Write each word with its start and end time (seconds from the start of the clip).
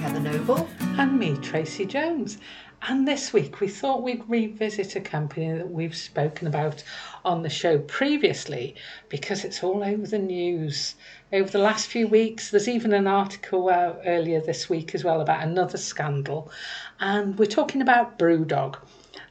Heather 0.00 0.20
Noble. 0.20 0.66
And 0.98 1.18
me, 1.18 1.36
Tracy 1.42 1.84
Jones. 1.84 2.38
And 2.80 3.06
this 3.06 3.34
week 3.34 3.60
we 3.60 3.68
thought 3.68 4.02
we'd 4.02 4.24
revisit 4.26 4.96
a 4.96 5.00
company 5.00 5.52
that 5.52 5.70
we've 5.70 5.94
spoken 5.94 6.46
about 6.46 6.82
on 7.22 7.42
the 7.42 7.50
show 7.50 7.80
previously 7.80 8.76
because 9.10 9.44
it's 9.44 9.62
all 9.62 9.84
over 9.84 10.06
the 10.06 10.18
news. 10.18 10.94
Over 11.34 11.50
the 11.50 11.58
last 11.58 11.88
few 11.88 12.08
weeks, 12.08 12.50
there's 12.50 12.66
even 12.66 12.94
an 12.94 13.06
article 13.06 13.68
out 13.68 14.00
earlier 14.06 14.40
this 14.40 14.70
week 14.70 14.94
as 14.94 15.04
well 15.04 15.20
about 15.20 15.42
another 15.42 15.76
scandal. 15.76 16.50
And 16.98 17.38
we're 17.38 17.44
talking 17.44 17.82
about 17.82 18.18
Brewdog 18.18 18.78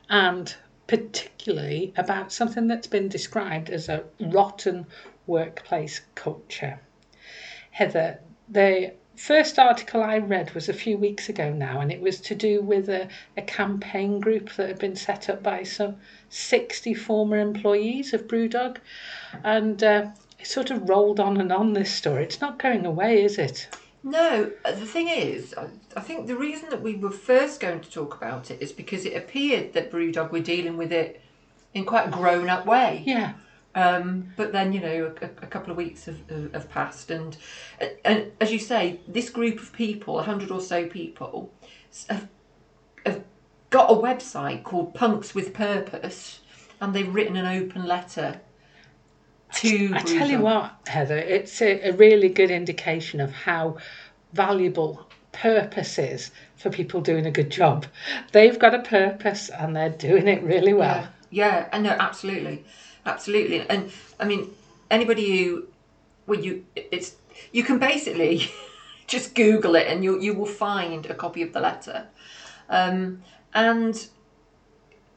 and 0.08 0.56
particularly 0.86 1.96
about 1.98 2.32
something 2.32 2.68
that's 2.68 2.86
been 2.86 3.10
described 3.10 3.72
as 3.72 3.90
a 3.90 4.04
rotten 4.20 4.86
workplace 5.26 6.02
culture. 6.14 6.80
Heather, 7.72 8.20
the 8.48 8.94
first 9.20 9.60
article 9.60 10.02
I 10.02 10.18
read 10.18 10.56
was 10.56 10.70
a 10.70 10.74
few 10.74 10.98
weeks 10.98 11.28
ago 11.28 11.52
now, 11.52 11.82
and 11.82 11.92
it 11.92 12.00
was 12.00 12.22
to 12.22 12.36
do 12.36 12.62
with 12.62 12.88
a, 12.88 13.10
a 13.36 13.42
campaign 13.42 14.20
group 14.20 14.54
that 14.56 14.70
had 14.70 14.80
been 14.80 14.96
set 14.96 15.30
up 15.30 15.44
by 15.44 15.64
some 15.64 15.98
60 16.30 16.94
former 16.94 17.38
employees 17.38 18.14
of 18.14 18.28
Brewdog. 18.28 18.78
And 19.44 19.84
uh, 19.84 20.08
it 20.40 20.48
sort 20.48 20.72
of 20.72 20.88
rolled 20.88 21.20
on 21.20 21.38
and 21.38 21.52
on 21.52 21.74
this 21.74 21.92
story. 21.92 22.24
It's 22.24 22.40
not 22.40 22.60
going 22.60 22.86
away, 22.86 23.24
is 23.24 23.38
it? 23.38 23.68
No, 24.04 24.52
uh, 24.64 24.72
the 24.72 24.86
thing 24.86 25.10
is, 25.10 25.54
I 25.98 26.00
think 26.00 26.28
the 26.28 26.38
reason 26.38 26.70
that 26.70 26.82
we 26.82 26.96
were 26.96 27.12
first 27.12 27.60
going 27.60 27.82
to 27.82 27.92
talk 27.92 28.16
about 28.16 28.50
it 28.50 28.62
is 28.62 28.72
because 28.72 29.06
it 29.06 29.18
appeared 29.18 29.74
that 29.74 29.92
Brewdog 29.92 30.32
were 30.32 30.40
dealing 30.40 30.78
with 30.78 30.94
it 30.94 31.22
in 31.74 31.86
quite 31.86 32.08
a 32.08 32.12
grown 32.12 32.50
up 32.50 32.66
way. 32.66 33.04
Yeah. 33.06 33.34
Um, 33.76 34.34
but 34.36 34.52
then 34.52 34.74
you 34.74 34.80
know 34.80 35.14
a, 35.22 35.26
a 35.26 35.48
couple 35.48 35.72
of 35.72 35.78
weeks 35.78 36.06
have, 36.06 36.18
have 36.54 36.70
passed, 36.70 37.12
and 37.12 37.38
and 38.04 38.32
as 38.42 38.52
you 38.52 38.60
say, 38.60 39.00
this 39.08 39.30
group 39.30 39.60
of 39.60 39.72
people, 39.74 40.20
a 40.20 40.24
hundred 40.24 40.50
or 40.50 40.60
so 40.60 40.88
people, 40.88 41.52
have, 42.10 42.28
have 43.06 43.24
got 43.70 43.92
a 43.92 43.94
website 43.94 44.64
called 44.64 44.96
Punks 44.96 45.36
with 45.36 45.54
Purpose, 45.54 46.40
and 46.82 46.96
they've 46.96 47.14
written 47.14 47.38
an 47.38 47.46
open 47.46 47.86
letter 47.86 48.42
to. 49.56 49.92
I 49.94 50.00
tell 50.00 50.30
you 50.30 50.40
what, 50.40 50.74
Heather, 50.88 51.18
it's 51.18 51.62
a, 51.62 51.90
a 51.90 51.94
really 51.94 52.30
good 52.30 52.50
indication 52.50 53.22
of 53.22 53.32
how 53.32 53.78
valuable 54.34 55.08
purpose 55.32 56.00
is 56.00 56.32
for 56.56 56.72
people 56.72 57.02
doing 57.02 57.28
a 57.28 57.32
good 57.32 57.52
job. 57.52 57.86
They've 58.32 58.58
got 58.58 58.74
a 58.74 58.80
purpose 58.80 59.50
and 59.50 59.76
they're 59.76 59.90
doing 59.90 60.28
it 60.28 60.42
really 60.42 60.74
well. 60.74 61.08
Yeah, 61.30 61.60
yeah, 61.60 61.70
and 61.72 61.84
no, 61.84 61.92
absolutely 61.92 62.66
absolutely. 63.06 63.68
And 63.70 63.92
I 64.20 64.26
mean, 64.26 64.50
anybody 64.90 65.44
who, 65.44 65.68
well, 66.28 66.40
you, 66.40 66.66
it's 66.76 67.16
you 67.52 67.64
can 67.64 67.80
basically 67.80 68.52
just 69.08 69.36
Google 69.36 69.76
it 69.76 69.88
and 69.88 70.04
you 70.04 70.20
you 70.20 70.34
will 70.34 70.46
find 70.46 71.06
a 71.06 71.14
copy 71.14 71.42
of 71.42 71.54
the 71.54 71.60
letter. 71.60 72.08
Um, 72.70 73.24
and 73.54 74.08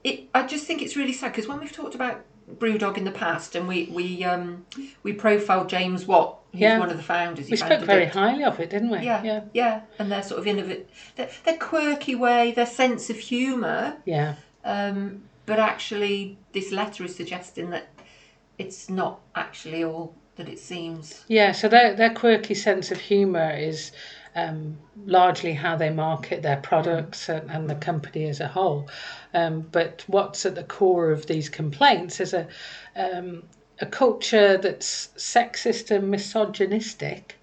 it, 0.05 0.28
I 0.34 0.47
just 0.47 0.66
think 0.66 0.83
it's 0.83 0.97
really 0.97 1.12
sad 1.12 1.33
because 1.33 1.47
when 1.47 1.61
we've 1.61 1.72
talked 1.72 1.94
about 1.94 2.24
Brewdog 2.58 2.97
in 2.97 3.05
the 3.05 3.12
past 3.12 3.55
and 3.55 3.69
we 3.69 3.89
we 3.92 4.24
um, 4.24 4.67
we 5.02 5.12
profiled 5.12 5.69
James 5.69 6.06
Watt, 6.06 6.41
who's 6.52 6.61
yeah. 6.61 6.78
one 6.78 6.91
of 6.91 6.96
the 6.96 7.02
founders. 7.02 7.48
We 7.48 7.56
spoke 7.56 7.83
very 7.83 8.05
it. 8.05 8.12
highly 8.12 8.44
of 8.44 8.58
it, 8.61 8.70
didn't 8.70 8.91
we? 8.91 8.98
Yeah, 8.98 9.22
yeah, 9.22 9.41
yeah. 9.52 9.80
And 9.98 10.11
their 10.11 10.22
sort 10.22 10.41
of 10.41 10.46
innovative, 10.46 10.86
their, 11.17 11.30
their 11.44 11.56
quirky 11.58 12.14
way, 12.14 12.52
their 12.52 12.67
sense 12.67 13.11
of 13.11 13.17
humour. 13.17 13.96
Yeah. 14.05 14.36
Um, 14.64 15.24
but 15.47 15.59
actually, 15.59 16.39
this 16.53 16.73
letter 16.73 17.05
is 17.05 17.15
suggesting 17.15 17.71
that 17.71 17.89
it's 18.59 18.89
not 18.89 19.21
actually 19.35 19.85
all 19.85 20.15
that 20.37 20.48
it 20.48 20.59
seems. 20.59 21.25
Yeah, 21.29 21.53
so 21.53 21.69
their, 21.69 21.95
their 21.95 22.14
quirky 22.14 22.55
sense 22.55 22.91
of 22.91 22.98
humour 22.98 23.51
is 23.51 23.92
um, 24.35 24.79
largely 25.05 25.52
how 25.52 25.77
they 25.77 25.91
market 25.91 26.42
their 26.42 26.57
products 26.58 27.29
and, 27.29 27.51
and 27.51 27.69
the 27.69 27.75
company 27.75 28.29
as 28.29 28.41
a 28.41 28.48
whole. 28.48 28.89
Um, 29.35 29.63
but 29.73 30.05
what's 30.07 30.47
at 30.47 30.55
the 30.55 30.64
core 30.64 31.11
of 31.11 31.27
these 31.27 31.48
complaints 31.48 32.20
is 32.20 32.33
a, 32.33 32.47
um, 32.97 33.42
a 33.81 33.86
culture 33.86 34.57
that's 34.57 35.08
sexist 35.17 35.91
and 35.91 36.11
misogynistic. 36.11 37.36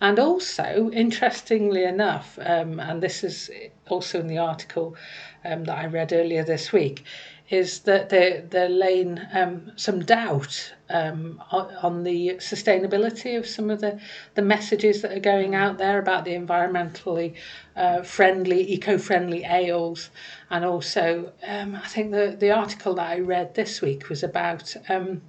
And 0.00 0.18
also, 0.18 0.90
interestingly 0.92 1.84
enough, 1.84 2.38
um, 2.44 2.80
and 2.80 3.02
this 3.02 3.22
is 3.22 3.50
also 3.88 4.20
in 4.20 4.26
the 4.26 4.38
article 4.38 4.96
um, 5.44 5.64
that 5.64 5.78
I 5.78 5.86
read 5.86 6.12
earlier 6.12 6.44
this 6.44 6.72
week, 6.72 7.04
is 7.50 7.80
that 7.80 8.08
they're, 8.08 8.40
they're 8.42 8.68
laying 8.68 9.20
um, 9.34 9.70
some 9.76 10.00
doubt 10.00 10.72
um, 10.88 11.42
on, 11.50 12.02
the 12.02 12.30
sustainability 12.36 13.36
of 13.36 13.46
some 13.46 13.68
of 13.68 13.80
the, 13.80 14.00
the 14.34 14.42
messages 14.42 15.02
that 15.02 15.12
are 15.12 15.20
going 15.20 15.54
out 15.54 15.76
there 15.76 15.98
about 15.98 16.24
the 16.24 16.32
environmentally 16.32 17.34
uh, 17.76 18.02
friendly, 18.02 18.72
eco-friendly 18.72 19.44
ales. 19.44 20.10
And 20.48 20.64
also, 20.64 21.32
um, 21.46 21.76
I 21.76 21.86
think 21.86 22.12
the, 22.12 22.34
the 22.38 22.50
article 22.50 22.94
that 22.94 23.10
I 23.10 23.18
read 23.18 23.54
this 23.54 23.82
week 23.82 24.08
was 24.08 24.22
about, 24.22 24.74
um, 24.88 25.20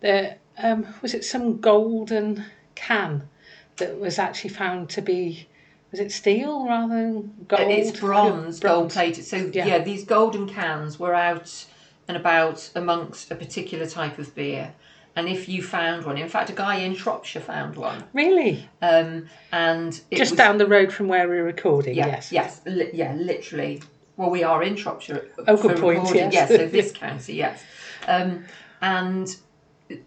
the, 0.00 0.36
um, 0.58 0.86
was 1.02 1.14
it 1.14 1.24
some 1.24 1.60
golden 1.60 2.44
can 2.74 3.28
that 3.76 3.98
was 3.98 4.18
actually 4.18 4.50
found 4.50 4.90
to 4.90 5.02
be 5.02 5.46
was 5.92 6.00
it 6.00 6.10
steel 6.10 6.66
rather 6.66 6.94
than 6.94 7.46
gold? 7.46 7.70
It's 7.70 8.00
bronze, 8.00 8.58
bronze. 8.58 8.60
gold 8.60 8.90
plated. 8.90 9.24
So 9.24 9.36
yeah. 9.36 9.66
yeah, 9.66 9.78
these 9.78 10.04
golden 10.04 10.48
cans 10.48 10.98
were 10.98 11.14
out 11.14 11.66
and 12.08 12.16
about 12.16 12.68
amongst 12.74 13.30
a 13.30 13.36
particular 13.36 13.86
type 13.86 14.18
of 14.18 14.34
beer. 14.34 14.74
And 15.14 15.28
if 15.28 15.46
you 15.46 15.62
found 15.62 16.06
one, 16.06 16.16
in 16.16 16.28
fact, 16.28 16.48
a 16.48 16.54
guy 16.54 16.76
in 16.76 16.94
Shropshire 16.94 17.42
found 17.42 17.76
one. 17.76 18.02
Really? 18.14 18.66
Um, 18.80 19.28
and 19.52 19.92
just 20.10 20.32
was, 20.32 20.38
down 20.38 20.56
the 20.56 20.66
road 20.66 20.90
from 20.90 21.06
where 21.08 21.28
we're 21.28 21.44
recording. 21.44 21.94
Yeah, 21.94 22.06
yes. 22.06 22.32
Yes. 22.32 22.60
Li- 22.64 22.90
yeah. 22.94 23.12
Literally. 23.14 23.82
Well, 24.16 24.30
we 24.30 24.42
are 24.42 24.62
in 24.62 24.74
Shropshire. 24.74 25.28
Oh, 25.46 25.56
good 25.56 25.78
point. 25.78 26.14
Yes. 26.14 26.32
yes. 26.32 26.48
So 26.48 26.66
this 26.66 26.92
county. 26.94 27.34
Yes. 27.34 27.62
Um, 28.08 28.46
and 28.80 29.36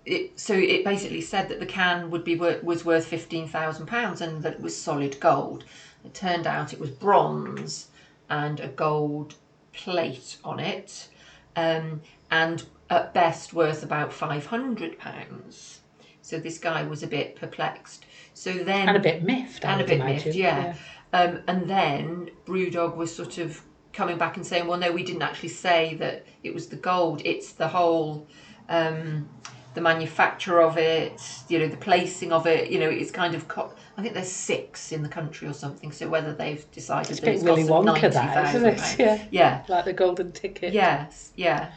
it, 0.05 0.39
so 0.39 0.53
it 0.53 0.83
basically 0.83 1.21
said 1.21 1.49
that 1.49 1.59
the 1.59 1.65
can 1.65 2.09
would 2.11 2.23
be 2.23 2.35
was 2.35 2.85
worth 2.85 3.05
fifteen 3.05 3.47
thousand 3.47 3.85
pounds 3.85 4.21
and 4.21 4.41
that 4.43 4.53
it 4.53 4.61
was 4.61 4.75
solid 4.75 5.19
gold. 5.19 5.65
It 6.03 6.13
turned 6.13 6.47
out 6.47 6.73
it 6.73 6.79
was 6.79 6.91
bronze 6.91 7.87
and 8.29 8.59
a 8.59 8.67
gold 8.67 9.35
plate 9.73 10.37
on 10.43 10.59
it, 10.59 11.09
um, 11.55 12.01
and 12.31 12.63
at 12.89 13.13
best 13.13 13.53
worth 13.53 13.83
about 13.83 14.13
five 14.13 14.45
hundred 14.45 14.97
pounds. 14.99 15.81
So 16.21 16.39
this 16.39 16.57
guy 16.57 16.83
was 16.83 17.03
a 17.03 17.07
bit 17.07 17.35
perplexed. 17.35 18.05
So 18.33 18.51
then 18.51 18.87
and 18.89 18.97
a 18.97 18.99
bit 18.99 19.23
miffed, 19.23 19.65
I 19.65 19.73
and 19.73 19.81
a 19.81 19.85
bit 19.85 19.99
imagine. 19.99 20.27
miffed, 20.27 20.37
yeah. 20.37 20.75
yeah. 21.13 21.19
Um, 21.19 21.41
and 21.47 21.69
then 21.69 22.31
Brewdog 22.45 22.95
was 22.95 23.15
sort 23.15 23.37
of 23.37 23.61
coming 23.93 24.17
back 24.17 24.35
and 24.35 24.45
saying, 24.45 24.67
well, 24.67 24.77
no, 24.77 24.91
we 24.91 25.03
didn't 25.03 25.21
actually 25.21 25.49
say 25.49 25.95
that 25.95 26.25
it 26.43 26.53
was 26.53 26.67
the 26.67 26.75
gold. 26.75 27.21
It's 27.23 27.53
the 27.53 27.67
whole. 27.67 28.27
Um, 28.67 29.29
the 29.75 29.81
manufacture 29.81 30.61
of 30.61 30.77
it, 30.77 31.21
you 31.49 31.59
know, 31.59 31.67
the 31.67 31.77
placing 31.77 32.31
of 32.31 32.47
it, 32.47 32.71
you 32.71 32.79
know, 32.79 32.89
it's 32.89 33.11
kind 33.11 33.35
of. 33.35 33.47
Co- 33.47 33.73
I 33.97 34.01
think 34.01 34.13
there's 34.13 34.31
six 34.31 34.91
in 34.91 35.03
the 35.03 35.09
country 35.09 35.47
or 35.47 35.53
something. 35.53 35.91
So 35.91 36.09
whether 36.09 36.33
they've 36.33 36.65
decided 36.71 37.11
it's 37.11 37.19
that 37.19 37.33
it's 37.35 37.43
Willy 37.43 37.63
Wonka, 37.63 38.11
that 38.11 38.55
isn't 38.55 38.65
it? 38.65 38.99
Yeah, 38.99 39.23
yeah, 39.31 39.63
like 39.67 39.85
the 39.85 39.93
golden 39.93 40.31
ticket. 40.31 40.73
Yes, 40.73 41.33
yeah, 41.35 41.71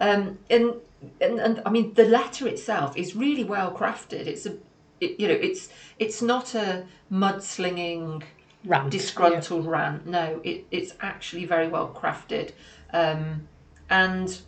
um, 0.00 0.38
and, 0.48 0.74
and 1.20 1.38
and 1.40 1.62
I 1.66 1.70
mean 1.70 1.92
the 1.94 2.06
letter 2.06 2.46
itself 2.46 2.96
is 2.96 3.14
really 3.16 3.44
well 3.44 3.72
crafted. 3.72 4.26
It's 4.26 4.46
a, 4.46 4.56
it, 5.00 5.18
you 5.18 5.26
know, 5.26 5.34
it's 5.34 5.68
it's 5.98 6.22
not 6.22 6.54
a 6.54 6.86
mudslinging, 7.12 8.22
rant, 8.64 8.90
disgruntled 8.90 9.64
yeah. 9.64 9.70
rant. 9.70 10.06
No, 10.06 10.40
it, 10.44 10.66
it's 10.70 10.94
actually 11.00 11.46
very 11.46 11.66
well 11.66 11.92
crafted, 11.92 12.52
um, 12.92 13.48
and 13.90 14.40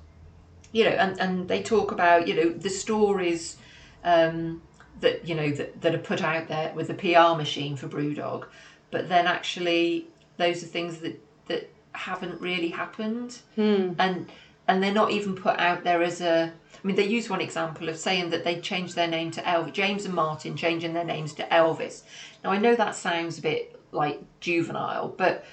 you 0.72 0.84
know, 0.84 0.90
and, 0.90 1.20
and 1.20 1.48
they 1.48 1.62
talk 1.62 1.92
about, 1.92 2.26
you 2.26 2.34
know, 2.34 2.48
the 2.50 2.70
stories 2.70 3.58
um, 4.04 4.62
that, 5.00 5.26
you 5.26 5.34
know, 5.34 5.50
that, 5.50 5.80
that 5.82 5.94
are 5.94 5.98
put 5.98 6.22
out 6.22 6.48
there 6.48 6.72
with 6.74 6.88
the 6.88 6.94
PR 6.94 7.36
machine 7.36 7.76
for 7.76 7.88
Brewdog, 7.88 8.46
but 8.90 9.08
then 9.08 9.26
actually 9.26 10.06
those 10.38 10.62
are 10.62 10.66
things 10.66 10.98
that, 10.98 11.22
that 11.46 11.70
haven't 11.92 12.40
really 12.40 12.69
happened. 12.69 13.38
Hmm. 13.54 13.92
And, 13.98 14.30
and 14.66 14.82
they're 14.82 14.92
not 14.92 15.10
even 15.10 15.34
put 15.34 15.58
out 15.58 15.84
there 15.84 16.02
as 16.02 16.20
a, 16.20 16.52
I 16.82 16.86
mean, 16.86 16.96
they 16.96 17.06
use 17.06 17.28
one 17.28 17.40
example 17.40 17.88
of 17.88 17.98
saying 17.98 18.30
that 18.30 18.44
they 18.44 18.60
changed 18.60 18.94
their 18.94 19.08
name 19.08 19.30
to 19.32 19.42
Elvis, 19.42 19.72
James 19.72 20.06
and 20.06 20.14
Martin 20.14 20.56
changing 20.56 20.94
their 20.94 21.04
names 21.04 21.34
to 21.34 21.44
Elvis. 21.44 22.02
Now, 22.42 22.50
I 22.50 22.58
know 22.58 22.75
that 22.75 22.94
sounds 22.94 23.38
a 23.38 23.42
bit 23.42 23.78
like 23.92 24.22
juvenile, 24.40 25.08
but 25.08 25.44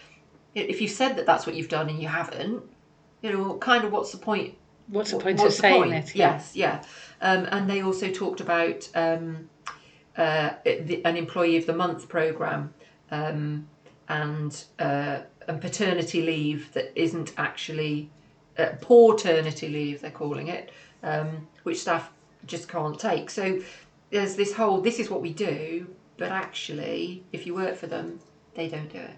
if 0.56 0.80
you've 0.80 0.92
said 0.92 1.18
that 1.18 1.25
that's 1.25 1.45
what 1.45 1.56
you've 1.56 1.69
done 1.69 1.89
and 1.89 2.01
you 2.01 2.07
haven't, 2.07 2.63
you 3.22 3.33
know, 3.33 3.57
kind 3.57 3.83
of 3.83 3.92
what's 3.92 4.12
the 4.12 4.18
point 4.18 4.56
what's 4.89 5.12
the 5.12 5.19
point 5.19 5.39
what's 5.39 5.56
of 5.56 5.62
saying 5.62 5.83
point? 5.83 5.94
it? 5.94 6.15
Yes, 6.15 6.56
yeah. 6.56 6.83
Um, 7.21 7.47
and 7.51 7.69
they 7.69 7.81
also 7.81 8.12
talked 8.12 8.41
about 8.41 8.88
um, 8.95 9.50
uh, 10.18 10.51
the, 10.63 11.01
an 11.06 11.18
employee 11.18 11.57
of 11.57 11.65
the 11.65 11.75
month 11.75 12.09
program 12.09 12.74
um, 13.12 13.68
and 14.07 14.63
uh, 14.80 15.19
and 15.47 15.62
paternity 15.62 16.21
leave 16.21 16.71
that 16.74 16.91
isn't 17.00 17.33
actually 17.38 18.09
uh, 18.57 18.74
paternity 18.81 19.69
leave 19.69 20.01
they're 20.01 20.12
calling 20.12 20.47
it, 20.47 20.71
um, 21.03 21.47
which 21.63 21.80
staff 21.80 22.12
just 22.45 22.68
can't 22.68 23.00
take. 23.00 23.30
So 23.30 23.62
there's 24.09 24.36
this 24.36 24.53
whole 24.53 24.81
this 24.81 25.00
is 25.00 25.09
what 25.09 25.21
we 25.21 25.33
do, 25.33 25.88
but 26.18 26.31
actually, 26.31 27.24
if 27.31 27.45
you 27.45 27.53
work 27.53 27.75
for 27.75 27.88
them, 27.88 28.19
they 28.56 28.68
don't 28.68 28.91
do 28.91 29.00
it. 29.00 29.15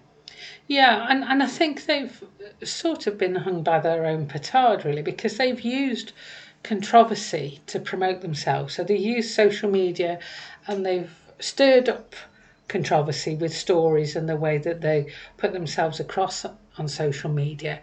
Yeah, 0.68 1.08
and, 1.10 1.24
and 1.24 1.44
I 1.44 1.48
think 1.48 1.86
they've 1.86 2.24
sort 2.64 3.08
of 3.08 3.18
been 3.18 3.36
hung 3.36 3.64
by 3.64 3.80
their 3.80 4.06
own 4.06 4.28
petard, 4.28 4.86
really, 4.86 5.02
because 5.02 5.38
they've 5.38 5.62
used 5.62 6.14
controversy 6.64 7.60
to 7.68 7.80
promote 7.80 8.22
themselves. 8.22 8.76
So 8.76 8.84
they 8.84 8.96
use 8.98 9.34
social 9.34 9.70
media 9.70 10.20
and 10.68 10.86
they've 10.86 11.12
stirred 11.40 11.90
up 11.90 12.16
controversy 12.68 13.36
with 13.36 13.56
stories 13.56 14.16
and 14.16 14.30
the 14.30 14.36
way 14.36 14.58
that 14.60 14.82
they 14.82 15.08
put 15.38 15.52
themselves 15.52 16.00
across 16.00 16.46
on 16.78 16.88
social 16.88 17.30
media. 17.30 17.82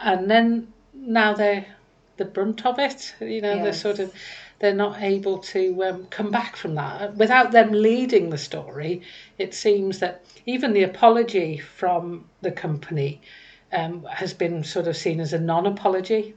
And 0.00 0.30
then 0.30 0.72
now 0.94 1.34
they're 1.34 1.66
the 2.16 2.24
brunt 2.24 2.64
of 2.64 2.78
it. 2.78 3.14
You 3.20 3.40
know, 3.40 3.62
they're 3.62 3.72
sort 3.72 3.98
of 3.98 4.12
they're 4.62 4.72
not 4.72 5.02
able 5.02 5.38
to 5.38 5.82
um, 5.82 6.06
come 6.06 6.30
back 6.30 6.54
from 6.54 6.76
that 6.76 7.16
without 7.16 7.50
them 7.50 7.72
leading 7.72 8.30
the 8.30 8.38
story. 8.38 9.02
It 9.36 9.54
seems 9.54 9.98
that 9.98 10.24
even 10.46 10.72
the 10.72 10.84
apology 10.84 11.58
from 11.58 12.26
the 12.42 12.52
company 12.52 13.20
um, 13.72 14.04
has 14.04 14.32
been 14.32 14.62
sort 14.62 14.86
of 14.86 14.96
seen 14.96 15.18
as 15.18 15.32
a 15.32 15.38
non-apology. 15.40 16.36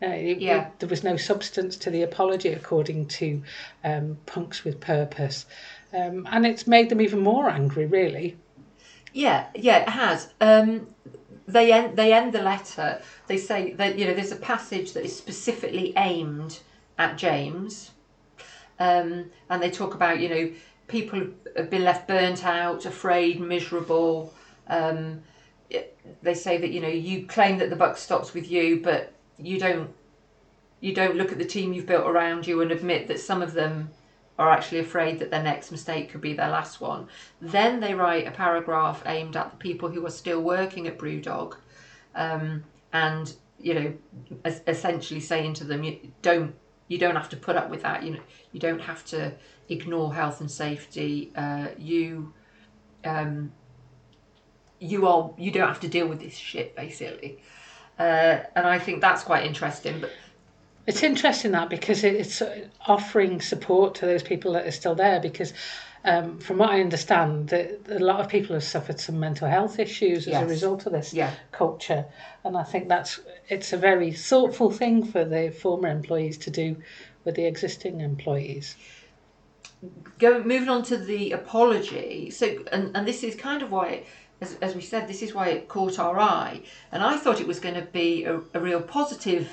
Uh, 0.00 0.06
it- 0.06 0.40
Yeah. 0.40 0.68
there 0.78 0.88
was 0.88 1.02
no 1.02 1.16
substance 1.16 1.76
to 1.78 1.90
the 1.90 2.02
apology, 2.02 2.50
according 2.50 3.06
to 3.06 3.42
um, 3.82 4.16
Punks 4.26 4.62
with 4.62 4.78
Purpose, 4.78 5.44
um, 5.92 6.24
and 6.30 6.46
it's 6.46 6.68
made 6.68 6.88
them 6.88 7.00
even 7.00 7.18
more 7.18 7.50
angry. 7.50 7.86
Really, 7.86 8.36
Yeah, 9.12 9.46
yeah, 9.56 9.78
it 9.78 9.88
has. 9.88 10.28
Um, 10.40 10.86
they 11.48 11.72
end 11.72 11.96
they 11.96 12.12
end 12.12 12.32
the 12.32 12.42
letter. 12.42 13.02
They 13.26 13.38
say 13.38 13.72
that 13.72 13.98
you 13.98 14.04
know 14.06 14.14
there's 14.14 14.30
a 14.30 14.36
passage 14.36 14.92
that 14.92 15.04
is 15.04 15.16
specifically 15.16 15.92
aimed 15.96 16.60
at 16.98 17.18
James, 17.18 17.92
um, 18.78 19.30
and 19.50 19.62
they 19.62 19.70
talk 19.70 19.94
about 19.94 20.20
you 20.20 20.28
know 20.28 20.50
people 20.88 21.26
have 21.56 21.70
been 21.70 21.84
left 21.84 22.06
burnt 22.06 22.44
out, 22.44 22.84
afraid, 22.86 23.40
miserable. 23.40 24.32
Um, 24.68 25.22
they 26.22 26.34
say 26.34 26.58
that 26.58 26.70
you 26.70 26.80
know 26.80 26.88
you 26.88 27.26
claim 27.26 27.58
that 27.58 27.70
the 27.70 27.76
buck 27.76 27.96
stops 27.96 28.34
with 28.34 28.50
you, 28.50 28.80
but 28.80 29.12
you 29.38 29.58
don't 29.58 29.90
you 30.80 30.94
don't 30.94 31.16
look 31.16 31.32
at 31.32 31.38
the 31.38 31.44
team 31.44 31.72
you've 31.72 31.86
built 31.86 32.06
around 32.06 32.46
you 32.46 32.60
and 32.60 32.70
admit 32.70 33.08
that 33.08 33.18
some 33.18 33.42
of 33.42 33.52
them 33.52 33.90
are 34.38 34.50
actually 34.50 34.80
afraid 34.80 35.18
that 35.18 35.30
their 35.30 35.42
next 35.42 35.70
mistake 35.70 36.10
could 36.10 36.20
be 36.20 36.34
their 36.34 36.50
last 36.50 36.80
one. 36.80 37.08
Then 37.40 37.80
they 37.80 37.94
write 37.94 38.26
a 38.26 38.30
paragraph 38.30 39.02
aimed 39.06 39.34
at 39.34 39.50
the 39.50 39.56
people 39.56 39.88
who 39.88 40.04
are 40.04 40.10
still 40.10 40.42
working 40.42 40.86
at 40.86 40.98
Brewdog, 40.98 41.56
um, 42.14 42.62
and 42.92 43.34
you 43.58 43.74
know, 43.74 43.94
essentially 44.44 45.20
saying 45.20 45.54
to 45.54 45.64
them, 45.64 46.12
don't 46.20 46.54
you 46.88 46.98
don't 46.98 47.16
have 47.16 47.28
to 47.30 47.36
put 47.36 47.56
up 47.56 47.70
with 47.70 47.82
that. 47.82 48.02
You 48.02 48.12
know, 48.12 48.20
you 48.52 48.60
don't 48.60 48.80
have 48.80 49.04
to 49.06 49.32
ignore 49.68 50.14
health 50.14 50.40
and 50.40 50.50
safety. 50.50 51.32
Uh, 51.36 51.68
you 51.78 52.32
um, 53.04 53.52
you 54.78 55.06
are 55.06 55.30
you 55.38 55.50
don't 55.50 55.68
have 55.68 55.80
to 55.80 55.88
deal 55.88 56.06
with 56.06 56.20
this 56.20 56.34
shit 56.34 56.76
basically. 56.76 57.38
Uh, 57.98 58.40
and 58.54 58.66
I 58.66 58.78
think 58.78 59.00
that's 59.00 59.22
quite 59.22 59.46
interesting. 59.46 60.00
But 60.00 60.10
It's 60.86 61.02
interesting 61.02 61.52
that 61.52 61.70
because 61.70 62.04
it's 62.04 62.42
offering 62.86 63.40
support 63.40 63.94
to 63.96 64.06
those 64.06 64.22
people 64.22 64.52
that 64.52 64.66
are 64.66 64.70
still 64.70 64.94
there. 64.94 65.18
Because, 65.18 65.54
um, 66.04 66.38
from 66.38 66.58
what 66.58 66.68
I 66.70 66.80
understand, 66.80 67.48
that 67.48 67.80
a 67.88 67.98
lot 67.98 68.20
of 68.20 68.28
people 68.28 68.54
have 68.54 68.64
suffered 68.64 69.00
some 69.00 69.18
mental 69.18 69.48
health 69.48 69.78
issues 69.78 70.28
as 70.28 70.42
a 70.42 70.46
result 70.46 70.84
of 70.86 70.92
this 70.92 71.14
Yeah. 71.14 71.30
culture, 71.52 72.04
and 72.44 72.56
I 72.56 72.64
think 72.64 72.88
that's 72.88 73.18
it's 73.48 73.72
a 73.72 73.76
very 73.76 74.12
thoughtful 74.12 74.70
thing 74.70 75.04
for 75.04 75.24
the 75.24 75.50
former 75.50 75.88
employees 75.88 76.38
to 76.38 76.50
do 76.50 76.76
with 77.24 77.34
the 77.36 77.46
existing 77.46 78.00
employees. 78.00 78.76
go 80.18 80.42
moving 80.42 80.68
on 80.68 80.82
to 80.82 80.96
the 80.96 81.32
apology. 81.32 82.30
So 82.30 82.64
and, 82.72 82.96
and 82.96 83.06
this 83.06 83.22
is 83.22 83.34
kind 83.34 83.62
of 83.62 83.70
why 83.70 84.04
as, 84.40 84.56
as 84.60 84.74
we 84.74 84.82
said 84.82 85.08
this 85.08 85.22
is 85.22 85.34
why 85.34 85.48
it 85.48 85.68
caught 85.68 85.98
our 85.98 86.18
eye. 86.18 86.62
And 86.92 87.02
i 87.02 87.16
thought 87.16 87.40
it 87.40 87.46
was 87.46 87.60
going 87.60 87.74
to 87.74 87.88
be 87.92 88.24
a, 88.24 88.40
a 88.54 88.60
real 88.60 88.80
positive 88.80 89.48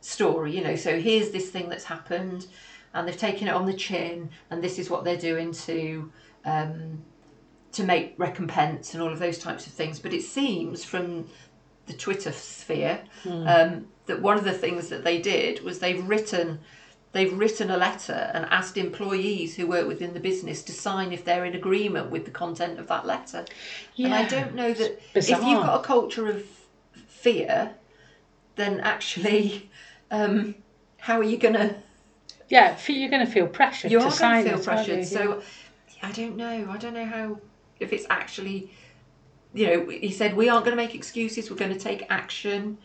story 0.00 0.54
you 0.54 0.62
know 0.62 0.76
so 0.76 1.00
here's 1.00 1.30
this 1.30 1.48
thing 1.48 1.66
that's 1.70 1.84
happened 1.84 2.46
and 2.92 3.08
they've 3.08 3.16
taken 3.16 3.48
it 3.48 3.54
on 3.54 3.64
the 3.64 3.72
chin 3.72 4.28
and 4.50 4.62
this 4.62 4.78
is 4.78 4.90
what 4.90 5.02
they're 5.02 5.16
doing 5.16 5.50
to 5.50 6.12
um, 6.44 7.02
to 7.74 7.82
make 7.82 8.14
recompense 8.16 8.94
and 8.94 9.02
all 9.02 9.12
of 9.12 9.18
those 9.18 9.38
types 9.38 9.66
of 9.66 9.72
things. 9.72 9.98
But 9.98 10.14
it 10.14 10.22
seems 10.22 10.84
from 10.84 11.26
the 11.86 11.92
twitter 11.92 12.32
sphere 12.32 13.00
um, 13.26 13.86
that 14.06 14.20
one 14.20 14.36
of 14.36 14.44
the 14.44 14.52
things 14.52 14.88
that 14.88 15.04
they 15.04 15.20
did 15.20 15.62
was 15.62 15.78
they've 15.78 16.06
written 16.06 16.58
they've 17.14 17.32
written 17.38 17.70
a 17.70 17.76
letter 17.76 18.30
and 18.34 18.44
asked 18.46 18.76
employees 18.76 19.56
who 19.56 19.66
work 19.66 19.86
within 19.86 20.12
the 20.12 20.20
business 20.20 20.62
to 20.64 20.72
sign 20.72 21.12
if 21.12 21.24
they're 21.24 21.44
in 21.44 21.54
agreement 21.54 22.10
with 22.10 22.24
the 22.24 22.30
content 22.30 22.78
of 22.78 22.88
that 22.88 23.06
letter. 23.06 23.46
And 23.96 24.12
I 24.12 24.26
don't 24.26 24.54
know 24.54 24.74
that 24.74 25.00
if 25.14 25.28
you've 25.28 25.40
got 25.40 25.80
a 25.80 25.82
culture 25.82 26.28
of 26.28 26.44
fear, 27.06 27.72
then 28.56 28.80
actually, 28.80 29.70
um, 30.10 30.56
how 30.98 31.18
are 31.18 31.24
you 31.24 31.38
going 31.38 31.54
to? 31.54 31.76
Yeah, 32.48 32.76
you're 32.88 33.10
going 33.10 33.24
to 33.24 33.32
feel 33.32 33.46
pressured 33.46 33.90
You 33.90 34.00
to 34.00 34.06
are 34.06 34.10
sign 34.10 34.44
going 34.44 34.58
to 34.58 34.62
feel 34.62 34.74
pressured. 34.74 35.06
So 35.06 35.42
I 36.02 36.12
don't 36.12 36.36
know. 36.36 36.68
I 36.68 36.76
don't 36.76 36.94
know 36.94 37.06
how 37.06 37.38
if 37.80 37.92
it's 37.92 38.06
actually. 38.10 38.72
You 39.54 39.66
know, 39.68 39.88
he 39.88 40.10
said 40.10 40.34
we 40.34 40.48
aren't 40.48 40.64
going 40.64 40.76
to 40.76 40.82
make 40.82 40.94
excuses. 40.94 41.50
We're 41.50 41.56
going 41.56 41.72
to 41.72 41.78
take 41.78 42.04
action. 42.10 42.78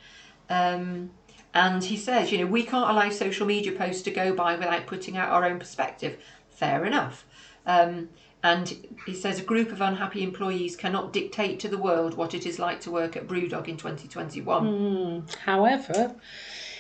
Um, 0.50 1.12
and 1.54 1.84
he 1.84 1.98
says, 1.98 2.32
you 2.32 2.38
know, 2.38 2.46
we 2.46 2.64
can't 2.64 2.90
allow 2.90 3.10
social 3.10 3.48
media 3.48 3.72
posts 3.72 4.04
to 4.04 4.12
go 4.12 4.34
by 4.36 4.56
without 4.56 4.86
putting 4.86 5.18
out 5.18 5.30
our 5.30 5.46
own 5.46 5.58
perspective. 5.58 6.18
Fair 6.50 6.86
enough. 6.86 7.26
Um, 7.66 8.10
and 8.44 8.88
he 9.06 9.14
says 9.14 9.40
a 9.40 9.44
group 9.44 9.72
of 9.72 9.82
unhappy 9.82 10.24
employees 10.24 10.76
cannot 10.76 11.12
dictate 11.12 11.60
to 11.62 11.68
the 11.68 11.78
world 11.78 12.14
what 12.14 12.34
it 12.34 12.46
is 12.46 12.58
like 12.60 12.80
to 12.82 12.92
work 12.92 13.18
at 13.18 13.28
Brewdog 13.28 13.68
in 13.68 13.76
2021. 13.78 15.26
However, 15.44 16.16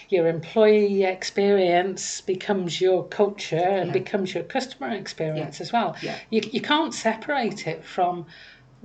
your 0.07 0.27
employee 0.27 1.03
experience 1.03 2.21
becomes 2.21 2.79
your 2.79 3.05
culture 3.07 3.57
and 3.57 3.87
Yeah. 3.87 3.93
becomes 3.93 4.33
your 4.33 4.43
customer 4.43 4.91
experience 4.91 5.59
as 5.59 5.73
well. 5.73 5.95
Yeah. 6.01 6.15
You, 6.29 6.41
you 6.51 6.61
can't 6.61 6.93
separate 6.93 7.67
it 7.67 7.83
from 7.83 8.25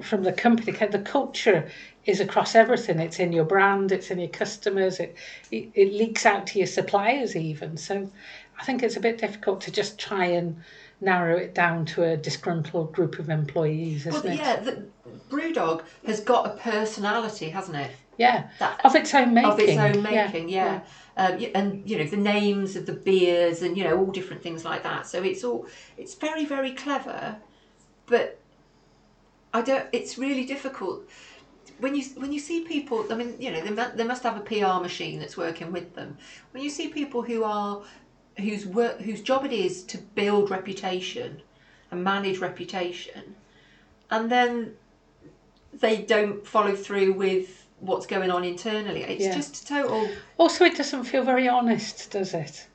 from 0.03 0.23
the 0.23 0.33
company. 0.33 0.73
The 0.73 0.99
culture 0.99 1.69
is 2.05 2.21
across 2.21 2.55
everything. 2.55 2.99
It's 2.99 3.19
in 3.19 3.33
your 3.33 3.45
brand. 3.45 3.93
It's 3.93 4.11
in 4.11 4.19
your 4.19 4.29
customers. 4.29 5.01
It 5.01 5.17
it, 5.51 5.71
it 5.75 5.93
leaks 5.93 6.27
out 6.27 6.47
to 6.49 6.59
your 6.59 6.67
suppliers 6.67 7.37
even. 7.37 7.77
So, 7.77 8.11
I 8.59 8.65
think 8.65 8.83
it's 8.83 8.97
a 8.97 9.01
bit 9.01 9.19
difficult 9.19 9.61
to 9.63 9.71
just 9.73 9.99
try 9.99 10.27
and 10.27 10.57
narrow 11.01 11.37
it 11.37 11.55
down 11.55 11.85
to 11.85 12.03
a 12.05 12.17
disgruntled 12.17 12.93
group 12.93 13.19
of 13.19 13.29
employees, 13.29 14.07
isn't 14.07 14.25
Well, 14.25 14.33
it? 14.33 14.39
yeah, 14.39 14.57
the 14.57 14.85
Brewdog 15.29 15.83
has 16.07 16.21
got 16.21 16.47
a 16.47 16.51
personality, 16.51 17.51
hasn't 17.51 17.77
it? 17.77 17.91
Yeah. 18.17 18.49
That- 18.61 18.81
Of 18.85 18.95
its 18.95 19.13
own 19.15 19.35
making. 19.35 19.51
of 19.51 19.59
its 19.59 19.77
own 19.79 20.05
Yeah, 20.05 20.27
making, 20.27 20.49
yeah. 20.49 20.81
Um, 21.17 21.45
and 21.55 21.89
you 21.89 21.99
know 21.99 22.05
the 22.05 22.17
names 22.17 22.75
of 22.75 22.87
the 22.87 22.93
beers 22.93 23.63
and 23.63 23.77
you 23.77 23.85
know 23.85 23.97
all 23.99 24.07
different 24.07 24.43
things 24.43 24.65
like 24.65 24.83
that. 24.83 25.07
So 25.07 25.23
it's 25.23 25.45
all 25.45 25.67
it's 25.97 26.15
very 26.15 26.45
very 26.45 26.73
clever, 26.73 27.37
but 28.07 28.41
I 29.55 29.63
don't. 29.63 29.87
It's 29.93 30.19
really 30.19 30.45
difficult 30.45 31.09
when 31.79 31.95
you 31.95 32.05
when 32.17 32.33
you 32.33 32.41
see 32.41 32.61
people. 32.63 33.07
I 33.11 33.15
mean, 33.15 33.37
you 33.39 33.53
know, 33.53 33.61
they, 33.63 33.97
they 33.97 34.05
must 34.05 34.25
have 34.25 34.37
a 34.37 34.41
PR 34.41 34.83
machine 34.83 35.21
that's 35.21 35.37
working 35.37 35.71
with 35.73 35.95
them. 35.95 36.19
When 36.51 36.63
you 36.63 36.69
see 36.69 36.89
people 36.89 37.23
who 37.23 37.45
are 37.45 37.83
whose 38.37 38.67
work 38.67 39.01
whose 39.01 39.23
job 39.23 39.45
it 39.45 39.53
is 39.53 39.85
to 39.85 39.99
build 39.99 40.51
reputation 40.51 41.41
and 41.93 42.03
manage 42.03 42.39
reputation, 42.39 43.37
and 44.11 44.31
then 44.31 44.75
they 45.73 46.03
don't 46.03 46.45
follow 46.47 46.75
through 46.75 47.13
with 47.13 47.67
what's 47.79 48.07
going 48.07 48.31
on 48.31 48.43
internally. 48.45 49.03
It's 49.03 49.25
Yeah. 49.25 49.35
just 49.35 49.69
total. 49.69 50.11
Also, 50.37 50.65
it 50.65 50.77
doesn't 50.77 51.05
feel 51.05 51.23
very 51.23 51.47
honest, 51.47 52.11
does 52.11 52.35
it? 52.35 52.67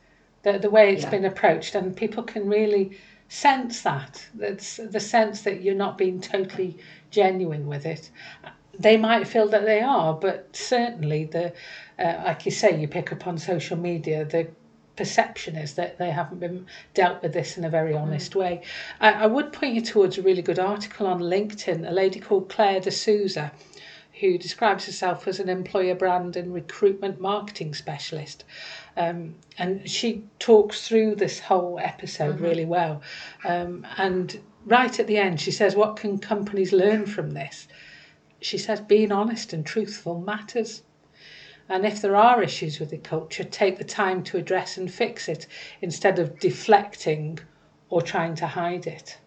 The, 0.43 0.57
the 0.57 0.69
way 0.69 0.93
it's 0.93 1.03
Yeah. 1.03 1.09
been 1.09 1.25
approached, 1.25 1.75
and 1.75 1.93
people 1.95 2.23
can 2.23 2.47
really 2.47 2.91
sense 3.29 3.81
that. 3.83 4.27
That's 4.33 4.77
the 4.77 4.99
sense 4.99 5.41
that 5.43 5.61
you're 5.61 5.75
not 5.75 5.97
being 5.97 6.19
totally 6.19 6.77
genuine 7.11 7.67
with 7.67 7.85
it. 7.85 8.09
They 8.77 8.97
might 8.97 9.27
feel 9.27 9.47
that 9.49 9.65
they 9.65 9.81
are, 9.81 10.13
but 10.13 10.49
certainly 10.53 11.25
the, 11.25 11.53
uh, 11.97 12.21
like 12.25 12.45
you 12.45 12.51
say, 12.51 12.79
you 12.79 12.87
pick 12.87 13.11
up 13.11 13.27
on 13.27 13.37
social 13.37 13.77
media, 13.77 14.25
the 14.25 14.47
perception 14.95 15.55
is 15.55 15.75
that 15.75 15.97
they 15.97 16.11
haven't 16.11 16.39
been 16.39 16.65
dealt 16.93 17.21
with 17.21 17.31
this 17.31 17.57
in 17.57 17.63
a 17.63 17.69
very 17.69 17.95
honest 17.95 18.35
way. 18.35 18.61
I, 18.99 19.11
I 19.13 19.25
would 19.27 19.53
point 19.53 19.75
you 19.75 19.81
towards 19.81 20.17
a 20.17 20.21
really 20.21 20.41
good 20.41 20.59
article 20.59 21.07
on 21.07 21.21
LinkedIn, 21.21 21.87
a 21.87 21.91
lady 21.91 22.19
called 22.19 22.49
Claire 22.49 22.81
de 22.81 22.91
Souza 22.91 23.51
who 24.19 24.37
describes 24.37 24.85
herself 24.85 25.27
as 25.27 25.39
an 25.39 25.49
employer 25.49 25.95
brand 25.95 26.35
and 26.35 26.53
recruitment 26.53 27.21
marketing 27.21 27.73
specialist. 27.73 28.43
Um, 28.97 29.35
and 29.57 29.89
she 29.89 30.23
talks 30.39 30.87
through 30.87 31.15
this 31.15 31.39
whole 31.39 31.79
episode 31.79 32.39
really 32.39 32.65
well. 32.65 33.01
Um, 33.45 33.87
and 33.97 34.39
right 34.65 34.99
at 34.99 35.07
the 35.07 35.17
end, 35.17 35.39
she 35.39 35.51
says, 35.51 35.75
What 35.75 35.95
can 35.95 36.17
companies 36.17 36.73
learn 36.73 37.05
from 37.05 37.31
this? 37.31 37.67
She 38.41 38.57
says, 38.57 38.81
Being 38.81 39.11
honest 39.11 39.53
and 39.53 39.65
truthful 39.65 40.19
matters. 40.19 40.83
And 41.69 41.85
if 41.85 42.01
there 42.01 42.15
are 42.15 42.41
issues 42.41 42.79
with 42.79 42.89
the 42.89 42.97
culture, 42.97 43.43
take 43.43 43.77
the 43.77 43.83
time 43.83 44.23
to 44.23 44.37
address 44.37 44.77
and 44.77 44.91
fix 44.91 45.29
it 45.29 45.45
instead 45.81 46.17
of 46.17 46.39
deflecting 46.39 47.39
or 47.89 48.01
trying 48.01 48.35
to 48.35 48.47
hide 48.47 48.87
it. 48.87 49.17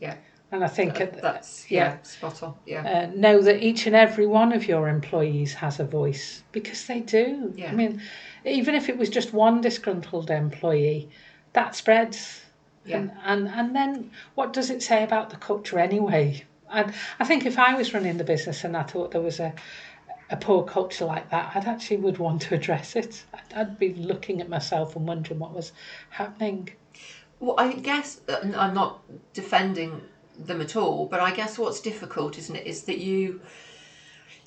Yeah. 0.00 0.16
And 0.52 0.62
I 0.62 0.68
think 0.68 0.94
That- 0.94 1.14
at, 1.14 1.22
that's 1.22 1.70
yeah. 1.70 1.94
yeah, 1.96 2.02
spot 2.02 2.42
on. 2.42 2.54
Yeah. 2.66 2.82
uh, 3.10 3.10
know 3.16 3.42
that 3.42 3.62
each 3.62 3.86
and 3.86 3.96
every 3.96 4.26
one 4.26 4.52
of 4.52 4.68
your 4.68 4.88
employees 4.88 5.54
has 5.54 5.80
a 5.80 5.84
voice 5.84 6.44
because 6.52 6.86
they 6.86 7.00
do. 7.00 7.52
Yeah. 7.56 7.70
I 7.70 7.74
mean, 7.74 8.00
even 8.44 8.74
if 8.76 8.88
it 8.88 8.96
was 8.96 9.10
just 9.10 9.32
one 9.32 9.60
disgruntled 9.60 10.30
employee, 10.30 11.10
that 11.52 11.74
spreads. 11.74 12.42
Yeah. 12.84 12.98
And, 12.98 13.12
and 13.24 13.48
and 13.48 13.74
then 13.74 14.10
what 14.36 14.52
does 14.52 14.70
it 14.70 14.82
say 14.82 15.02
about 15.02 15.30
the 15.30 15.36
culture 15.36 15.78
anyway? 15.80 16.44
And 16.70 16.92
I 17.18 17.24
think 17.24 17.44
if 17.44 17.58
I 17.58 17.74
was 17.74 17.92
running 17.92 18.16
the 18.16 18.24
business 18.24 18.62
and 18.64 18.76
I 18.76 18.84
thought 18.84 19.10
there 19.10 19.20
was 19.20 19.40
a 19.40 19.52
a 20.30 20.36
poor 20.36 20.64
culture 20.64 21.04
like 21.04 21.30
that, 21.30 21.52
I'd 21.54 21.66
actually 21.66 21.98
would 21.98 22.18
want 22.18 22.42
to 22.42 22.54
address 22.54 22.96
it. 22.96 23.24
I'd, 23.34 23.54
I'd 23.54 23.78
be 23.78 23.94
looking 23.94 24.40
at 24.40 24.48
myself 24.48 24.96
and 24.96 25.06
wondering 25.06 25.38
what 25.40 25.52
was 25.54 25.72
happening. 26.10 26.70
Well, 27.40 27.54
I 27.58 27.72
guess 27.72 28.20
uh, 28.28 28.40
I'm 28.56 28.74
not 28.74 29.02
defending 29.34 30.00
them 30.38 30.60
at 30.60 30.76
all, 30.76 31.06
but 31.06 31.20
I 31.20 31.30
guess 31.32 31.58
what's 31.58 31.80
difficult, 31.80 32.38
isn't 32.38 32.56
it, 32.56 32.66
is 32.66 32.82
that 32.82 32.98
you 32.98 33.40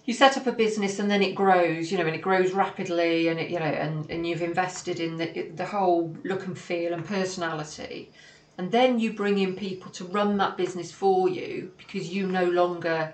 you 0.05 0.13
set 0.13 0.37
up 0.37 0.47
a 0.47 0.51
business 0.51 0.97
and 0.97 1.09
then 1.11 1.21
it 1.21 1.35
grows, 1.35 1.91
you 1.91 1.97
know, 1.97 2.05
and 2.07 2.15
it 2.15 2.21
grows 2.21 2.51
rapidly, 2.51 3.27
and 3.27 3.39
it, 3.39 3.49
you 3.49 3.59
know, 3.59 3.65
and, 3.65 4.09
and 4.09 4.25
you've 4.25 4.41
invested 4.41 4.99
in 4.99 5.17
the 5.17 5.49
the 5.55 5.65
whole 5.65 6.15
look 6.23 6.45
and 6.45 6.57
feel 6.57 6.93
and 6.93 7.05
personality, 7.05 8.09
and 8.57 8.71
then 8.71 8.99
you 8.99 9.13
bring 9.13 9.37
in 9.37 9.55
people 9.55 9.91
to 9.91 10.05
run 10.05 10.37
that 10.37 10.57
business 10.57 10.91
for 10.91 11.29
you 11.29 11.71
because 11.77 12.09
you 12.09 12.25
no 12.27 12.45
longer 12.45 13.13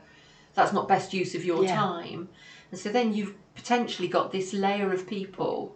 that's 0.53 0.71
not 0.71 0.87
best 0.87 1.13
use 1.13 1.35
of 1.35 1.43
your 1.43 1.63
Yeah. 1.63 1.75
time, 1.75 2.29
and 2.71 2.79
so 2.79 2.89
then 2.89 3.13
you've 3.13 3.33
potentially 3.55 4.07
got 4.07 4.31
this 4.31 4.53
layer 4.53 4.91
of 4.93 5.05
people 5.07 5.75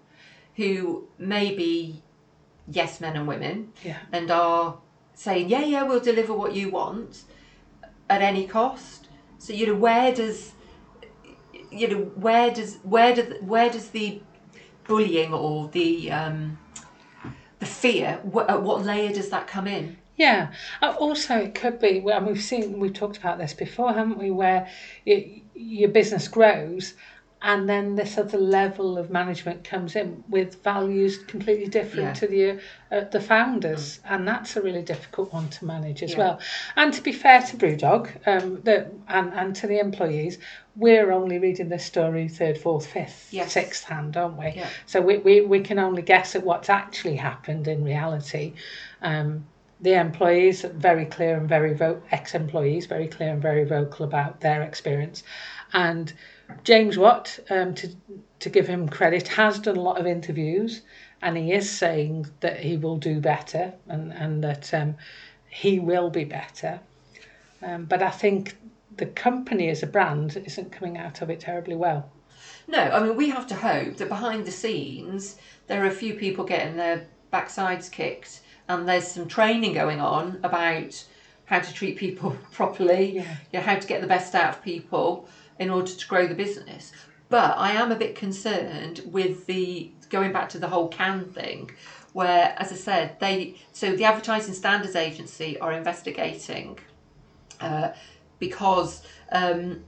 who 0.56 1.08
maybe 1.18 2.02
yes 2.72 3.02
men 3.02 3.16
and 3.16 3.28
women 3.28 3.72
Yeah. 3.84 3.98
and 4.12 4.30
are 4.30 4.78
saying, 5.20 5.50
yeah, 5.50 5.66
yeah, 5.66 5.84
we'll 5.84 6.00
deliver 6.00 6.34
what 6.34 6.54
you 6.56 6.70
want 6.70 7.24
at 8.10 8.22
any 8.22 8.48
cost. 8.48 9.10
So 9.38 9.52
you 9.52 9.68
know, 9.68 9.76
where 9.76 10.14
does 10.14 10.54
you 11.72 11.88
know 11.90 12.04
where 12.16 12.52
does 12.52 12.78
where 12.84 13.14
does 13.14 13.34
where 13.42 13.70
does 13.70 13.90
the 13.90 14.22
bullying 14.88 15.34
or 15.34 15.68
the 15.68 16.10
um, 16.12 16.58
the 17.60 17.66
fear 17.66 18.22
at 18.48 18.62
what 18.64 18.86
layer 18.86 19.12
does 19.12 19.30
that 19.30 19.46
come 19.48 19.68
in? 19.68 19.98
Yeah. 20.16 20.54
Uh, 20.82 20.96
Also, 20.98 21.36
it 21.38 21.54
could 21.54 21.80
be. 21.80 22.00
Well, 22.00 22.22
we've 22.22 22.42
seen 22.42 22.80
we've 22.80 22.94
talked 22.94 23.18
about 23.18 23.38
this 23.40 23.54
before, 23.54 23.94
haven't 23.94 24.18
we? 24.18 24.32
Where 24.32 24.70
y 25.06 25.42
your 25.54 25.90
business 25.90 26.30
grows, 26.30 26.94
and 27.42 27.70
then 27.70 27.96
this 27.96 28.18
other 28.18 28.38
level 28.38 28.98
of 28.98 29.10
management 29.10 29.64
comes 29.64 29.96
in 29.96 30.24
with 30.28 30.62
values 30.62 31.18
completely 31.20 31.68
different 31.68 32.08
Yeah. 32.08 32.14
to 32.14 32.28
the 32.28 32.60
uh, 32.92 33.06
the 33.12 33.22
founders, 33.22 34.00
and 34.10 34.28
that's 34.28 34.58
a 34.58 34.62
really 34.62 34.82
difficult 34.82 35.32
one 35.32 35.48
to 35.50 35.66
manage 35.66 36.04
as 36.04 36.12
Yeah. 36.12 36.18
well. 36.18 36.40
And 36.76 36.94
to 36.94 37.02
be 37.02 37.12
fair 37.14 37.42
to 37.42 37.56
BrewDog, 37.56 38.10
um, 38.28 38.62
the, 38.64 38.88
and 39.08 39.32
and 39.34 39.56
to 39.58 39.68
the 39.68 39.80
employees, 39.80 40.38
we're 40.76 41.12
only 41.12 41.40
reading 41.40 41.70
this 41.70 41.86
story 41.86 42.28
third, 42.28 42.58
fourth, 42.58 42.88
fifth, 42.88 43.30
Yes. 43.32 43.54
sixth 43.54 43.86
hand, 43.86 44.18
aren't 44.18 44.38
we? 44.38 44.54
Yeah. 44.56 44.68
So 44.86 45.00
we, 45.02 45.18
we, 45.18 45.42
we 45.42 45.60
can 45.62 45.80
only 45.80 46.02
guess 46.02 46.36
at 46.36 46.44
what's 46.44 46.70
actually 46.70 47.16
happened 47.18 47.68
in 47.68 47.84
reality. 47.84 48.54
Um, 49.02 49.46
the 49.82 49.94
employees 49.94 50.66
are 50.66 50.70
very 50.74 51.06
clear 51.06 51.38
and 51.38 51.48
very 51.48 51.74
vo- 51.74 52.02
ex-employees 52.12 52.86
very 52.86 53.08
clear 53.08 53.30
and 53.32 53.42
very 53.42 53.64
vocal 53.64 54.06
about 54.06 54.42
their 54.42 54.62
experience, 54.64 55.24
and 55.74 56.12
James 56.64 56.98
Watt, 56.98 57.40
um, 57.50 57.74
to 57.76 57.90
to 58.40 58.50
give 58.50 58.68
him 58.68 58.88
credit, 58.88 59.28
has 59.30 59.60
done 59.60 59.76
a 59.78 59.82
lot 59.82 60.00
of 60.00 60.08
interviews, 60.08 60.82
and 61.22 61.38
he 61.38 61.52
is 61.52 61.70
saying 61.70 62.28
that 62.40 62.60
he 62.62 62.78
will 62.78 62.98
do 62.98 63.20
better 63.20 63.74
and 63.88 64.14
and 64.14 64.44
that 64.44 64.74
um, 64.74 64.96
he 65.50 65.80
will 65.80 66.10
be 66.10 66.24
better. 66.24 66.80
Um, 67.62 67.86
but 67.86 68.02
I 68.02 68.10
think 68.10 68.56
the 68.98 69.06
company 69.06 69.70
as 69.70 69.84
a 69.84 69.88
brand 69.88 70.42
isn't 70.46 70.72
coming 70.72 70.98
out 70.98 71.22
of 71.22 71.30
it 71.30 71.40
terribly 71.42 71.76
well. 71.76 72.10
No, 72.68 72.80
I 72.80 73.02
mean 73.04 73.16
we 73.18 73.30
have 73.30 73.48
to 73.48 73.56
hope 73.56 73.98
that 73.98 74.10
behind 74.10 74.46
the 74.46 74.52
scenes 74.52 75.36
there 75.68 75.84
are 75.84 75.88
a 75.88 75.92
few 75.92 76.14
people 76.16 76.46
getting 76.46 76.78
their 76.78 77.06
backsides 77.32 77.92
kicked, 77.92 78.42
and 78.68 78.88
there's 78.88 79.08
some 79.08 79.28
training 79.28 79.74
going 79.74 80.00
on 80.00 80.40
about 80.44 81.04
how 81.46 81.60
to 81.60 81.74
treat 81.74 81.98
people 81.98 82.38
properly, 82.52 83.16
Yeah. 83.18 83.36
you 83.52 83.60
know, 83.60 83.66
how 83.66 83.76
to 83.78 83.88
get 83.88 84.02
the 84.02 84.08
best 84.08 84.36
out 84.36 84.56
of 84.56 84.64
people 84.64 85.28
in 85.60 85.70
order 85.70 85.92
to 85.92 86.08
grow 86.08 86.26
the 86.28 86.36
business. 86.36 86.92
But 87.30 87.58
I 87.58 87.74
am 87.74 87.92
a 87.92 87.96
bit 87.96 88.16
concerned 88.16 89.02
with 89.06 89.46
the 89.46 89.92
going 90.10 90.32
back 90.32 90.50
to 90.50 90.60
the 90.60 90.68
whole 90.68 90.88
can 90.88 91.26
thing, 91.26 91.70
where, 92.14 92.56
as 92.58 92.72
I 92.72 92.76
said, 92.76 93.20
they 93.20 93.56
so 93.72 93.96
the 93.96 94.06
Advertising 94.06 94.56
Standards 94.56 94.96
Agency 94.96 95.60
are 95.60 95.74
investigating 95.74 96.80
uh, 97.62 97.90
because 98.40 99.04
um, 99.32 99.84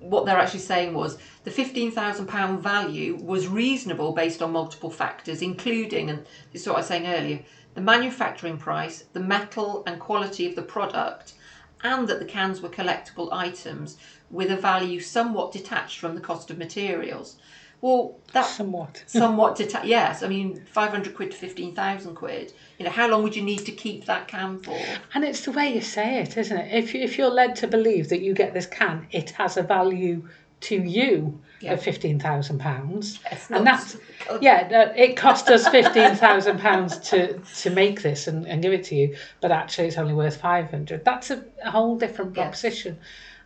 what 0.00 0.26
they're 0.26 0.38
actually 0.38 0.60
saying 0.60 0.94
was 0.94 1.18
the 1.44 1.50
£15,000 1.50 2.60
value 2.60 3.16
was 3.16 3.48
reasonable 3.48 4.12
based 4.12 4.42
on 4.42 4.52
multiple 4.52 4.90
factors, 4.90 5.42
including, 5.42 6.10
and 6.10 6.24
this 6.52 6.62
is 6.62 6.68
what 6.68 6.76
I 6.76 6.78
was 6.78 6.86
saying 6.86 7.06
earlier, 7.06 7.40
the 7.74 7.80
manufacturing 7.80 8.56
price, 8.56 9.04
the 9.12 9.20
metal 9.20 9.82
and 9.86 10.00
quality 10.00 10.46
of 10.46 10.54
the 10.54 10.62
product, 10.62 11.34
and 11.82 12.08
that 12.08 12.18
the 12.18 12.24
cans 12.24 12.62
were 12.62 12.68
collectible 12.68 13.28
items 13.30 13.98
with 14.30 14.50
a 14.50 14.56
value 14.56 15.00
somewhat 15.00 15.52
detached 15.52 15.98
from 15.98 16.14
the 16.14 16.20
cost 16.20 16.50
of 16.50 16.58
materials. 16.58 17.36
Well, 17.80 18.16
that 18.32 18.46
Somewhat. 18.46 19.04
somewhat 19.06 19.56
detached. 19.56 19.84
Yes, 19.86 20.22
I 20.22 20.28
mean, 20.28 20.64
500 20.72 21.14
quid 21.14 21.32
to 21.32 21.36
15,000 21.36 22.14
quid. 22.14 22.52
You 22.78 22.86
know, 22.86 22.90
how 22.90 23.08
long 23.08 23.22
would 23.22 23.36
you 23.36 23.42
need 23.42 23.66
to 23.66 23.72
keep 23.72 24.06
that 24.06 24.26
can 24.26 24.60
for? 24.60 24.78
And 25.14 25.22
it's 25.22 25.44
the 25.44 25.52
way 25.52 25.74
you 25.74 25.82
say 25.82 26.20
it, 26.20 26.36
isn't 26.38 26.56
it? 26.56 26.72
If, 26.74 26.94
you, 26.94 27.02
if 27.02 27.18
you're 27.18 27.30
led 27.30 27.56
to 27.56 27.66
believe 27.66 28.08
that 28.08 28.22
you 28.22 28.32
get 28.32 28.54
this 28.54 28.66
can, 28.66 29.06
it 29.10 29.30
has 29.32 29.58
a 29.58 29.62
value 29.62 30.26
to 30.60 30.76
you 30.76 31.38
Yeah. 31.60 31.74
of 31.74 31.82
£15,000. 31.82 33.18
And 33.50 33.50
not- 33.50 33.64
that's, 33.64 33.96
yeah, 34.40 34.92
it 34.96 35.14
cost 35.16 35.48
us 35.50 35.68
£15,000 35.68 37.04
to, 37.10 37.38
to 37.62 37.70
make 37.70 38.00
this 38.00 38.26
and, 38.28 38.46
and 38.46 38.62
give 38.62 38.72
it 38.72 38.84
to 38.84 38.94
you, 38.94 39.14
but 39.42 39.50
actually 39.50 39.88
it's 39.88 39.98
only 39.98 40.14
worth 40.14 40.36
500 40.40 41.04
That's 41.04 41.30
a, 41.30 41.44
a 41.62 41.70
whole 41.70 41.96
different 41.98 42.34
Yes. 42.34 42.46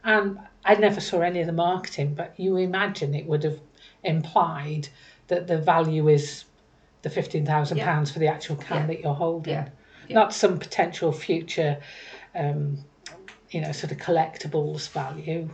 And 0.08 0.38
I 0.64 0.74
never 0.74 1.00
saw 1.02 1.20
any 1.20 1.40
of 1.40 1.46
the 1.46 1.52
marketing, 1.52 2.14
but 2.14 2.32
you 2.38 2.56
imagine 2.56 3.14
it 3.14 3.26
would 3.26 3.44
have 3.44 3.60
implied 4.02 4.88
that 5.26 5.46
the 5.46 5.58
value 5.58 6.08
is 6.08 6.44
the 7.02 7.10
£15,000 7.10 8.10
for 8.12 8.18
the 8.18 8.26
actual 8.28 8.56
can 8.56 8.78
Yeah. 8.82 8.86
that 8.86 9.00
you're 9.00 9.14
holding 9.14 9.52
Yeah. 9.52 9.68
Yeah. 10.08 10.14
not 10.14 10.32
some 10.32 10.58
potential 10.58 11.12
future, 11.12 11.76
um, 12.34 12.78
you 13.50 13.60
know, 13.60 13.70
sort 13.72 13.92
of 13.92 13.98
collectibles 13.98 14.88
value 14.88 15.50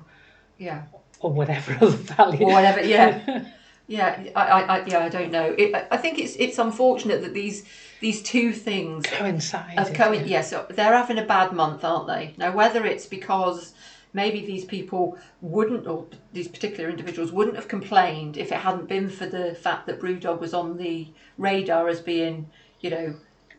Yeah. 0.56 0.82
or 1.18 1.32
whatever 1.32 1.72
other 1.80 1.88
value. 1.88 2.46
or 2.46 2.52
whatever. 2.52 2.80
Yeah, 2.84 3.44
yeah. 3.88 4.22
I, 4.36 4.62
I, 4.62 4.86
yeah. 4.86 5.00
I 5.00 5.08
don't 5.08 5.32
know. 5.32 5.52
It, 5.58 5.74
I- 5.90 5.96
think 5.96 6.20
it's 6.20 6.36
it's 6.36 6.58
unfortunate 6.58 7.22
that 7.22 7.34
these 7.34 7.64
these 8.00 8.22
two 8.22 8.52
things 8.52 9.04
Coincide. 9.06 9.76
have 9.78 9.92
come. 9.92 10.14
Yeah, 10.14 10.42
so 10.42 10.66
they're 10.70 10.94
having 10.96 11.18
a 11.18 11.24
bad 11.24 11.52
month, 11.52 11.82
aren't 11.84 12.06
they? 12.06 12.34
Now, 12.36 12.52
whether 12.54 12.86
it's 12.86 13.06
because 13.06 13.73
maybe 14.14 14.46
these 14.46 14.64
people 14.64 15.18
wouldn't, 15.42 15.86
or 15.86 16.06
these 16.32 16.48
particular 16.48 16.88
individuals 16.88 17.32
wouldn't 17.32 17.56
have 17.56 17.68
complained 17.68 18.38
if 18.38 18.50
it 18.50 18.58
hadn't 18.58 18.88
been 18.88 19.10
for 19.10 19.26
the 19.26 19.54
fact 19.54 19.86
that 19.86 20.00
Brewdog 20.00 20.40
was 20.40 20.54
on 20.54 20.78
the 20.78 21.08
radar 21.36 21.88
as 21.88 22.00
being, 22.00 22.48
you 22.80 22.90
know, 22.90 23.14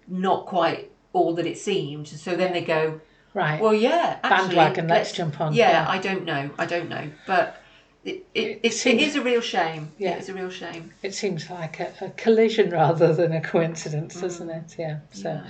not 0.07 0.47
quite 0.47 0.91
all 1.13 1.35
that 1.35 1.45
it 1.45 1.57
seemed. 1.57 2.07
So 2.07 2.35
then 2.35 2.53
they 2.53 2.63
go, 2.63 3.01
Right. 3.33 3.61
well, 3.61 3.73
yeah, 3.73 4.17
actually, 4.23 4.55
Bandwagon, 4.55 4.87
let's 4.87 5.11
jump 5.11 5.41
on, 5.41 5.53
Yeah, 5.53 5.71
yeah. 5.71 5.89
I 5.89 5.97
don't 5.99 6.23
know. 6.23 6.49
I 6.57 6.65
don't 6.65 6.89
know, 6.89 7.11
but 7.27 7.61
it 8.05 8.25
it, 8.35 8.41
it, 8.47 8.59
it 8.63 8.73
seems- 8.73 9.01
is 9.01 9.15
a 9.15 9.21
real 9.21 9.41
shame. 9.41 9.91
Yeah. 9.97 10.11
It 10.15 10.19
is 10.19 10.29
a 10.29 10.33
real 10.33 10.49
shame. 10.51 10.91
it 11.01 11.13
seems 11.15 11.49
like 11.49 11.79
a, 11.79 11.91
a 12.01 12.09
collision 12.11 12.69
rather 12.69 13.13
than 13.13 13.31
a 13.33 13.41
coincidence, 13.41 14.21
doesn't 14.21 14.47
Mm. 14.47 14.57
it? 14.63 14.75
Yeah. 14.77 14.99
So, 15.11 15.41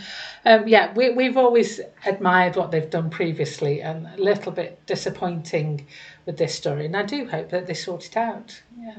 um, 0.46 0.68
yeah, 0.68 0.94
we, 0.94 1.10
we've 1.12 1.38
always 1.38 1.82
admired 2.06 2.56
what 2.56 2.72
they've 2.72 2.90
done 2.90 3.10
previously 3.10 3.82
and 3.82 4.08
a 4.08 4.18
little 4.22 4.52
bit 4.54 4.80
disappointing 4.86 5.86
with 6.26 6.38
this 6.38 6.56
story. 6.56 6.86
And 6.86 6.96
I 6.96 7.04
do 7.04 7.28
hope 7.28 7.50
that 7.50 7.68
they 7.68 7.74
sort 7.74 8.06
it 8.06 8.18
out. 8.18 8.62
Yeah. 8.80 8.96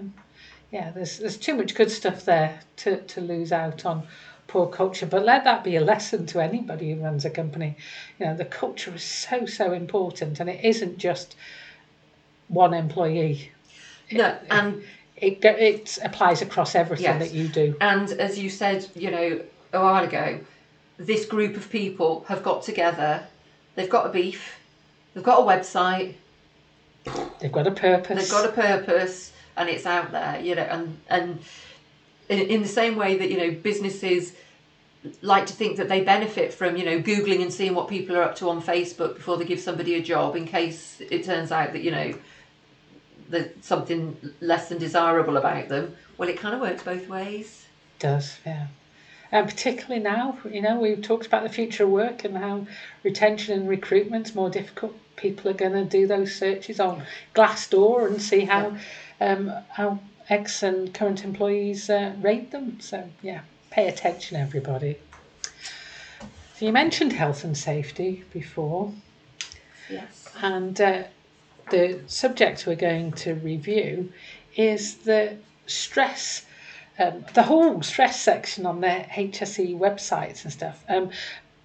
Yeah, 0.71 0.91
there's, 0.91 1.19
there's 1.19 1.37
too 1.39 1.55
much 1.55 1.75
good 1.75 1.91
stuff 1.91 2.25
there 2.25 2.61
to, 2.79 3.01
to 3.01 3.21
lose 3.21 3.53
out 3.53 3.87
on 3.87 4.07
poor 4.49 4.67
culture. 4.69 5.07
But 5.07 5.25
let 5.25 5.45
that 5.45 5.65
be 5.65 5.77
a 5.77 5.81
lesson 5.81 6.27
to 6.27 6.41
anybody 6.41 6.93
who 6.93 7.01
runs 7.03 7.25
a 7.25 7.31
company. 7.31 7.77
You 8.19 8.27
know, 8.27 8.37
the 8.37 8.45
culture 8.45 8.95
is 8.95 9.03
so, 9.05 9.47
so 9.47 9.73
important 9.73 10.41
and 10.41 10.51
it 10.51 10.63
isn't 10.65 10.99
just 10.99 11.37
one 12.49 12.75
employee. 12.75 13.51
No, 14.13 14.37
and 14.51 14.83
It, 15.17 15.45
it 15.45 15.99
applies 16.05 16.43
across 16.43 16.75
everything 16.75 17.05
Yes. 17.05 17.19
that 17.31 17.35
you 17.35 17.49
do. 17.49 17.75
And 17.81 18.11
as 18.13 18.39
you 18.39 18.51
said, 18.51 18.87
you 18.95 19.11
know, 19.11 19.41
a 19.73 19.81
while 19.81 20.05
ago, 20.05 20.41
this 20.99 21.25
group 21.25 21.57
of 21.57 21.71
people 21.71 22.25
have 22.29 22.43
got 22.43 22.63
together. 22.63 23.27
They've 23.75 23.89
got 23.89 24.07
a 24.07 24.11
beef. 24.11 24.59
They've 25.15 25.25
got 25.25 25.41
a 25.41 25.43
website. 25.43 26.15
They've 27.41 27.53
got 27.53 27.67
a 27.67 27.71
purpose. 27.71 28.19
They've 28.19 28.31
got 28.31 28.49
a 28.49 28.53
purpose, 28.53 29.33
and 29.57 29.69
it's 29.69 29.87
out 29.87 30.13
there. 30.13 30.41
You 30.41 30.55
know, 30.55 30.63
and 30.63 30.99
and 31.09 31.39
in, 32.29 32.39
in 32.41 32.63
the 32.63 32.69
same 32.69 32.97
way 32.97 33.17
that 33.17 33.31
you 33.31 33.39
know 33.39 33.51
businesses 33.53 34.33
like 35.23 35.47
to 35.47 35.53
think 35.53 35.77
that 35.77 35.89
they 35.89 36.03
benefit 36.03 36.53
from 36.53 36.77
you 36.77 36.85
know 36.85 37.01
googling 37.01 37.41
and 37.43 37.53
seeing 37.53 37.75
what 37.75 37.89
people 37.89 38.17
are 38.17 38.23
up 38.23 38.35
to 38.37 38.51
on 38.51 38.61
Facebook 38.61 39.15
before 39.15 39.37
they 39.37 39.45
give 39.45 39.61
somebody 39.61 39.95
a 39.95 40.03
job 40.03 40.35
in 40.37 40.47
case 40.47 41.01
it 41.11 41.25
turns 41.25 41.53
out 41.53 41.73
that 41.73 41.83
you 41.83 41.91
know 41.91 42.13
there's 43.29 43.51
something 43.63 44.17
less 44.41 44.69
than 44.69 44.79
desirable 44.79 45.37
about 45.37 45.69
them. 45.69 45.95
Well, 46.19 46.29
it 46.29 46.39
kind 46.39 46.55
of 46.55 46.61
works 46.61 46.83
both 46.83 47.09
ways. 47.09 47.67
does, 47.99 48.39
yeah. 48.47 48.67
And 49.33 49.49
particularly 49.49 50.01
now, 50.03 50.39
you 50.49 50.63
know, 50.63 50.79
we've 50.79 51.03
talked 51.03 51.27
about 51.27 51.43
the 51.43 51.49
future 51.49 51.83
of 51.85 51.91
work 51.91 52.25
and 52.25 52.37
how 52.37 52.67
retention 53.03 53.59
and 53.59 53.69
recruitment's 53.69 54.35
more 54.35 54.49
difficult. 54.49 54.95
People 55.17 55.51
are 55.51 55.55
going 55.55 55.73
to 55.73 55.85
do 55.85 56.07
those 56.07 56.35
searches 56.35 56.79
on 56.79 57.03
Glassdoor 57.35 58.07
and 58.07 58.23
see 58.23 58.45
how 58.45 58.77
um, 59.21 59.51
how 59.71 59.99
ex 60.29 60.63
and 60.63 60.95
current 60.95 61.25
employees 61.25 61.91
uh, 61.91 62.13
rate 62.21 62.51
them. 62.53 62.79
So 62.81 63.09
yeah, 63.23 63.41
pay 63.71 63.89
attention, 63.89 64.37
everybody. 64.37 64.99
So 66.21 66.65
you 66.67 66.73
mentioned 66.73 67.13
health 67.13 67.45
and 67.45 67.57
safety 67.59 68.25
before, 68.33 68.93
Yes. 69.91 70.29
and 70.41 70.81
uh, 70.81 71.03
the 71.71 72.01
subject 72.07 72.67
we're 72.67 72.77
going 72.77 73.13
to 73.13 73.35
review 73.35 74.13
is 74.57 74.97
the 74.99 75.37
stress, 75.67 76.47
um, 76.99 77.25
the 77.35 77.43
whole 77.43 77.83
stress 77.83 78.21
section 78.21 78.67
on 78.67 78.81
their 78.81 79.07
HSE 79.13 79.77
websites 79.79 80.45
and 80.45 80.53
stuff. 80.53 80.85
Um, 80.89 81.11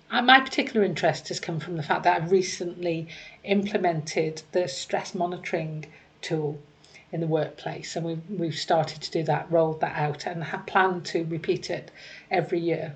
uh, 0.10 0.22
my 0.22 0.42
particular 0.42 0.86
interest 0.86 1.30
has 1.30 1.40
come 1.40 1.60
from 1.60 1.78
the 1.78 1.84
fact 1.84 2.04
that 2.04 2.22
I've 2.22 2.32
recently 2.32 3.08
implemented 3.44 4.42
the 4.52 4.68
stress 4.68 5.16
monitoring 5.16 5.86
tool 6.22 6.60
in 7.12 7.22
the 7.22 7.28
workplace, 7.28 7.96
and 7.96 8.06
we've, 8.06 8.22
we've 8.30 8.56
started 8.56 9.02
to 9.02 9.12
do 9.12 9.24
that, 9.24 9.52
rolled 9.52 9.82
that 9.82 9.98
out, 9.98 10.26
and 10.26 10.44
have 10.44 10.66
planned 10.66 11.06
to 11.06 11.24
repeat 11.26 11.70
it 11.70 11.92
every 12.30 12.60
year 12.60 12.96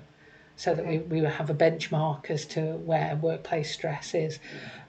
so 0.56 0.74
that 0.74 0.86
we, 0.86 0.98
we 0.98 1.20
have 1.20 1.50
a 1.50 1.54
benchmark 1.54 2.30
as 2.30 2.46
to 2.46 2.76
where 2.78 3.14
workplace 3.16 3.72
stress 3.72 4.14
is. 4.14 4.38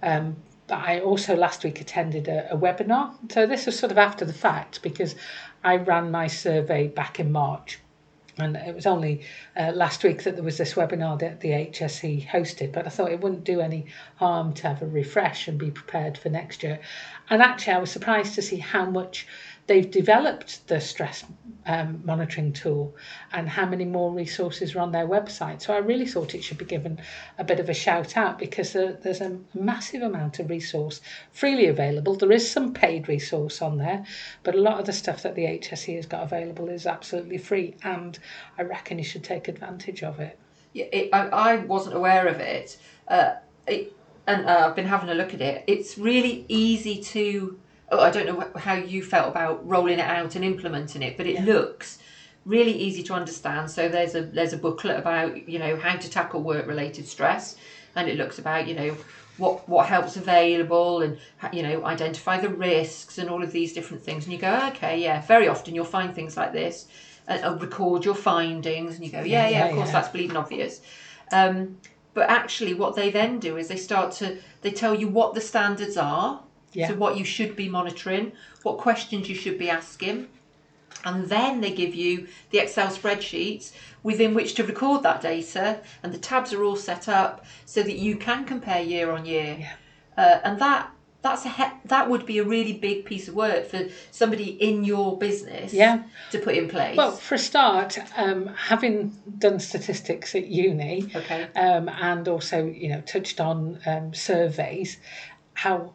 Um, 0.02 0.38
but 0.68 0.80
I 0.80 1.00
also 1.00 1.36
last 1.36 1.64
week 1.64 1.80
attended 1.82 2.28
a, 2.28 2.54
a 2.54 2.58
webinar. 2.58 3.14
So 3.32 3.46
this 3.48 3.66
was 3.66 3.80
sort 3.80 3.92
of 3.92 3.98
after 3.98 4.26
the 4.26 4.34
fact 4.34 4.82
because 4.82 5.16
I 5.64 5.78
ran 5.78 6.12
my 6.12 6.28
survey 6.28 6.88
back 6.88 7.20
in 7.20 7.32
March. 7.32 7.80
And 8.40 8.56
it 8.56 8.76
was 8.76 8.86
only 8.86 9.22
uh, 9.56 9.72
last 9.74 10.04
week 10.04 10.24
that 10.24 10.36
there 10.36 10.44
was 10.44 10.58
this 10.58 10.76
webinar 10.76 11.18
that 11.20 11.40
the 11.40 11.50
HSE 11.50 12.28
hosted, 12.28 12.72
but 12.72 12.86
I 12.86 12.90
thought 12.90 13.12
it 13.12 13.20
wouldn't 13.20 13.44
do 13.44 13.62
any 13.62 13.88
harm 14.18 14.54
to 14.54 14.68
have 14.68 14.82
a 14.84 14.86
refresh 14.86 15.48
and 15.48 15.58
be 15.58 15.72
prepared 15.72 16.20
for 16.20 16.30
next 16.30 16.62
year. 16.62 16.80
And 17.32 17.42
actually, 17.42 17.74
I 17.74 17.80
was 17.80 17.90
surprised 17.90 18.36
to 18.36 18.44
see 18.44 18.58
how 18.58 18.86
much 18.86 19.26
they've 19.68 19.92
developed 19.92 20.68
the 20.68 20.80
stress 20.80 21.26
um, 21.66 22.02
monitoring 22.06 22.54
tool 22.54 22.96
and 23.34 23.50
how 23.50 23.66
many 23.66 23.84
more 23.84 24.12
resources 24.12 24.74
are 24.74 24.80
on 24.80 24.92
their 24.94 25.08
website. 25.08 25.62
So 25.62 25.74
I 25.74 25.80
really 25.80 26.06
thought 26.06 26.34
it 26.34 26.44
should 26.44 26.58
be 26.58 26.66
given 26.66 27.00
a 27.38 27.44
bit 27.44 27.60
of 27.60 27.70
a 27.70 27.74
shout 27.74 28.16
out 28.16 28.40
because 28.40 28.72
there, 28.72 28.94
there's 28.94 29.20
a 29.20 29.38
massive 29.54 30.02
amount 30.02 30.40
of 30.40 30.50
resource 30.50 31.02
freely 31.34 31.68
available. 31.68 32.16
There 32.16 32.32
is 32.32 32.50
some 32.50 32.74
paid 32.74 33.10
resource 33.10 33.62
on 33.62 33.78
there, 33.78 34.06
but 34.44 34.56
a 34.56 34.62
lot 34.62 34.80
of 34.80 34.86
the 34.86 34.94
stuff 34.94 35.22
that 35.24 35.36
the 35.36 35.44
HSE 35.44 35.96
has 35.98 36.06
got 36.06 36.24
available 36.24 36.70
is 36.70 36.88
absolutely 36.88 37.38
free, 37.38 37.76
and 37.84 38.18
I 38.58 38.62
reckon 38.62 38.98
you 38.98 39.04
should 39.04 39.26
take 39.26 39.50
advantage 39.50 40.04
of 40.04 40.20
it. 40.22 40.40
Yeah, 40.74 40.86
it, 40.94 41.10
I, 41.14 41.28
I 41.28 41.56
wasn't 41.58 41.96
aware 41.96 42.28
of 42.28 42.40
it. 42.40 42.78
Uh, 43.08 43.36
it 43.68 43.94
and 44.26 44.46
uh, 44.46 44.68
I've 44.68 44.76
been 44.76 44.86
having 44.86 45.10
a 45.10 45.14
look 45.14 45.34
at 45.34 45.42
it. 45.42 45.64
It's 45.68 45.98
really 45.98 46.46
easy 46.48 47.02
to. 47.02 47.60
Oh, 47.90 48.00
I 48.02 48.10
don't 48.12 48.26
know 48.28 48.50
how 48.60 48.74
you 48.74 49.02
felt 49.04 49.30
about 49.30 49.66
rolling 49.68 50.00
it 50.00 50.08
out 50.10 50.36
and 50.36 50.44
implementing 50.44 51.02
it, 51.02 51.16
but 51.18 51.26
it 51.26 51.36
Yeah. 51.36 51.46
looks 51.46 52.00
really 52.46 52.74
easy 52.74 53.04
to 53.04 53.14
understand. 53.14 53.70
So 53.72 53.88
there's 53.90 54.16
a 54.16 54.22
there's 54.22 54.54
a 54.54 54.58
booklet 54.58 54.98
about 54.98 55.48
you 55.50 55.60
know 55.60 55.76
how 55.78 55.96
to 55.96 56.10
tackle 56.10 56.42
work 56.42 56.68
related 56.68 57.08
stress, 57.08 57.56
and 57.96 58.10
it 58.10 58.18
looks 58.18 58.40
about 58.40 58.68
you 58.68 58.76
know 58.76 58.98
what 59.38 59.68
what 59.70 59.88
help's 59.88 60.18
available 60.18 61.02
and 61.02 61.18
you 61.54 61.64
know 61.64 61.86
identify 61.86 62.38
the 62.40 62.50
risks 62.50 63.18
and 63.20 63.30
all 63.30 63.44
of 63.44 63.52
these 63.52 63.74
different 63.74 64.04
things. 64.04 64.26
And 64.26 64.34
you 64.34 64.40
go, 64.40 64.54
okay, 64.74 65.00
yeah. 65.00 65.22
Very 65.22 65.48
often 65.48 65.74
you'll 65.76 65.86
find 65.86 66.14
things 66.14 66.36
like 66.36 66.52
this, 66.52 66.88
and, 67.28 67.42
and 67.44 67.62
record 67.62 68.04
your 68.04 68.16
findings, 68.16 68.96
and 68.96 69.06
you 69.06 69.12
go, 69.12 69.22
yeah, 69.22 69.48
yeah, 69.48 69.60
Yeah, 69.60 69.66
of 69.68 69.76
course 69.76 69.88
yeah. 69.90 69.94
that's 69.94 70.10
bleeding 70.10 70.38
obvious. 70.38 70.82
Um, 71.32 71.78
but 72.14 72.30
actually, 72.30 72.74
what 72.74 72.96
they 72.96 73.12
then 73.12 73.40
do 73.40 73.58
is 73.58 73.68
they 73.68 73.78
start 73.78 74.12
to 74.14 74.38
they 74.62 74.72
tell 74.72 74.96
you 74.96 75.08
what 75.08 75.34
the 75.36 75.42
standards 75.42 75.98
are, 75.98 76.42
Yeah. 76.74 76.90
so 76.90 76.96
what 76.96 77.18
you 77.18 77.24
should 77.26 77.56
be 77.56 77.70
monitoring, 77.70 78.32
what 78.64 78.78
questions 78.78 79.30
you 79.30 79.36
should 79.36 79.58
be 79.58 79.70
asking, 79.70 80.28
and 81.06 81.28
then 81.30 81.62
they 81.62 81.72
give 81.72 81.96
you 81.96 82.28
the 82.52 82.60
Excel 82.60 82.88
spreadsheets 82.90 83.72
within 84.04 84.34
which 84.34 84.54
to 84.56 84.64
record 84.64 85.04
that 85.04 85.22
data, 85.22 85.80
and 86.04 86.14
the 86.14 86.18
tabs 86.18 86.54
are 86.54 86.64
all 86.64 86.76
set 86.76 87.08
up 87.08 87.46
so 87.66 87.82
that 87.84 87.96
you 87.98 88.16
can 88.18 88.46
compare 88.46 88.82
year 88.82 89.12
on 89.12 89.26
year, 89.26 89.58
Yeah. 89.60 89.74
uh, 90.24 90.40
and 90.44 90.60
that. 90.60 90.92
That's 91.24 91.46
a 91.46 91.50
he- 91.50 91.78
that 91.86 92.10
would 92.10 92.26
be 92.28 92.38
a 92.38 92.44
really 92.44 92.74
big 92.74 93.04
piece 93.04 93.28
of 93.28 93.34
work 93.34 93.66
for 93.68 93.88
somebody 94.12 94.52
in 94.52 94.86
your 94.86 95.18
business 95.18 95.74
Yeah. 95.74 96.04
to 96.32 96.38
put 96.40 96.56
in 96.56 96.70
place. 96.70 96.96
Well, 96.96 97.12
for 97.12 97.36
a 97.36 97.40
start, 97.40 97.98
um, 98.16 98.48
having 98.56 99.12
done 99.40 99.60
statistics 99.60 100.36
at 100.36 100.46
uni, 100.48 101.10
okay. 101.16 101.48
um, 101.56 101.90
and 101.90 102.28
also 102.30 102.66
you 102.68 102.90
know 102.90 103.02
touched 103.02 103.42
on 103.42 103.80
um, 103.88 104.14
surveys, 104.14 104.98
how 105.56 105.92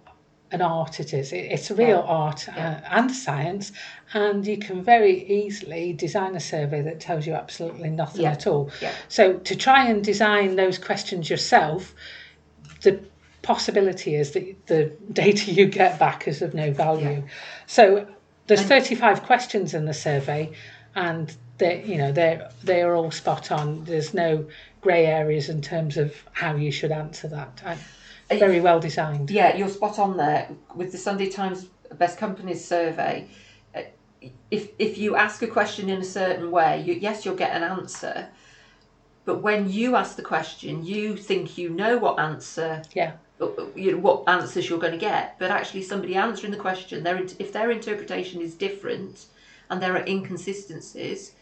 an 0.52 0.62
art 0.62 1.00
it 1.00 1.12
is. 1.14 1.32
It, 1.32 1.46
it's 1.50 1.70
a 1.70 1.74
real 1.74 1.88
Yeah. 2.04 2.14
art 2.22 2.46
Yeah. 2.48 2.80
uh, 2.84 2.98
and 2.98 3.10
science, 3.10 3.72
and 4.12 4.46
you 4.46 4.58
can 4.58 4.82
very 4.84 5.24
easily 5.28 5.92
design 5.92 6.36
a 6.36 6.40
survey 6.40 6.82
that 6.82 7.00
tells 7.00 7.26
you 7.26 7.34
absolutely 7.34 7.90
nothing 7.90 8.22
Yeah. 8.22 8.32
at 8.32 8.46
all. 8.46 8.70
So 9.08 9.34
to 9.34 9.56
try 9.56 9.86
and 9.88 10.04
design 10.04 10.56
those 10.56 10.78
questions 10.78 11.28
yourself, 11.30 11.94
the 12.82 13.00
possibility 13.42 14.14
is 14.14 14.32
that 14.32 14.66
the 14.66 14.92
data 15.12 15.50
you 15.50 15.66
get 15.66 15.98
back 15.98 16.28
is 16.28 16.42
of 16.42 16.54
no 16.54 16.70
value. 16.72 17.24
So 17.66 18.06
there's 18.46 18.60
And- 18.60 18.68
35 18.68 19.22
questions 19.22 19.74
in 19.74 19.86
the 19.86 19.94
survey, 19.94 20.50
and 20.94 21.34
they, 21.58 21.82
you 21.84 21.96
know, 21.96 22.12
they 22.12 22.40
they 22.62 22.82
are 22.82 22.94
all 22.94 23.10
spot 23.10 23.50
on. 23.50 23.84
There's 23.84 24.12
no 24.14 24.44
grey 24.80 25.06
areas 25.06 25.48
in 25.48 25.62
terms 25.62 25.96
of 25.96 26.12
how 26.32 26.56
you 26.56 26.70
should 26.72 26.90
answer 26.92 27.28
that. 27.28 27.62
Uh, 27.64 27.76
very 28.38 28.61
well 28.61 28.81
designed. 28.81 29.31
Yeah, 29.31 29.57
you're 29.57 29.68
spot 29.68 29.99
on 29.99 30.16
there 30.16 30.49
with 30.75 30.92
the 30.92 30.99
Sunday 30.99 31.29
Times 31.29 31.66
Best 31.95 32.18
Companies 32.18 32.64
survey. 32.64 33.27
uh, 33.75 33.83
If 34.51 34.68
if 34.79 34.99
you 34.99 35.16
ask 35.16 35.42
a 35.42 35.47
question 35.47 35.88
in 35.88 36.01
a 36.01 36.05
certain 36.05 36.51
way, 36.51 36.83
you, 36.83 36.95
yes, 36.95 37.25
you'll 37.25 37.37
get 37.37 37.57
an 37.57 37.62
answer. 37.62 38.29
But 39.25 39.42
when 39.42 39.71
you 39.71 39.95
ask 39.97 40.16
the 40.16 40.23
question, 40.23 40.85
you 40.85 41.16
think 41.16 41.57
you 41.57 41.71
know 41.71 41.97
what 41.97 42.18
answer, 42.18 42.83
Yeah, 42.92 43.12
uh, 43.40 43.47
you 43.77 43.92
know, 43.92 43.99
what 43.99 44.25
answers 44.27 44.68
you're 44.68 44.81
going 44.81 44.99
to 44.99 44.99
get. 44.99 45.38
But 45.38 45.51
actually, 45.51 45.83
somebody 45.83 46.16
answering 46.16 46.53
the 46.53 46.59
question, 46.59 47.05
their 47.05 47.18
if 47.38 47.53
their 47.53 47.71
interpretation 47.71 48.40
is 48.40 48.55
different, 48.55 49.27
and 49.71 49.81
there 49.81 49.95
are 49.97 50.05
inconsistencies, 50.07 51.33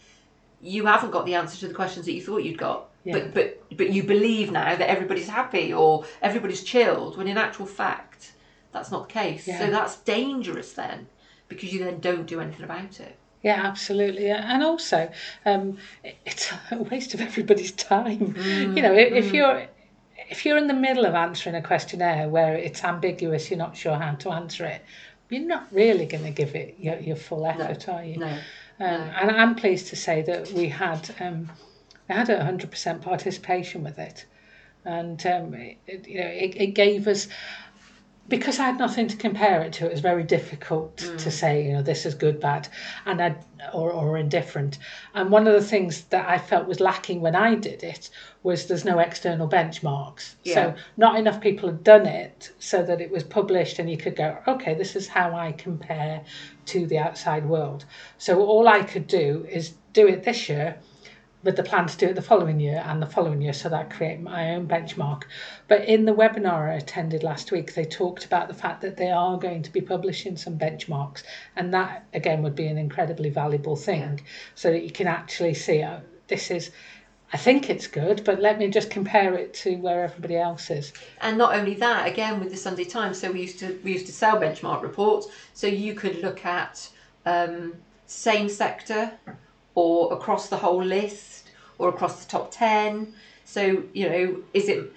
you 0.61 0.87
haven't 0.87 1.11
got 1.11 1.27
the 1.27 1.35
answer 1.35 1.59
to 1.61 1.69
the 1.69 1.75
questions 1.75 2.07
that 2.07 2.13
you 2.13 2.23
thought 2.23 2.39
you'd 2.39 2.59
got. 2.59 2.89
Yeah. 3.05 3.15
But 3.15 3.35
but 3.35 3.77
but 3.79 3.91
you 3.91 4.03
believe 4.03 4.53
now 4.53 4.77
that 4.77 4.89
everybody's 4.91 5.29
happy 5.29 5.73
or 5.73 6.05
everybody's 6.21 6.63
chilled, 6.63 7.17
when 7.17 7.29
in 7.29 7.39
actual 7.39 7.67
fact, 7.67 8.33
that's 8.73 8.91
not 8.91 9.09
the 9.09 9.13
case. 9.15 9.49
Yeah. 9.49 9.59
So 9.59 9.71
that's 9.71 9.97
dangerous 9.99 10.73
then, 10.75 11.07
because 11.49 11.73
you 11.73 11.83
then 11.85 12.01
don't 12.01 12.27
do 12.27 12.41
anything 12.41 12.65
about 12.65 13.01
it. 13.01 13.17
yeah, 13.43 13.61
absolutely. 13.65 14.31
And 14.31 14.63
also, 14.63 15.11
um, 15.47 15.79
it's 16.27 16.53
a 16.71 16.77
waste 16.77 17.15
of 17.15 17.21
everybody's 17.23 17.73
time. 17.73 18.35
you 18.37 18.83
know, 18.83 18.93
if, 18.93 19.13
if 19.13 19.33
you're 19.33 19.67
if 20.29 20.45
you're 20.45 20.59
in 20.59 20.67
the 20.67 20.75
middle 20.75 21.07
of 21.07 21.15
answering 21.15 21.57
a 21.57 21.63
questionnaire 21.63 22.29
where 22.29 22.55
it's 22.55 22.85
ambiguous, 22.85 23.51
you're 23.51 23.59
not 23.59 23.77
sure 23.77 23.97
how 23.97 24.13
to 24.17 24.31
answer 24.31 24.65
it, 24.67 24.85
you're 25.31 25.41
not 25.47 25.67
really 25.73 26.07
going 26.07 26.25
to 26.25 26.31
give 26.31 26.55
it 26.55 26.77
your, 26.79 26.99
your 27.01 27.17
full 27.17 27.47
effort, 27.47 27.89
are 27.89 28.05
you? 28.05 28.19
No. 28.19 28.39
Um. 28.81 29.11
And 29.21 29.31
I'm 29.31 29.55
pleased 29.55 29.89
to 29.89 29.97
say 29.97 30.23
that 30.23 30.51
we 30.53 30.69
had 30.69 31.15
um, 31.21 31.51
we 32.09 32.15
had 32.15 32.29
a 32.31 32.45
hundred 32.45 32.71
percent 32.71 33.03
participation 33.03 33.85
with 33.85 33.99
it, 33.99 34.27
and 34.85 35.25
um, 35.27 35.55
it, 35.55 35.79
it- 35.87 36.09
you 36.09 36.21
know 36.21 36.27
it, 36.27 36.57
it 36.57 36.67
gave 36.69 37.07
us 37.07 37.29
because 38.29 38.61
I 38.61 38.67
had 38.67 38.79
nothing 38.79 39.09
to 39.09 39.17
compare 39.17 39.63
it 39.63 39.73
to. 39.75 39.87
It 39.87 39.91
was 39.93 40.01
very 40.01 40.23
difficult 40.23 40.97
to 40.99 41.07
mm. 41.07 41.33
say 41.33 41.67
you 41.67 41.73
know 41.73 41.83
this 41.83 42.07
is 42.07 42.15
good, 42.15 42.41
bad, 42.41 42.69
and 43.05 43.21
I 43.21 43.35
or 43.73 43.91
or 43.91 44.17
indifferent. 44.17 44.79
And 45.15 45.31
one 45.31 45.47
of 45.47 45.53
the 45.53 45.67
things 45.67 46.03
that 46.05 46.29
I 46.29 46.39
felt 46.39 46.69
was 46.69 46.81
lacking 46.81 47.21
when 47.21 47.35
I 47.35 47.57
did 47.57 47.83
it 47.83 48.11
was 48.43 48.67
there's 48.67 48.85
no 48.85 48.99
external 48.99 49.49
benchmarks. 49.49 50.35
Yeah. 50.45 50.55
So 50.55 50.75
not 50.97 51.19
enough 51.19 51.41
people 51.41 51.69
had 51.69 51.85
done 51.85 52.07
it 52.07 52.53
so 52.59 52.83
that 52.83 53.01
it 53.01 53.11
was 53.11 53.25
published 53.25 53.79
and 53.79 53.91
you 53.91 53.97
could 53.97 54.17
go, 54.17 54.39
okay, 54.47 54.75
this 54.75 54.97
is 54.97 55.09
how 55.09 55.35
I 55.35 55.53
compare 55.53 56.23
to 56.67 56.87
the 56.87 56.99
outside 56.99 57.47
world. 57.47 57.85
So 58.19 58.41
all 58.41 58.69
I 58.69 58.83
could 58.83 59.07
do 59.07 59.47
is 59.51 59.75
do 59.93 60.07
it 60.07 60.23
this 60.23 60.49
year 60.49 60.79
with 61.43 61.57
the 61.57 61.63
plan 61.63 61.87
to 61.87 61.97
do 61.97 62.09
it 62.09 62.15
the 62.15 62.23
following 62.23 62.61
year 62.61 62.83
and 62.87 63.01
the 63.01 63.07
following 63.07 63.41
year 63.41 63.53
so 63.53 63.69
that 63.69 63.81
I 63.81 63.85
create 63.85 64.21
my 64.21 64.55
own 64.55 64.69
benchmark. 64.69 65.23
But 65.69 65.87
in 65.87 66.05
the 66.05 66.15
webinar 66.15 66.71
I 66.71 66.75
attended 66.75 67.23
last 67.23 67.51
week, 67.51 67.75
they 67.75 67.85
talked 67.85 68.25
about 68.25 68.49
the 68.49 68.55
fact 68.55 68.83
that 68.83 68.97
they 68.97 69.11
are 69.11 69.39
going 69.39 69.63
to 69.63 69.73
be 69.73 69.81
publishing 69.81 70.37
some 70.37 70.59
benchmarks. 70.59 71.23
And 71.57 71.73
that, 71.73 72.05
again, 72.13 72.43
would 72.43 72.55
be 72.55 72.67
an 72.67 72.77
incredibly 72.77 73.31
valuable 73.31 73.77
thing 73.77 74.21
so 74.55 74.71
that 74.71 74.83
you 74.83 74.91
can 74.91 75.07
actually 75.07 75.55
see 75.55 75.83
uh, 75.83 76.01
this 76.29 76.51
is 76.51 76.71
I 77.33 77.37
think 77.37 77.71
it's 77.71 77.87
good, 77.87 78.25
but 78.25 78.41
let 78.41 78.59
me 78.59 78.69
just 78.69 78.91
compare 78.91 79.35
it 79.35 79.55
to 79.63 79.77
where 79.77 80.03
everybody 80.03 80.37
else 80.37 80.69
is. 80.69 80.93
And 81.21 81.39
not 81.39 81.55
only 81.55 81.75
that, 81.75 82.09
again 82.09 82.41
with 82.41 82.51
the 82.51 82.57
Sunday 82.57 82.85
Times, 82.85 83.21
so 83.21 83.31
we 83.31 83.43
used 83.43 83.61
to 83.61 83.79
we 83.85 83.93
used 83.93 84.07
to 84.07 84.13
sell 84.13 84.37
benchmark 84.37 84.83
reports, 84.83 85.29
so 85.55 85.69
you 85.69 85.95
could 85.95 86.21
look 86.23 86.45
at 86.45 86.89
um, 87.27 87.75
same 88.07 88.49
sector 88.49 89.13
or 89.75 90.13
across 90.13 90.49
the 90.49 90.57
whole 90.57 90.83
list 90.83 91.51
or 91.79 91.89
across 91.89 92.25
the 92.25 92.31
top 92.31 92.51
ten. 92.51 93.15
So 93.45 93.85
you 93.93 94.09
know, 94.09 94.43
is 94.55 94.69
it 94.69 94.93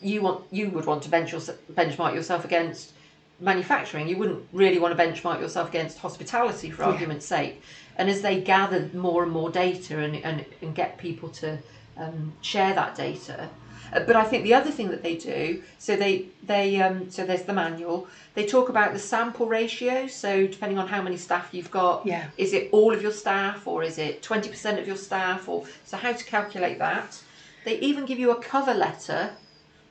you 0.00 0.22
want 0.22 0.44
you 0.50 0.70
would 0.70 0.86
want 0.86 1.02
to 1.02 1.08
bench 1.08 1.32
your, 1.32 1.40
benchmark 1.40 2.14
yourself 2.14 2.44
against 2.44 2.92
manufacturing. 3.40 4.08
You 4.08 4.16
wouldn't 4.16 4.46
really 4.52 4.78
want 4.78 4.96
to 4.96 5.02
benchmark 5.04 5.40
yourself 5.40 5.68
against 5.68 5.98
hospitality, 5.98 6.70
for 6.70 6.82
Yeah. 6.82 6.88
argument's 6.88 7.26
sake. 7.26 7.60
And 7.96 8.08
as 8.08 8.22
they 8.22 8.40
gather 8.40 8.88
more 8.94 9.22
and 9.22 9.32
more 9.32 9.50
data 9.50 9.98
and, 9.98 10.16
and, 10.16 10.44
and 10.62 10.74
get 10.74 10.98
people 10.98 11.28
to 11.30 11.58
um, 11.98 12.32
share 12.40 12.74
that 12.74 12.94
data, 12.94 13.48
but 13.92 14.16
I 14.16 14.24
think 14.24 14.44
the 14.44 14.54
other 14.54 14.70
thing 14.70 14.88
that 14.90 15.02
they 15.02 15.16
do, 15.16 15.62
so 15.78 15.96
they 15.96 16.26
they 16.42 16.80
um, 16.82 17.10
so 17.10 17.24
there's 17.26 17.42
the 17.42 17.52
manual. 17.52 18.08
They 18.34 18.46
talk 18.46 18.68
about 18.68 18.92
the 18.92 18.98
sample 18.98 19.46
ratio. 19.46 20.06
So 20.06 20.46
depending 20.46 20.78
on 20.78 20.88
how 20.88 21.00
many 21.02 21.16
staff 21.16 21.48
you've 21.52 21.70
got, 21.70 22.04
Yeah. 22.06 22.26
is 22.36 22.52
it 22.52 22.68
all 22.72 22.92
of 22.92 23.00
your 23.02 23.12
staff 23.12 23.66
or 23.66 23.82
is 23.82 23.98
it 23.98 24.22
twenty 24.22 24.48
percent 24.48 24.78
of 24.78 24.86
your 24.86 24.96
staff 24.96 25.48
or 25.48 25.64
so 25.84 25.96
how 25.96 26.12
to 26.12 26.24
calculate 26.24 26.78
that. 26.78 27.20
They 27.64 27.78
even 27.80 28.04
give 28.06 28.18
you 28.18 28.30
a 28.30 28.40
cover 28.40 28.74
letter 28.74 29.30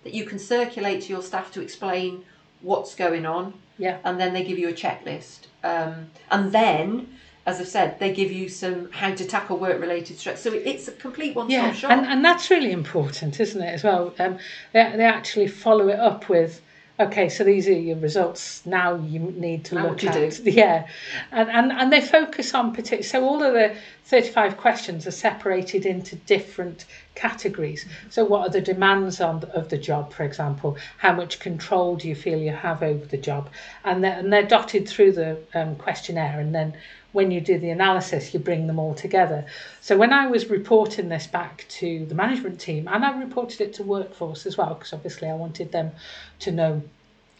that 0.04 0.14
you 0.14 0.26
can 0.26 0.40
circulate 0.40 1.02
to 1.04 1.10
your 1.10 1.22
staff 1.24 1.52
to 1.54 1.62
explain 1.62 2.24
what's 2.62 2.96
going 2.96 3.26
on 3.26 3.54
Yeah. 3.78 3.98
and 4.06 4.20
then 4.20 4.34
they 4.34 4.44
give 4.44 4.58
you 4.60 4.70
a 4.70 4.74
checklist. 4.74 5.48
Um, 5.64 6.12
and 6.32 6.52
then, 6.52 7.08
as 7.46 7.60
I've 7.60 7.68
said, 7.68 8.00
they 8.00 8.12
give 8.14 8.32
you 8.32 8.50
some 8.50 8.92
how 8.92 9.14
to 9.14 9.26
tackle 9.26 9.58
work 9.58 9.80
related 9.80 10.18
stress. 10.18 10.42
So 10.42 10.52
it's 10.52 10.88
a 10.88 10.92
complete 10.94 11.36
one 11.36 11.48
stop 11.48 11.52
Yeah, 11.52 11.72
shop. 11.74 11.92
and, 11.92 12.06
and 12.06 12.26
that's 12.26 12.50
really 12.50 12.72
important, 12.72 13.40
isn't 13.40 13.62
it, 13.62 13.74
as 13.74 13.84
well? 13.84 14.14
Um, 14.18 14.40
they, 14.74 14.94
they 14.98 15.04
actually 15.04 15.48
follow 15.48 15.90
it 15.90 16.00
up 16.00 16.28
with, 16.28 16.62
okay, 17.00 17.30
so 17.30 17.44
these 17.44 17.68
are 17.68 17.74
your 17.74 17.98
results. 17.98 18.66
Now 18.66 18.96
you 18.96 19.20
need 19.20 19.64
to 19.66 19.76
Now 19.76 19.90
look 19.90 20.00
do 20.00 20.08
at, 20.08 20.40
yeah, 20.40 20.88
and, 21.32 21.50
and 21.52 21.72
and 21.72 21.94
they 21.94 22.02
focus 22.02 22.54
on 22.56 22.74
particular. 22.74 23.04
So 23.04 23.24
all 23.24 23.44
of 23.44 23.54
the 23.54 23.76
thirty-five 24.06 24.58
questions 24.58 25.06
are 25.06 25.12
separated 25.12 25.86
into 25.86 26.16
different 26.16 26.86
categories. 27.14 27.86
So 28.10 28.26
what 28.26 28.42
are 28.42 28.50
the 28.50 28.62
demands 28.62 29.22
on 29.22 29.44
of 29.54 29.70
the 29.70 29.78
job, 29.78 30.14
for 30.14 30.24
example? 30.24 30.78
How 30.98 31.14
much 31.14 31.40
control 31.40 31.96
do 31.96 32.08
you 32.08 32.16
feel 32.16 32.40
you 32.40 32.54
have 32.54 32.82
over 32.82 33.06
the 33.06 33.18
job? 33.18 33.50
And 33.84 34.04
they're, 34.04 34.18
and 34.18 34.34
they're 34.34 34.48
dotted 34.48 34.88
through 34.90 35.12
the 35.12 35.38
um, 35.54 35.76
questionnaire, 35.76 36.40
and 36.40 36.56
then 36.56 36.74
when 37.16 37.32
you 37.32 37.40
do 37.40 37.58
the 37.58 37.70
analysis, 37.70 38.34
you 38.34 38.40
bring 38.42 38.68
them 38.68 38.78
all 38.78 38.94
together. 38.94 39.46
So 39.80 39.96
when 39.98 40.12
I 40.12 40.28
was 40.28 40.50
reporting 40.50 41.08
this 41.08 41.28
back 41.28 41.66
to 41.80 42.06
the 42.06 42.14
management 42.14 42.60
team, 42.60 42.90
and 42.92 43.06
I 43.06 43.18
reported 43.18 43.62
it 43.62 43.74
to 43.76 43.84
workforce 43.84 44.46
as 44.46 44.58
well, 44.58 44.74
because 44.76 44.92
obviously 44.92 45.30
I 45.30 45.34
wanted 45.34 45.72
them 45.72 45.92
to 46.40 46.52
know 46.52 46.84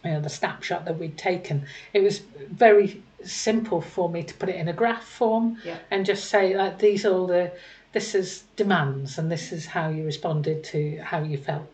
you 0.02 0.12
know, 0.12 0.20
the 0.20 0.30
snapshot 0.30 0.86
that 0.86 0.98
we'd 0.98 1.18
taken. 1.18 1.66
It 1.92 2.02
was 2.02 2.20
very 2.64 3.02
simple 3.22 3.82
for 3.82 4.08
me 4.08 4.22
to 4.22 4.34
put 4.34 4.48
it 4.48 4.56
in 4.56 4.68
a 4.68 4.72
graph 4.72 5.04
form 5.04 5.58
Yeah. 5.62 5.76
and 5.90 6.06
just 6.06 6.24
say 6.30 6.56
like 6.56 6.78
these 6.78 7.04
are 7.04 7.12
all 7.12 7.26
the 7.26 7.50
this 7.92 8.14
is 8.14 8.44
demands 8.56 9.18
and 9.18 9.30
this 9.30 9.52
is 9.52 9.66
how 9.66 9.88
you 9.88 10.04
responded 10.04 10.62
to 10.72 10.98
how 11.02 11.22
you 11.22 11.38
felt 11.38 11.66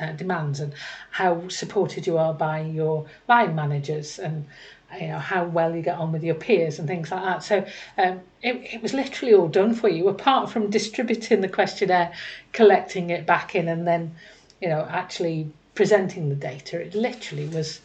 uh, 0.00 0.12
demands 0.12 0.60
and 0.60 0.72
how 1.10 1.48
supported 1.48 2.06
you 2.06 2.18
are 2.18 2.34
by 2.34 2.60
your 2.60 3.06
line 3.28 3.54
managers 3.54 4.18
and 4.18 4.44
you 5.00 5.08
know 5.08 5.18
how 5.18 5.44
well 5.44 5.74
you 5.74 5.82
get 5.82 5.98
on 5.98 6.12
with 6.12 6.24
your 6.24 6.34
peers 6.34 6.78
and 6.78 6.88
things 6.88 7.10
like 7.10 7.22
that. 7.22 7.42
So 7.42 7.58
um, 7.98 8.20
it, 8.42 8.56
it 8.74 8.82
was 8.82 8.94
literally 8.94 9.34
all 9.34 9.48
done 9.48 9.74
for 9.74 9.88
you, 9.88 10.08
apart 10.08 10.50
from 10.50 10.70
distributing 10.70 11.40
the 11.40 11.48
questionnaire, 11.48 12.12
collecting 12.52 13.10
it 13.10 13.26
back 13.26 13.54
in, 13.54 13.68
and 13.68 13.86
then 13.86 14.14
you 14.60 14.68
know 14.68 14.86
actually 14.90 15.50
presenting 15.74 16.28
the 16.28 16.34
data. 16.34 16.80
It 16.80 16.94
literally 16.94 17.48
was. 17.48 17.80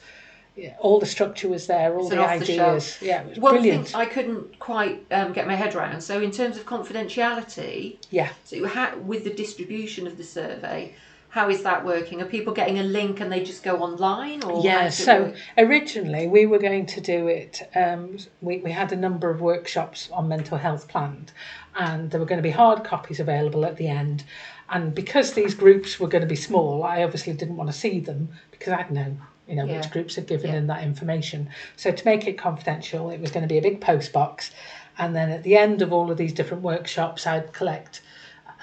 Yeah, 0.56 0.76
all 0.80 1.00
the 1.00 1.08
structure 1.08 1.50
was 1.50 1.66
there, 1.66 1.98
all 1.98 2.08
the 2.08 2.20
ideas. 2.20 3.00
Yeah, 3.02 3.24
it 3.24 3.30
was 3.30 3.40
One 3.40 3.54
brilliant. 3.56 3.88
thing 3.88 3.96
I 4.00 4.06
couldn't 4.06 4.60
quite 4.60 5.04
um, 5.10 5.34
get 5.34 5.48
my 5.48 5.56
head 5.56 5.74
around. 5.74 6.02
So 6.02 6.22
in 6.22 6.30
terms 6.30 6.58
of 6.58 6.66
confidentiality, 6.68 7.98
Yeah. 8.12 8.30
so 8.44 8.64
how, 8.68 8.96
with 9.00 9.24
the 9.24 9.34
distribution 9.34 10.06
of 10.06 10.16
the 10.16 10.24
survey, 10.24 10.94
how 11.34 11.50
is 11.50 11.64
that 11.64 11.84
working? 11.84 12.22
Are 12.22 12.26
people 12.26 12.54
getting 12.54 12.78
a 12.78 12.84
link 12.84 13.20
and 13.20 13.32
they 13.32 13.44
just 13.44 13.64
go 13.64 13.78
online, 13.78 14.44
or 14.44 14.64
Yeah, 14.64 14.90
so 14.90 15.34
originally 15.58 16.28
we 16.28 16.46
were 16.46 16.60
going 16.60 16.86
to 16.86 17.02
do 17.02 17.26
it. 17.26 17.60
Um, 17.76 18.20
we, 18.42 18.58
we 18.60 18.70
had 18.72 18.92
a 18.92 18.96
number 18.96 19.32
of 19.32 19.42
workshops 19.42 20.10
on 20.12 20.28
mental 20.28 20.60
health 20.60 20.88
planned, 20.88 21.32
and 21.76 22.12
there 22.12 22.20
were 22.20 22.28
going 22.28 22.38
to 22.38 22.44
be 22.44 22.52
hard 22.52 22.84
copies 22.84 23.20
available 23.20 23.66
at 23.66 23.78
the 23.78 23.88
end. 23.88 24.24
And 24.70 24.94
because 24.94 25.34
these 25.34 25.56
groups 25.56 26.00
were 26.00 26.08
going 26.08 26.22
to 26.22 26.28
be 26.28 26.36
small, 26.36 26.84
I 26.84 27.02
obviously 27.04 27.34
didn't 27.34 27.58
want 27.58 27.72
to 27.72 27.76
see 27.76 28.00
them 28.00 28.30
because 28.52 28.72
I'd 28.74 28.92
know, 28.92 29.18
you 29.48 29.56
know, 29.56 29.66
Yeah. 29.66 29.78
which 29.78 29.90
groups 29.90 30.14
had 30.16 30.28
given 30.28 30.52
Yeah. 30.52 30.58
in 30.58 30.68
that 30.68 30.84
information. 30.84 31.50
So 31.78 31.90
to 31.90 32.06
make 32.06 32.28
it 32.28 32.38
confidential, 32.38 33.10
it 33.10 33.20
was 33.20 33.32
going 33.32 33.42
to 33.42 33.52
be 33.52 33.58
a 33.58 33.62
big 33.64 33.82
post 33.82 34.14
box, 34.14 34.52
and 35.00 35.16
then 35.16 35.32
at 35.32 35.42
the 35.42 35.58
end 35.58 35.82
of 35.82 35.92
all 35.92 36.12
of 36.12 36.18
these 36.18 36.32
different 36.32 36.62
workshops, 36.62 37.26
I'd 37.26 37.54
collect 37.54 38.04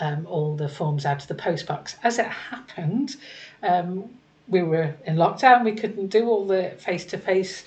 um, 0.01 0.27
all 0.27 0.57
the 0.57 0.69
forms 0.69 1.07
out 1.07 1.23
of 1.23 1.29
the 1.29 1.35
postbox. 1.35 1.97
As 2.03 2.19
it 2.19 2.27
happened, 2.27 3.17
um, 3.63 4.11
we 4.49 4.63
were 4.63 4.95
in 5.07 5.17
lockdown. 5.17 5.65
We 5.65 5.73
couldn't 5.73 6.09
do 6.09 6.29
all 6.29 6.47
the 6.47 6.71
face 6.79 7.05
to 7.07 7.19
face 7.19 7.65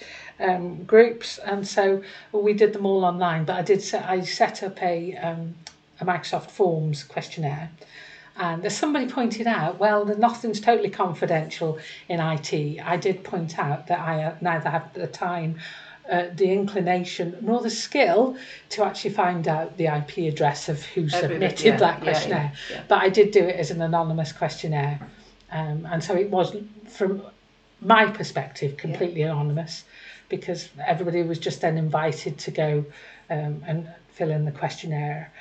groups, 0.85 1.37
and 1.37 1.65
so 1.65 2.01
we 2.31 2.53
did 2.53 2.73
them 2.73 2.85
all 2.85 3.05
online. 3.05 3.45
But 3.45 3.55
I 3.55 3.61
did 3.61 3.81
set 3.81 4.03
I 4.09 4.21
set 4.21 4.63
up 4.63 4.81
a 4.81 5.15
um, 5.17 5.55
a 6.01 6.05
Microsoft 6.05 6.49
Forms 6.49 7.03
questionnaire. 7.03 7.69
And 8.35 8.65
as 8.65 8.75
somebody 8.75 9.07
pointed 9.07 9.45
out, 9.45 9.77
well, 9.79 10.05
the- 10.05 10.15
nothing's 10.15 10.59
totally 10.59 10.89
confidential 10.89 11.77
in 12.09 12.19
IT. 12.19 12.79
I 12.83 12.97
did 12.97 13.23
point 13.23 13.59
out 13.59 13.87
that 13.87 13.99
I 13.99 14.35
neither 14.41 14.69
have 14.69 14.91
the 14.93 15.05
time, 15.07 15.59
uh, 16.09 16.25
the 16.35 16.51
inclination, 16.51 17.37
nor 17.41 17.61
the 17.61 17.69
skill 17.69 18.35
to 18.69 18.83
actually 18.83 19.11
find 19.11 19.47
out 19.47 19.77
the 19.77 19.85
IP 19.85 20.31
address 20.31 20.67
of 20.69 20.83
who 20.83 21.01
Everybody, 21.01 21.21
submitted 21.21 21.65
yeah, 21.65 21.77
that 21.77 22.01
questionnaire. 22.01 22.51
yeah, 22.69 22.75
yeah. 22.75 22.83
But 22.87 23.01
I 23.01 23.09
did 23.09 23.31
do 23.31 23.39
it 23.39 23.55
as 23.55 23.71
an 23.71 23.81
anonymous 23.81 24.31
questionnaire. 24.31 24.99
Um, 25.51 25.87
and 25.89 26.03
so 26.03 26.15
it 26.15 26.29
was, 26.29 26.55
from 26.89 27.21
my 27.79 28.05
perspective, 28.07 28.75
completely 28.77 29.21
anonymous 29.21 29.83
because 30.29 30.69
everybody 30.85 31.21
was 31.21 31.39
just 31.39 31.61
then 31.61 31.77
invited 31.77 32.37
to 32.39 32.51
go 32.51 32.85
um, 33.29 33.63
and 33.67 33.87
fill 34.13 34.31
in 34.31 34.45
the 34.45 34.51
questionnaire. 34.51 35.31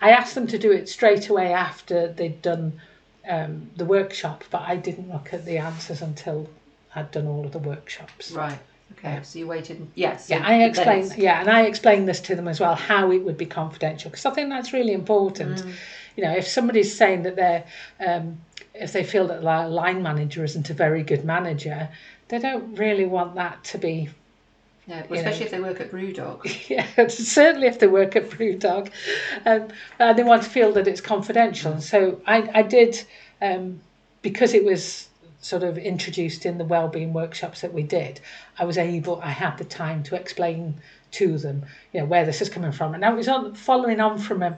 I 0.00 0.10
asked 0.10 0.34
them 0.34 0.46
to 0.48 0.58
do 0.58 0.72
it 0.72 0.88
straight 0.88 1.28
away 1.28 1.52
after 1.52 2.08
they'd 2.12 2.40
done 2.40 2.80
um, 3.28 3.70
the 3.76 3.84
workshop, 3.84 4.44
but 4.50 4.62
I 4.62 4.76
didn't 4.76 5.10
look 5.10 5.34
at 5.34 5.44
the 5.44 5.58
answers 5.58 6.02
until 6.02 6.48
I'd 6.94 7.10
done 7.10 7.26
all 7.26 7.44
of 7.44 7.52
the 7.52 7.58
workshops. 7.58 8.30
Right. 8.30 8.58
Okay. 8.92 9.20
So 9.22 9.38
you 9.38 9.46
waited. 9.46 9.86
Yes. 9.94 10.30
Yeah, 10.30 10.42
I 10.44 10.64
explained. 10.64 11.14
Yeah, 11.16 11.40
and 11.40 11.50
I 11.50 11.62
explained 11.62 12.08
this 12.08 12.20
to 12.22 12.34
them 12.34 12.48
as 12.48 12.60
well 12.60 12.74
how 12.74 13.10
it 13.12 13.18
would 13.18 13.36
be 13.36 13.46
confidential 13.46 14.10
because 14.10 14.24
I 14.24 14.30
think 14.30 14.48
that's 14.48 14.72
really 14.72 14.92
important. 14.92 15.62
You 16.16 16.24
know, 16.24 16.32
if 16.32 16.46
somebody's 16.46 16.96
saying 16.96 17.24
that 17.24 17.36
they're, 17.36 17.64
um, 18.06 18.38
if 18.74 18.92
they 18.92 19.04
feel 19.04 19.26
that 19.28 19.42
their 19.42 19.68
line 19.68 20.02
manager 20.02 20.44
isn't 20.44 20.70
a 20.70 20.74
very 20.74 21.02
good 21.02 21.24
manager, 21.24 21.88
they 22.28 22.38
don't 22.38 22.74
really 22.76 23.04
want 23.04 23.34
that 23.34 23.62
to 23.64 23.78
be 23.78 24.08
Yeah, 24.86 25.04
you 25.10 25.16
especially 25.16 25.40
know. 25.40 25.44
if 25.46 25.50
they 25.50 25.60
work 25.60 25.80
at 25.80 25.90
Brewdog. 25.90 26.68
yeah, 26.70 27.06
certainly 27.08 27.66
if 27.66 27.78
they 27.78 27.86
work 27.86 28.16
at 28.16 28.30
Brewdog, 28.30 28.90
um, 29.44 29.68
and 29.98 30.18
they 30.18 30.22
want 30.22 30.42
to 30.44 30.48
feel 30.50 30.72
that 30.72 30.88
it's 30.88 31.00
confidential. 31.00 31.72
And 31.72 31.82
so 31.82 32.20
I, 32.26 32.48
I 32.54 32.62
did, 32.62 33.02
um, 33.42 33.80
because 34.22 34.54
it 34.54 34.64
was 34.64 35.05
sort 35.46 35.62
of 35.62 35.78
introduced 35.78 36.44
in 36.44 36.58
the 36.58 36.64
wellbeing 36.64 37.12
workshops 37.12 37.60
that 37.60 37.72
we 37.72 37.82
did, 37.82 38.20
I 38.58 38.64
was 38.64 38.76
able, 38.78 39.20
I 39.22 39.30
had 39.30 39.56
the 39.56 39.64
time 39.64 40.02
to 40.04 40.16
explain 40.16 40.74
to 41.12 41.38
them, 41.38 41.64
you 41.92 42.00
know, 42.00 42.06
where 42.06 42.26
this 42.26 42.42
is 42.42 42.48
coming 42.48 42.72
from. 42.72 42.94
And 42.94 43.00
now 43.00 43.12
it 43.12 43.16
was 43.16 43.28
on, 43.28 43.54
following 43.54 44.00
on 44.00 44.18
from 44.18 44.42
a, 44.42 44.56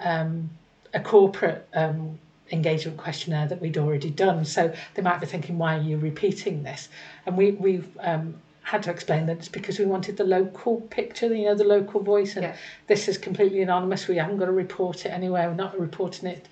um, 0.00 0.50
a 0.92 1.00
corporate 1.00 1.68
um, 1.74 2.18
engagement 2.50 2.96
questionnaire 2.96 3.46
that 3.46 3.60
we'd 3.60 3.78
already 3.78 4.10
done. 4.10 4.44
So 4.44 4.72
they 4.94 5.02
might 5.02 5.20
be 5.20 5.26
thinking, 5.26 5.58
why 5.58 5.76
are 5.76 5.82
you 5.82 5.96
repeating 5.96 6.64
this? 6.64 6.88
And 7.24 7.36
we, 7.36 7.52
we've 7.52 7.88
um, 8.00 8.34
had 8.62 8.82
to 8.82 8.90
explain 8.90 9.26
that 9.26 9.38
it's 9.38 9.48
because 9.48 9.78
we 9.78 9.84
wanted 9.84 10.16
the 10.16 10.24
local 10.24 10.80
picture, 10.90 11.32
you 11.32 11.44
know, 11.44 11.54
the 11.54 11.64
local 11.64 12.00
voice. 12.00 12.34
And 12.34 12.42
Yeah. 12.42 12.56
this 12.88 13.06
is 13.06 13.16
completely 13.16 13.62
anonymous. 13.62 14.08
We 14.08 14.16
haven't 14.16 14.38
got 14.38 14.46
to 14.46 14.52
report 14.52 15.06
it 15.06 15.10
anywhere. 15.10 15.48
We're 15.48 15.54
not 15.54 15.78
reporting 15.78 16.28
it 16.30 16.48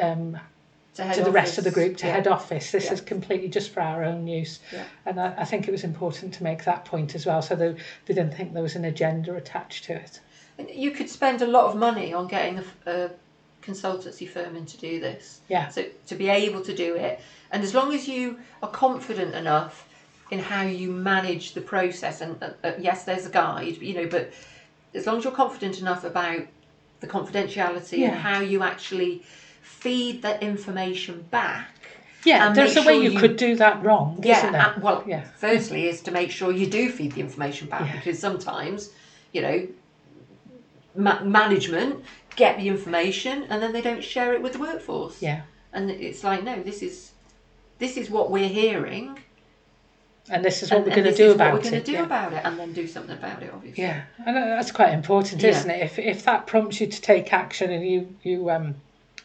um, 0.00 0.38
To, 0.96 1.14
to 1.14 1.22
the 1.22 1.30
rest 1.30 1.56
of 1.56 1.62
the 1.64 1.70
group, 1.70 1.96
to 1.98 2.06
Yeah. 2.06 2.14
head 2.14 2.26
office. 2.26 2.72
This 2.72 2.86
Yeah. 2.86 2.94
is 2.94 3.00
completely 3.00 3.48
just 3.48 3.70
for 3.70 3.80
our 3.80 4.02
own 4.02 4.26
use. 4.26 4.58
Yeah. 4.72 4.82
And 5.06 5.20
I, 5.20 5.34
I 5.38 5.44
think 5.44 5.68
it 5.68 5.70
was 5.70 5.84
important 5.84 6.34
to 6.34 6.42
make 6.42 6.64
that 6.64 6.84
point 6.84 7.14
as 7.14 7.24
well, 7.26 7.42
so 7.42 7.54
they, 7.54 7.68
they 8.06 8.14
didn't 8.14 8.34
think 8.34 8.54
there 8.54 8.62
was 8.62 8.74
an 8.74 8.84
agenda 8.84 9.34
attached 9.36 9.84
to 9.84 9.94
it. 9.94 10.20
You 10.74 10.90
could 10.90 11.08
spend 11.08 11.42
a 11.42 11.46
lot 11.46 11.66
of 11.66 11.76
money 11.76 12.12
on 12.12 12.26
getting 12.26 12.62
a 12.86 13.10
consultancy 13.62 14.28
firm 14.28 14.56
in 14.56 14.66
to 14.66 14.76
do 14.78 15.00
this. 15.00 15.40
Yeah. 15.48 15.68
So 15.68 15.84
to 16.08 16.14
be 16.16 16.28
able 16.28 16.62
to 16.62 16.74
do 16.74 16.96
it, 16.96 17.20
and 17.52 17.62
as 17.62 17.72
long 17.74 17.94
as 17.94 18.08
you 18.08 18.38
are 18.62 18.68
confident 18.70 19.34
enough 19.34 19.88
in 20.30 20.38
how 20.40 20.62
you 20.62 20.90
manage 20.90 21.54
the 21.54 21.60
process, 21.60 22.20
and 22.20 22.42
uh, 22.42 22.50
uh, 22.64 22.72
yes, 22.78 23.04
there's 23.04 23.26
a 23.26 23.30
guide, 23.30 23.76
you 23.78 23.94
know, 23.94 24.06
but 24.08 24.32
as 24.94 25.06
long 25.06 25.18
as 25.18 25.24
you're 25.24 25.32
confident 25.32 25.80
enough 25.80 26.04
about 26.04 26.40
the 27.00 27.06
confidentiality 27.06 27.98
Yeah. 27.98 28.08
and 28.10 28.16
how 28.16 28.40
you 28.40 28.62
actually 28.62 29.22
feed 29.70 30.22
that 30.22 30.42
information 30.42 31.22
back. 31.30 31.68
Yeah, 32.24 32.46
And 32.48 32.54
there's 32.56 32.76
a 32.76 32.80
make 32.80 32.86
way 32.86 32.94
sure 32.94 33.02
you, 33.04 33.10
you- 33.12 33.18
could 33.18 33.36
do 33.36 33.56
that 33.56 33.82
wrong, 33.82 34.22
isn't 34.22 34.52
there? 34.52 34.74
well, 34.82 35.02
yeah. 35.06 35.22
firstly 35.36 35.88
is 35.88 36.02
to 36.02 36.10
make 36.10 36.30
sure 36.30 36.52
you 36.52 36.66
do 36.66 36.90
feed 36.90 37.12
the 37.12 37.20
information 37.20 37.66
back 37.68 37.86
Yeah. 37.86 37.96
because 37.96 38.18
sometimes, 38.18 38.90
you 39.32 39.40
know, 39.40 39.66
ma- 40.94 41.22
management 41.22 42.04
get 42.36 42.58
the 42.58 42.68
information 42.68 43.44
and 43.44 43.62
then 43.62 43.72
they 43.72 43.80
don't 43.80 44.04
share 44.04 44.34
it 44.34 44.42
with 44.42 44.52
the 44.54 44.58
workforce. 44.58 45.22
Yeah. 45.22 45.42
And 45.72 45.90
it's 45.90 46.22
like, 46.22 46.42
no, 46.44 46.62
this 46.62 46.82
is 46.82 47.12
this 47.78 47.96
is 47.96 48.10
what 48.10 48.30
we're 48.30 48.48
hearing. 48.48 49.18
And 50.28 50.44
this 50.44 50.62
is 50.62 50.70
what 50.70 50.78
and, 50.78 50.86
we're 50.86 50.94
going 50.96 51.08
to 51.08 51.14
do 51.16 51.28
is 51.30 51.34
about 51.34 51.54
what 51.54 51.64
we're 51.64 51.70
going 51.70 51.74
it. 51.82 51.86
to 51.86 51.92
do 51.92 51.92
yeah. 51.92 52.04
about 52.04 52.32
it, 52.34 52.42
and 52.44 52.58
then 52.58 52.72
do 52.74 52.86
something 52.86 53.16
about 53.16 53.42
it. 53.42 53.50
Obviously. 53.52 53.82
Yeah, 53.82 54.02
and 54.26 54.36
uh, 54.36 54.40
that's 54.40 54.70
quite 54.70 54.92
important, 54.92 55.42
Yeah. 55.42 55.50
isn't 55.50 55.70
it? 55.70 55.80
If 55.82 55.98
if 55.98 56.24
that 56.24 56.46
prompts 56.46 56.80
you 56.80 56.86
to 56.86 57.00
take 57.00 57.32
action 57.32 57.70
and 57.70 57.84
you 57.88 58.14
you 58.22 58.50
um 58.50 58.74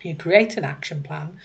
you 0.03 0.15
create 0.15 0.57
an 0.57 0.65
action 0.65 1.03
plan, 1.03 1.39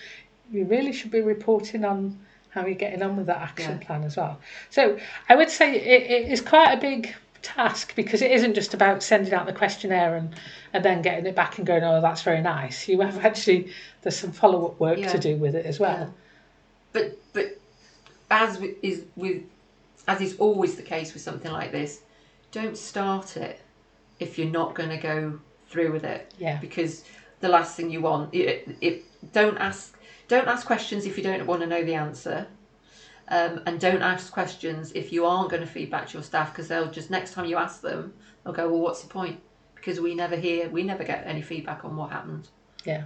you 0.51 0.65
really 0.65 0.91
should 0.91 1.11
be 1.11 1.21
reporting 1.21 1.85
on 1.85 2.19
how 2.49 2.65
you're 2.65 2.75
getting 2.75 3.01
on 3.01 3.15
with 3.15 3.27
that 3.27 3.41
action 3.41 3.79
Yeah. 3.79 3.85
plan 3.87 4.03
as 4.03 4.17
well. 4.17 4.39
So 4.69 4.99
I 5.29 5.35
would 5.35 5.49
say 5.49 5.75
it, 5.75 6.11
it 6.11 6.31
is 6.31 6.41
quite 6.41 6.73
a 6.73 6.77
big 6.77 7.15
task 7.41 7.95
because 7.95 8.21
it 8.21 8.31
isn't 8.31 8.53
just 8.53 8.73
about 8.73 9.01
sending 9.01 9.33
out 9.33 9.45
the 9.45 9.53
questionnaire 9.53 10.15
and 10.15 10.35
and 10.73 10.85
then 10.85 11.01
getting 11.01 11.25
it 11.25 11.35
back 11.35 11.57
and 11.57 11.65
going, 11.65 11.83
oh, 11.83 12.01
that's 12.01 12.21
very 12.21 12.41
nice. 12.41 12.87
You 12.87 12.99
have 13.01 13.23
actually 13.25 13.71
there's 14.01 14.17
some 14.17 14.31
follow 14.31 14.65
up 14.65 14.79
work 14.79 14.97
Yeah. 14.99 15.09
to 15.09 15.19
do 15.19 15.35
with 15.37 15.55
it 15.55 15.65
as 15.65 15.79
well. 15.79 15.97
Yeah. 15.99 16.07
But 16.93 17.17
but 17.33 17.57
as 18.29 18.61
is 18.81 19.03
with 19.15 19.43
as 20.07 20.19
is 20.21 20.35
always 20.37 20.75
the 20.75 20.83
case 20.83 21.13
with 21.13 21.23
something 21.23 21.51
like 21.51 21.71
this, 21.71 22.01
don't 22.51 22.77
start 22.77 23.37
it 23.37 23.61
if 24.19 24.37
you're 24.37 24.49
not 24.49 24.75
going 24.75 24.89
to 24.89 24.97
go 24.97 25.39
through 25.69 25.91
with 25.93 26.03
it. 26.03 26.33
Yeah. 26.37 26.57
Because 26.59 27.03
the 27.41 27.49
last 27.49 27.75
thing 27.75 27.89
you 27.89 28.01
want, 28.01 28.33
it, 28.33 28.67
it, 28.81 29.03
don't 29.33 29.57
ask 29.57 29.97
don't 30.27 30.47
ask 30.47 30.65
questions 30.65 31.05
if 31.05 31.17
you 31.17 31.23
don't 31.23 31.45
want 31.45 31.61
to 31.61 31.67
know 31.67 31.83
the 31.83 31.95
answer. 31.95 32.47
Um, 33.27 33.61
and 33.65 33.79
don't 33.79 34.01
ask 34.01 34.31
questions 34.31 34.91
if 34.93 35.13
you 35.13 35.25
aren't 35.25 35.49
going 35.49 35.61
to 35.61 35.67
feedback 35.67 36.07
to 36.07 36.13
your 36.13 36.23
staff 36.23 36.51
because 36.51 36.67
they'll 36.67 36.91
just 36.91 37.09
next 37.09 37.33
time 37.33 37.45
you 37.45 37.55
ask 37.55 37.79
them 37.81 38.13
they'll 38.43 38.51
go 38.53 38.67
well 38.67 38.81
what's 38.81 39.01
the 39.03 39.07
point 39.07 39.39
because 39.73 40.01
we 40.01 40.13
never 40.15 40.35
hear 40.35 40.67
we 40.67 40.83
never 40.83 41.05
get 41.05 41.23
any 41.25 41.41
feedback 41.41 41.85
on 41.85 41.95
what 41.95 42.11
happened 42.11 42.49
Yeah. 42.83 43.05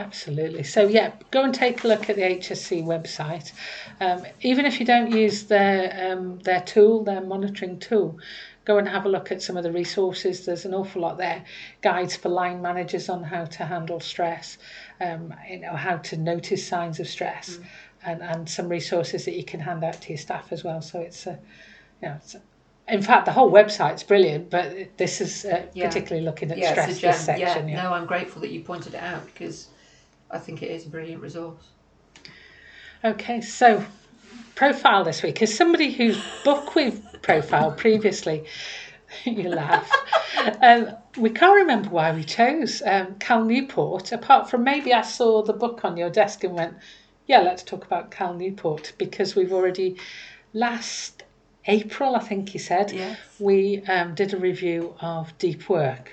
Absolutely. 0.00 0.62
So 0.62 0.86
yeah, 0.88 1.12
go 1.30 1.44
and 1.44 1.54
take 1.54 1.84
a 1.84 1.88
look 1.88 2.08
at 2.08 2.16
the 2.16 2.22
HSE 2.22 2.82
website. 2.84 3.52
Um, 4.00 4.24
even 4.40 4.64
if 4.64 4.80
you 4.80 4.86
don't 4.86 5.10
use 5.12 5.44
their 5.44 6.12
um, 6.12 6.38
their 6.38 6.60
tool, 6.62 7.04
their 7.04 7.20
monitoring 7.20 7.78
tool, 7.78 8.18
go 8.64 8.78
and 8.78 8.88
have 8.88 9.06
a 9.06 9.08
look 9.08 9.32
at 9.32 9.42
some 9.42 9.56
of 9.56 9.62
the 9.62 9.72
resources. 9.72 10.44
There's 10.44 10.64
an 10.64 10.74
awful 10.74 11.02
lot 11.02 11.18
there. 11.18 11.44
Guides 11.82 12.16
for 12.16 12.28
line 12.28 12.60
managers 12.62 13.08
on 13.08 13.22
how 13.22 13.44
to 13.46 13.64
handle 13.64 14.00
stress, 14.00 14.58
um, 15.00 15.34
you 15.48 15.58
know 15.60 15.72
how 15.74 15.96
to 15.96 16.16
notice 16.16 16.66
signs 16.66 17.00
of 17.00 17.08
stress, 17.08 17.58
and 18.04 18.22
and 18.22 18.48
some 18.48 18.68
resources 18.68 19.24
that 19.24 19.34
you 19.34 19.44
can 19.44 19.60
hand 19.60 19.84
out 19.84 20.00
to 20.02 20.08
your 20.10 20.18
staff 20.18 20.52
as 20.52 20.64
well. 20.64 20.82
So 20.82 21.00
it's 21.00 21.26
a, 21.26 21.38
you 22.02 22.08
know, 22.08 22.14
it's 22.16 22.36
in 22.88 23.02
fact 23.02 23.24
the 23.26 23.32
whole 23.32 23.50
website's 23.50 24.02
brilliant, 24.02 24.50
but 24.50 24.96
this 24.96 25.20
is 25.20 25.44
uh, 25.44 25.66
Yeah. 25.74 25.86
particularly 25.86 26.24
looking 26.24 26.50
at 26.50 26.58
yeah, 26.58 26.72
stress 26.72 26.98
a 26.98 27.00
this 27.00 27.20
section. 27.20 27.68
yeah, 27.68 27.82
no, 27.82 27.92
I'm 27.92 28.06
grateful 28.06 28.40
that 28.42 28.50
you 28.50 28.60
pointed 28.62 28.94
it 28.94 29.02
out 29.02 29.24
because 29.26 29.68
I 30.30 30.38
think 30.38 30.62
it 30.62 30.70
is 30.70 30.86
a 30.86 30.88
brilliant 30.90 31.22
resource. 31.22 31.62
Okay, 33.02 33.40
so 33.40 33.82
profile 34.54 35.04
this 35.04 35.22
week 35.22 35.40
is 35.40 35.56
somebody 35.56 35.90
whose 35.90 36.22
book 36.44 36.74
we've 36.74 37.00
profiled 37.22 37.76
previously. 37.76 38.44
you 39.24 39.48
laugh. 39.48 39.90
Um, 40.62 40.90
we 41.16 41.30
can't 41.30 41.56
remember 41.60 41.90
why 41.90 42.12
we 42.12 42.22
chose 42.24 42.82
um, 42.86 43.16
Cal 43.18 43.44
Newport, 43.44 44.12
apart 44.12 44.48
from 44.48 44.64
maybe 44.64 44.94
I 44.94 45.02
saw 45.02 45.42
the 45.42 45.52
book 45.52 45.84
on 45.84 45.96
your 45.96 46.10
desk 46.10 46.44
and 46.44 46.54
went, 46.54 46.74
yeah, 47.26 47.40
let's 47.40 47.62
talk 47.62 47.84
about 47.84 48.10
Cal 48.10 48.34
Newport 48.34 48.92
because 48.98 49.34
we've 49.34 49.52
already 49.52 49.96
last 50.52 51.24
April, 51.66 52.16
I 52.16 52.20
think 52.20 52.48
he 52.48 52.58
said, 52.58 52.90
Yes. 52.92 53.18
we 53.38 53.82
um, 53.86 54.14
did 54.14 54.32
a 54.32 54.36
review 54.38 54.94
of 55.00 55.36
Deep 55.38 55.68
Work. 55.68 56.12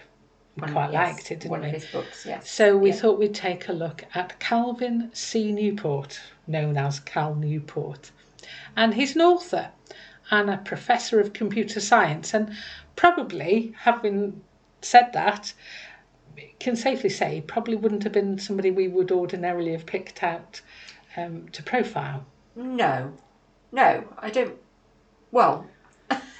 We 0.55 0.61
One- 0.63 0.73
quite 0.73 0.91
yes, 0.91 1.13
liked 1.13 1.31
it, 1.31 1.39
didn't 1.41 1.51
One 1.51 1.61
we? 1.61 1.67
of 1.67 1.73
his 1.73 1.85
books, 1.85 2.25
yes. 2.25 2.49
So 2.49 2.75
we 2.75 2.89
Yeah. 2.89 2.95
thought 2.95 3.19
we'd 3.19 3.35
take 3.35 3.69
a 3.69 3.73
look 3.73 4.03
at 4.15 4.39
Calvin 4.39 5.09
C. 5.13 5.51
Newport, 5.51 6.19
known 6.47 6.77
as 6.77 6.99
Cal 6.99 7.35
Newport. 7.35 8.11
And 8.75 8.93
he's 8.95 9.15
an 9.15 9.21
author 9.21 9.69
and 10.31 10.49
a 10.49 10.57
professor 10.57 11.19
of 11.19 11.33
computer 11.33 11.79
science. 11.79 12.33
And 12.33 12.53
probably, 12.95 13.73
having 13.79 14.41
said 14.81 15.11
that, 15.13 15.53
can 16.59 16.75
safely 16.75 17.09
say 17.09 17.41
probably 17.41 17.75
wouldn't 17.75 18.03
have 18.03 18.13
been 18.13 18.37
somebody 18.37 18.71
we 18.71 18.87
would 18.87 19.11
ordinarily 19.11 19.71
have 19.71 19.85
picked 19.85 20.23
out 20.23 20.61
um, 21.15 21.47
to 21.49 21.63
profile. 21.63 22.25
No, 22.55 23.13
no, 23.71 24.03
I 24.19 24.29
don't. 24.29 24.55
Well, 25.31 25.67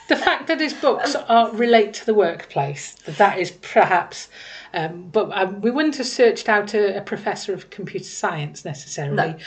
The 0.08 0.16
fact 0.16 0.48
that 0.48 0.62
his 0.62 0.74
books 0.74 1.16
are 1.16 1.52
relate 1.52 1.94
to 1.96 2.06
the 2.06 2.14
workplace, 2.14 2.94
that 3.06 3.18
that 3.18 3.40
is 3.40 3.52
perhaps, 3.52 4.30
um, 4.74 5.10
but 5.10 5.30
um, 5.34 5.60
we 5.60 5.70
wouldn't 5.70 5.98
have 5.98 6.08
searched 6.08 6.48
out 6.48 6.74
a, 6.74 6.98
a 6.98 7.02
professor 7.02 7.54
of 7.54 7.70
computer 7.70 8.06
science 8.06 8.64
necessarily. 8.64 9.16
No. 9.16 9.38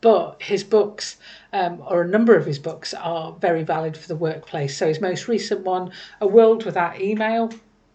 But 0.00 0.40
his 0.40 0.62
books, 0.62 1.16
um, 1.52 1.82
or 1.86 2.02
a 2.02 2.08
number 2.08 2.36
of 2.36 2.46
his 2.46 2.58
books, 2.58 2.94
are 2.94 3.32
very 3.40 3.64
valid 3.64 3.96
for 3.96 4.06
the 4.06 4.14
workplace. 4.16 4.76
So 4.76 4.86
his 4.86 5.00
most 5.00 5.26
recent 5.28 5.62
one, 5.64 5.90
A 6.20 6.26
World 6.26 6.64
Without 6.64 7.00
Email, 7.00 7.50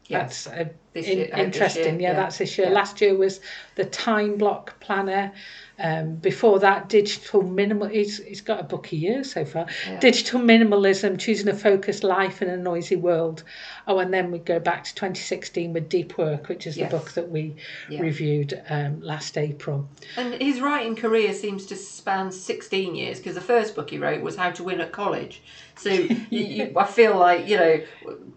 yes, 0.08 0.44
that's 0.46 0.70
This 0.94 1.08
in- 1.08 1.18
year- 1.20 1.30
uh, 1.34 1.38
interesting. 1.40 2.00
yeah, 2.02 2.10
yeah. 2.10 2.14
that's 2.16 2.38
this 2.40 2.58
year. 2.58 2.68
Yeah. 2.68 2.74
Last 2.74 3.00
year 3.00 3.16
was 3.16 3.40
the 3.76 3.86
Time 3.86 4.38
Block 4.38 4.78
Planner. 4.82 5.32
Um, 5.80 6.16
before 6.18 6.60
that, 6.60 6.88
digital 6.88 7.42
minimal. 7.42 7.88
He's, 7.88 8.24
he's 8.24 8.42
got 8.42 8.60
a 8.60 8.64
book 8.64 8.92
a 8.92 8.96
year 8.96 9.24
so 9.24 9.44
far. 9.44 9.66
Yeah. 9.88 10.00
Digital 10.00 10.40
minimalism, 10.40 11.20
choosing 11.20 11.48
a 11.48 11.54
focused 11.56 12.04
life 12.04 12.42
in 12.44 12.50
a 12.50 12.58
noisy 12.58 12.96
world. 12.96 13.44
Oh, 13.88 13.98
and 14.00 14.14
then 14.14 14.30
we 14.32 14.38
go 14.40 14.60
back 14.60 14.84
to 14.84 14.94
2016 14.94 15.74
with 15.74 15.90
Deep 15.90 16.18
Work, 16.18 16.48
which 16.48 16.68
is 16.68 16.78
Yes. 16.78 16.92
the 16.92 16.98
book 16.98 17.12
that 17.14 17.30
we 17.30 17.56
Yeah. 17.90 18.02
reviewed 18.02 18.62
um, 18.70 19.02
last 19.02 19.38
April. 19.38 19.88
and 20.16 20.36
his 20.36 20.62
writing 20.62 20.96
career 20.96 21.34
seems 21.34 21.66
to 21.66 21.76
span 21.76 22.32
16 22.32 22.96
years 22.96 23.18
because 23.18 23.36
the 23.36 23.42
first 23.42 23.76
book 23.76 23.90
he 23.90 23.98
wrote 23.98 24.22
was 24.22 24.36
How 24.36 24.52
to 24.52 24.64
Win 24.64 24.80
at 24.80 24.92
College. 24.92 25.42
So 25.76 25.90
you, 25.90 26.16
you, 26.30 26.74
I 26.78 26.86
feel 26.86 27.18
like 27.18 27.48
you 27.48 27.58
know 27.58 27.82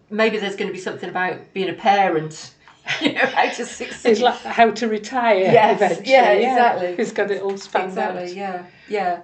maybe 0.09 0.37
there's 0.39 0.55
going 0.55 0.69
to 0.69 0.73
be 0.73 0.79
something 0.79 1.09
about 1.09 1.53
being 1.53 1.69
a 1.69 1.73
parent. 1.73 2.53
You 3.01 3.13
know 3.13 3.25
how 3.25 3.49
to 3.49 3.65
succeed. 3.65 4.09
It's 4.11 4.21
like 4.21 4.39
how 4.39 4.71
to 4.71 4.87
retire. 4.87 5.35
Yes, 5.39 5.81
eventually. 5.81 6.11
yeah, 6.11 6.31
exactly. 6.31 6.95
He's 6.95 7.11
got 7.11 7.31
it 7.31 7.41
all 7.41 7.57
spanned 7.57 7.89
exactly 7.89 8.23
out. 8.23 8.35
yeah 8.35 8.65
yeah 8.89 9.21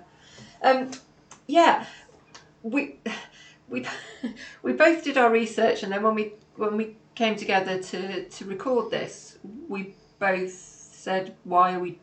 um 0.61 0.91
yeah 1.47 1.85
we 2.61 2.99
we 3.69 3.85
we 4.63 4.73
both 4.73 5.03
did 5.03 5.17
our 5.17 5.29
research 5.31 5.83
and 5.83 5.91
then 5.91 6.01
when 6.03 6.15
we 6.15 6.33
when 6.55 6.77
we 6.77 6.95
came 7.15 7.35
together 7.35 7.81
to 7.81 8.25
to 8.29 8.45
record 8.45 8.91
this 8.91 9.37
we 9.67 9.93
both 10.19 10.51
said 10.51 11.35
why 11.43 11.73
are 11.73 11.79
we 11.79 11.99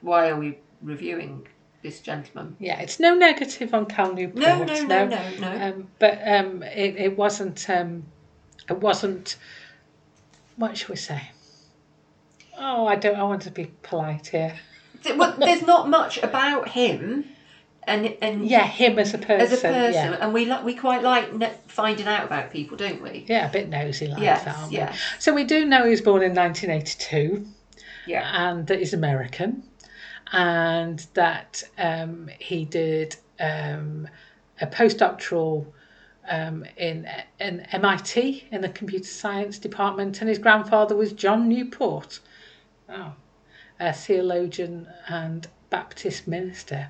why 0.00 0.28
are 0.28 0.36
we 0.36 0.58
reviewing 0.82 1.46
this 1.82 2.00
gentleman 2.00 2.56
Yeah, 2.58 2.80
it's 2.80 2.98
no 2.98 3.14
negative 3.14 3.74
on 3.74 3.86
Cal 3.86 4.12
Newport. 4.14 4.36
no 4.42 4.64
no 4.64 4.82
no 4.84 5.06
no 5.06 5.30
no 5.38 5.52
Um, 5.68 5.88
but 5.98 6.18
um, 6.26 6.62
it, 6.62 6.96
it 6.96 7.16
wasn't. 7.16 7.68
Um, 7.68 8.04
it 8.70 8.78
wasn't. 8.78 9.36
What 10.56 10.76
should 10.76 10.88
we 10.88 10.96
say? 10.96 11.30
Oh, 12.56 12.86
I 12.86 12.96
don't. 12.96 13.16
I 13.16 13.22
want 13.24 13.42
to 13.42 13.50
be 13.50 13.66
polite 13.82 14.28
here. 14.28 14.54
Well, 15.16 15.34
there's 15.38 15.62
not 15.62 15.88
much 15.88 16.18
about 16.22 16.68
him 16.68 17.24
and 17.86 18.16
and 18.22 18.46
Yeah, 18.48 18.66
him 18.66 18.98
as 18.98 19.12
a 19.14 19.18
person. 19.18 19.40
as 19.40 19.52
a 19.52 19.56
person 19.56 19.92
Yeah, 19.92 20.16
and 20.20 20.32
we 20.32 20.46
like 20.46 20.64
we 20.64 20.74
quite 20.74 21.02
like 21.02 21.68
finding 21.68 22.06
out 22.06 22.24
about 22.24 22.50
people 22.50 22.76
don't 22.76 23.02
we 23.02 23.24
yeah, 23.28 23.48
a 23.48 23.52
bit 23.52 23.68
nosy 23.68 24.06
like 24.06 24.20
yes 24.20 24.44
that. 24.44 24.56
aren't 24.56 24.72
we? 24.72 24.98
So 25.18 25.34
we 25.34 25.44
do 25.44 25.64
know 25.66 25.84
he 25.84 25.90
was 25.90 26.00
born 26.00 26.22
in 26.22 26.34
1982, 26.34 27.46
yeah 28.06 28.50
and 28.50 28.66
that 28.68 28.78
he's 28.78 28.94
American, 28.94 29.64
and 30.32 31.04
that 31.14 31.62
um, 31.76 32.30
he 32.38 32.64
did 32.64 33.16
um, 33.40 34.08
a 34.60 34.66
postdoctoral 34.66 35.66
um, 36.28 36.64
in 36.76 37.08
in 37.40 37.60
MIT 37.72 38.48
in 38.50 38.60
the 38.60 38.68
computer 38.68 39.04
science 39.04 39.58
department, 39.58 40.20
and 40.20 40.28
his 40.28 40.38
grandfather 40.38 40.96
was 40.96 41.12
John 41.12 41.48
Newport, 41.48 42.20
oh, 42.88 43.12
a 43.80 43.92
theologian 43.92 44.88
and 45.08 45.46
Baptist 45.70 46.26
minister. 46.26 46.88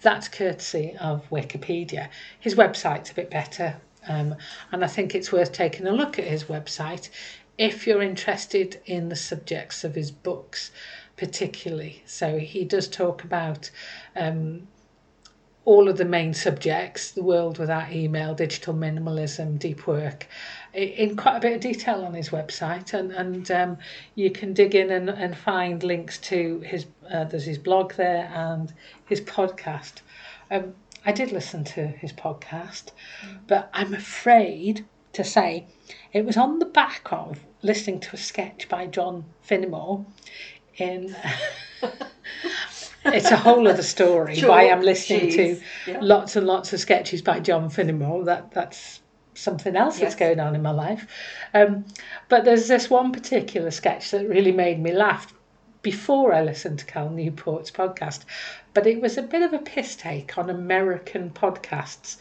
That's 0.00 0.28
courtesy 0.28 0.96
of 1.00 1.28
Wikipedia. 1.30 2.08
His 2.38 2.54
website's 2.54 3.10
a 3.10 3.14
bit 3.14 3.30
better, 3.30 3.76
um, 4.08 4.34
and 4.70 4.84
I 4.84 4.88
think 4.88 5.14
it's 5.14 5.32
worth 5.32 5.52
taking 5.52 5.86
a 5.86 5.92
look 5.92 6.18
at 6.18 6.26
his 6.26 6.44
website 6.44 7.08
if 7.56 7.86
you're 7.86 8.02
interested 8.02 8.80
in 8.86 9.08
the 9.08 9.16
subjects 9.16 9.84
of 9.84 9.94
his 9.94 10.10
books, 10.10 10.72
particularly. 11.16 12.02
So 12.04 12.38
he 12.38 12.64
does 12.64 12.88
talk 12.88 13.22
about 13.22 13.70
um, 14.16 14.66
all 15.64 15.88
of 15.88 15.96
the 15.96 16.04
main 16.04 16.34
subjects 16.34 17.10
the 17.10 17.22
world 17.22 17.58
without 17.58 17.90
email, 17.90 18.34
digital 18.34 18.74
minimalism, 18.74 19.58
deep 19.58 19.86
work. 19.86 20.26
in 20.74 21.16
quite 21.16 21.36
a 21.36 21.40
bit 21.40 21.54
of 21.54 21.60
detail 21.60 22.04
on 22.04 22.14
his 22.14 22.30
website, 22.30 22.92
and 22.92 23.12
and 23.12 23.50
um, 23.50 23.78
you 24.14 24.30
can 24.30 24.52
dig 24.52 24.74
in 24.74 24.90
and, 24.90 25.08
and 25.08 25.36
find 25.36 25.82
links 25.82 26.18
to 26.18 26.60
his 26.60 26.86
uh, 27.10 27.24
there's 27.24 27.44
his 27.44 27.58
blog 27.58 27.94
there 27.94 28.30
and 28.34 28.72
his 29.06 29.20
podcast. 29.20 30.02
Um, 30.50 30.74
I 31.06 31.12
did 31.12 31.32
listen 31.32 31.64
to 31.64 31.86
his 31.86 32.12
podcast, 32.12 32.90
but 33.46 33.70
I'm 33.72 33.94
afraid 33.94 34.84
to 35.14 35.24
say 35.24 35.66
it 36.12 36.24
was 36.24 36.36
on 36.36 36.58
the 36.58 36.66
back 36.66 37.08
of 37.10 37.40
listening 37.62 38.00
to 38.00 38.14
a 38.14 38.18
sketch 38.18 38.68
by 38.68 38.86
John 38.86 39.24
Finnemore 39.46 40.04
in. 40.76 41.16
it's 43.06 43.30
a 43.30 43.36
whole 43.36 43.66
other 43.68 43.82
story 43.82 44.36
Sure, 44.36 44.50
why 44.50 44.70
I'm 44.70 44.82
listening 44.82 45.28
jeez, 45.28 45.34
to 45.34 45.60
yeah. 45.90 45.98
lots 46.00 46.36
and 46.36 46.46
lots 46.46 46.72
of 46.72 46.80
sketches 46.80 47.22
by 47.22 47.40
John 47.40 47.68
Finnemore. 47.70 48.24
That 48.24 48.52
that's 48.52 49.00
something 49.34 49.76
else 49.76 49.98
that's 49.98 50.14
going 50.14 50.40
on 50.40 50.54
in 50.54 50.62
my 50.62 50.70
life. 50.70 51.06
Um, 51.52 51.84
but 52.28 52.44
there's 52.44 52.68
this 52.68 52.88
one 52.88 53.12
particular 53.12 53.70
sketch 53.70 54.10
that 54.12 54.28
really 54.28 54.52
made 54.52 54.80
me 54.80 54.92
laugh 54.92 55.34
before 55.82 56.32
I 56.32 56.42
listened 56.42 56.78
to 56.80 56.84
Cal 56.86 57.10
Newport's 57.10 57.70
podcast. 57.70 58.24
But 58.72 58.86
it 58.86 59.00
was 59.00 59.18
a 59.18 59.22
bit 59.22 59.42
of 59.42 59.52
a 59.52 59.58
piss 59.58 59.96
take 59.96 60.38
on 60.38 60.50
American 60.50 61.30
podcasts. 61.30 62.16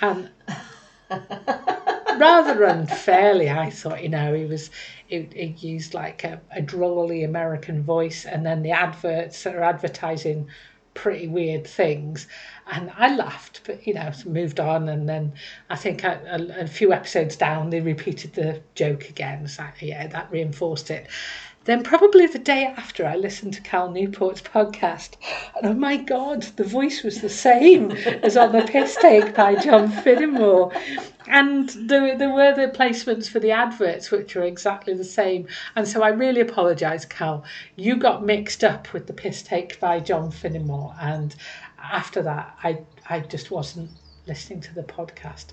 And 0.00 0.30
rather 2.18 2.64
unfairly, 2.64 3.50
I 3.50 3.70
thought, 3.70 4.02
you 4.02 4.08
know, 4.08 4.34
he 4.34 4.44
was 4.44 4.70
he, 5.06 5.28
he 5.34 5.46
used 5.68 5.94
like 5.94 6.24
a, 6.24 6.40
a 6.50 6.62
drawly 6.62 7.24
American 7.24 7.82
voice, 7.82 8.24
and 8.24 8.44
then 8.44 8.62
the 8.62 8.72
adverts 8.72 9.42
that 9.44 9.54
are 9.54 9.62
advertising 9.62 10.48
pretty 10.94 11.28
weird 11.28 11.66
things. 11.66 12.26
And 12.70 12.90
I 12.96 13.14
laughed, 13.14 13.62
but 13.64 13.86
you 13.86 13.94
know, 13.94 14.10
moved 14.26 14.60
on. 14.60 14.88
And 14.88 15.08
then 15.08 15.32
I 15.68 15.76
think 15.76 16.04
a 16.04 16.66
few 16.68 16.92
episodes 16.92 17.36
down, 17.36 17.70
they 17.70 17.80
repeated 17.80 18.34
the 18.34 18.60
joke 18.74 19.08
again. 19.08 19.46
So 19.48 19.64
yeah, 19.80 20.06
that 20.08 20.30
reinforced 20.30 20.90
it. 20.90 21.06
Then 21.70 21.84
probably 21.84 22.26
the 22.26 22.40
day 22.40 22.64
after, 22.64 23.06
I 23.06 23.14
listened 23.14 23.54
to 23.54 23.60
Cal 23.60 23.88
Newport's 23.90 24.42
podcast, 24.42 25.10
and 25.54 25.70
oh 25.70 25.72
my 25.72 25.98
God, 25.98 26.42
the 26.56 26.64
voice 26.64 27.04
was 27.04 27.20
the 27.20 27.28
same 27.28 27.92
as 28.24 28.36
on 28.36 28.50
the 28.50 28.62
piss 28.62 28.96
take 29.00 29.36
by 29.36 29.54
John 29.54 29.88
Finnemore, 29.88 30.74
and 31.28 31.68
there, 31.68 32.18
there 32.18 32.34
were 32.34 32.52
the 32.52 32.76
placements 32.76 33.28
for 33.28 33.38
the 33.38 33.52
adverts 33.52 34.10
which 34.10 34.34
were 34.34 34.42
exactly 34.42 34.94
the 34.94 35.04
same. 35.04 35.46
And 35.76 35.86
so 35.86 36.02
I 36.02 36.08
really 36.08 36.40
apologise, 36.40 37.04
Cal. 37.04 37.44
You 37.76 37.94
got 37.94 38.26
mixed 38.26 38.64
up 38.64 38.92
with 38.92 39.06
the 39.06 39.12
piss 39.12 39.40
take 39.40 39.78
by 39.78 40.00
John 40.00 40.32
Finnemore, 40.32 40.96
and 41.00 41.36
after 41.80 42.20
that, 42.22 42.52
I 42.64 42.80
I 43.08 43.20
just 43.20 43.52
wasn't 43.52 43.90
listening 44.26 44.60
to 44.62 44.74
the 44.74 44.82
podcast. 44.82 45.46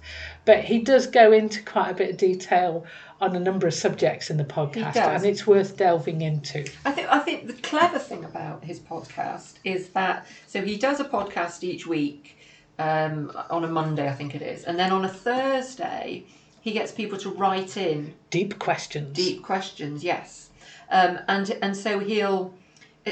But 0.46 0.64
he 0.64 0.80
does 0.80 1.08
go 1.08 1.32
into 1.32 1.64
quite 1.64 1.92
a 1.92 1.94
bit 1.94 2.12
of 2.12 2.18
detail 2.18 2.86
on 3.20 3.36
a 3.36 3.40
number 3.40 3.66
of 3.68 3.74
subjects 3.74 4.30
in 4.30 4.38
the 4.38 4.44
podcast, 4.44 4.96
and 4.96 5.26
it's 5.26 5.48
worth 5.48 5.78
delving 5.78 6.22
into. 6.22 6.60
I 6.86 6.92
think 6.92 7.08
I 7.10 7.20
think 7.20 7.48
the 7.48 7.54
clever 7.54 8.00
thing 8.00 8.24
about 8.24 8.64
his 8.64 8.80
podcast 8.80 9.54
is 9.64 9.90
that 9.90 10.28
so 10.46 10.62
he 10.62 10.78
does 10.78 11.00
a 11.00 11.06
podcast 11.06 11.64
each 11.64 11.88
week 11.88 12.38
um, 12.80 13.32
on 13.50 13.64
a 13.64 13.68
Monday, 13.68 14.08
I 14.08 14.14
think 14.14 14.36
it 14.36 14.42
is, 14.42 14.64
and 14.66 14.78
then 14.78 14.92
on 14.92 15.06
a 15.06 15.10
Thursday 15.10 16.26
he 16.62 16.74
gets 16.74 16.92
people 16.92 17.18
to 17.20 17.30
write 17.30 17.78
in 17.78 18.14
Deep 18.30 18.60
questions. 18.60 19.16
deep 19.16 19.42
questions. 19.42 20.04
Yes, 20.04 20.50
um, 20.92 21.20
and 21.28 21.50
and 21.62 21.76
so 21.76 22.00
he'll. 22.00 22.54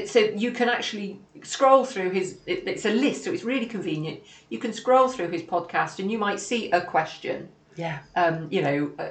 So 0.06 0.20
you 0.20 0.52
can 0.52 0.70
actually 0.70 1.20
scroll 1.44 1.86
through 1.86 2.12
his. 2.12 2.40
It, 2.46 2.68
it's 2.68 2.86
a 2.86 2.92
list, 2.92 3.24
so 3.24 3.32
it's 3.32 3.44
really 3.44 3.66
convenient. 3.66 4.20
You 4.50 4.60
can 4.60 4.74
scroll 4.74 5.08
through 5.08 5.30
his 5.30 5.44
podcast, 5.44 6.00
and 6.00 6.12
you 6.12 6.18
might 6.18 6.40
see 6.40 6.72
a 6.72 6.82
question. 6.82 7.50
Yeah. 7.78 8.00
Um, 8.16 8.48
you 8.52 8.62
know, 8.62 8.92
uh, 8.98 9.10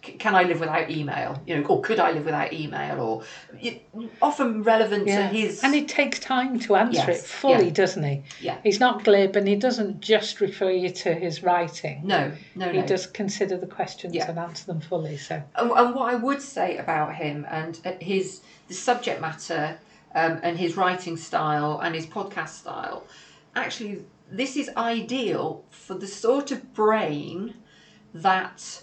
can 0.00 0.34
I 0.34 0.44
live 0.44 0.60
without 0.60 0.90
email? 0.90 1.38
You 1.46 1.58
know, 1.60 1.66
or 1.66 1.82
could 1.82 2.00
I 2.00 2.12
live 2.12 2.24
without 2.24 2.50
email? 2.50 2.98
Or 2.98 3.22
it, 3.60 3.86
often 4.22 4.62
relevant 4.62 5.06
Yeah. 5.06 5.28
to 5.28 5.36
his. 5.36 5.62
And 5.62 5.74
it 5.74 5.86
takes 5.86 6.18
time 6.18 6.58
to 6.60 6.76
answer 6.76 7.04
Yes, 7.06 7.20
it 7.20 7.26
fully, 7.26 7.66
yeah. 7.66 7.70
doesn't 7.72 8.02
he? 8.04 8.22
Yeah. 8.40 8.56
He's 8.62 8.80
not 8.80 9.04
glib 9.04 9.36
and 9.36 9.46
he 9.46 9.54
doesn't 9.54 10.00
just 10.00 10.40
refer 10.40 10.70
you 10.70 10.88
to 10.88 11.12
his 11.12 11.42
writing. 11.42 12.00
no, 12.04 12.32
no, 12.54 12.70
He 12.72 12.78
no. 12.80 12.86
does 12.86 13.06
consider 13.06 13.58
the 13.58 13.66
questions 13.66 14.14
Yeah. 14.14 14.30
and 14.30 14.38
answer 14.38 14.64
them 14.64 14.80
fully. 14.80 15.18
So 15.18 15.42
And, 15.54 15.70
and 15.70 15.94
what 15.94 16.10
I 16.10 16.14
would 16.14 16.40
say 16.40 16.78
about 16.78 17.14
him 17.16 17.46
and 17.50 17.78
uh, 17.84 17.92
his 18.00 18.40
the 18.68 18.74
subject 18.74 19.20
matter 19.20 19.78
um, 20.16 20.40
and 20.42 20.58
his 20.58 20.76
writing 20.76 21.16
style 21.16 21.78
and 21.78 21.94
his 21.94 22.06
podcast 22.06 22.48
style, 22.48 23.06
actually, 23.54 24.00
this 24.30 24.56
is 24.56 24.70
ideal 24.76 25.62
for 25.70 25.94
the 25.94 26.06
sort 26.06 26.50
of 26.50 26.74
brain 26.74 27.54
that 28.14 28.82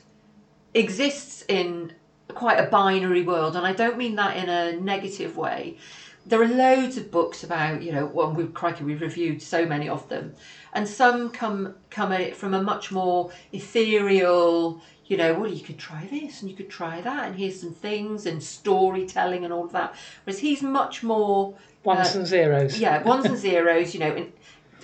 exists 0.74 1.44
in 1.48 1.92
quite 2.30 2.60
a 2.60 2.68
binary 2.70 3.24
world, 3.24 3.56
and 3.56 3.66
I 3.66 3.74
don't 3.74 3.98
mean 3.98 4.16
that 4.16 4.38
in 4.38 4.48
a 4.48 4.74
negative 4.80 5.36
way. 5.36 5.78
There 6.26 6.42
are 6.42 6.48
loads 6.48 6.96
of 6.98 7.12
books 7.12 7.44
about, 7.44 7.82
you 7.84 7.92
know, 7.92 8.06
well, 8.06 8.32
we've 8.32 8.54
crikey, 8.54 8.84
we've 8.86 9.02
reviewed 9.02 9.42
so 9.42 9.66
many 9.66 9.90
of 9.90 10.08
them, 10.10 10.34
and 10.74 10.88
some 10.88 11.30
come 11.32 11.76
come 11.90 12.12
at 12.14 12.22
it 12.22 12.36
from 12.36 12.54
a 12.54 12.62
much 12.64 12.92
more 12.92 13.32
ethereal, 13.52 14.82
you 15.06 15.18
know, 15.18 15.34
well, 15.34 15.50
you 15.52 15.62
could 15.62 15.78
try 15.78 16.08
this 16.10 16.42
and 16.42 16.50
you 16.50 16.56
could 16.56 16.70
try 16.70 17.02
that, 17.02 17.28
and 17.28 17.36
here's 17.36 17.60
some 17.60 17.74
things 17.74 18.26
and 18.26 18.42
storytelling 18.42 19.44
and 19.44 19.54
all 19.54 19.66
of 19.66 19.72
that. 19.74 19.96
Whereas 20.24 20.40
he's 20.40 20.64
much 20.64 21.04
more 21.04 21.56
ones 21.84 22.16
Uh, 22.16 22.20
and 22.20 22.28
zeros. 22.28 22.80
yeah, 22.80 23.04
ones 23.14 23.26
and 23.26 23.38
zeros. 23.38 23.94
You 23.94 24.00
know, 24.00 24.16
and, 24.16 24.32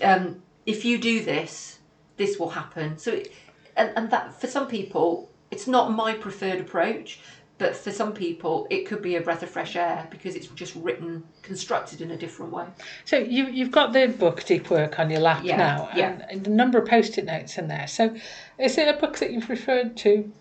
um, 0.04 0.42
if 0.66 0.84
you 0.86 0.98
do 0.98 1.24
this, 1.24 1.80
this 2.18 2.38
will 2.38 2.50
happen. 2.50 2.98
So, 2.98 3.14
it, 3.14 3.32
and 3.78 3.92
and 3.96 4.12
that 4.12 4.40
for 4.40 4.48
some 4.48 4.68
people, 4.68 5.30
it's 5.52 5.68
not 5.68 5.92
my 5.92 6.14
preferred 6.14 6.60
approach, 6.60 7.22
but 7.60 7.76
for 7.76 7.92
some 7.92 8.14
people, 8.14 8.66
it 8.70 8.88
could 8.88 9.02
be 9.02 9.18
a 9.18 9.22
breath 9.22 9.44
of 9.44 9.50
fresh 9.50 9.76
air 9.76 10.08
because 10.10 10.34
it's 10.34 10.48
just 10.48 10.74
written, 10.76 11.24
constructed 11.42 12.00
in 12.02 12.12
a 12.12 12.18
different 12.18 12.54
way. 12.54 12.66
So 13.04 13.18
you, 13.18 13.48
you've 13.48 13.70
got 13.70 13.92
the 13.92 14.08
book 14.08 14.46
Deep 14.46 14.70
Work 14.72 14.98
on 14.98 15.10
your 15.10 15.20
lap 15.20 15.44
Yeah, 15.44 15.58
now, 15.58 15.90
yeah. 15.94 16.22
and 16.30 16.48
a 16.48 16.50
number 16.50 16.80
of 16.80 16.88
post-it 16.88 17.26
notes 17.26 17.58
in 17.58 17.68
there. 17.68 17.86
So 17.86 18.16
is 18.58 18.78
it 18.78 18.88
a 18.88 18.98
book 18.98 19.20
that 19.20 19.32
you've 19.32 19.50
referred 19.50 19.98
to 19.98 20.32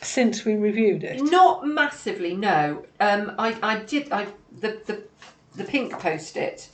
since 0.00 0.44
we 0.44 0.54
reviewed 0.54 1.02
it? 1.02 1.20
Not 1.22 1.66
massively, 1.66 2.36
no. 2.36 2.86
Um, 3.00 3.32
I, 3.36 3.58
I 3.60 3.78
did. 3.80 4.12
I 4.12 4.28
the 4.60 4.80
the 4.86 5.02
the 5.56 5.64
pink 5.64 5.98
post 5.98 6.36
it 6.36 6.68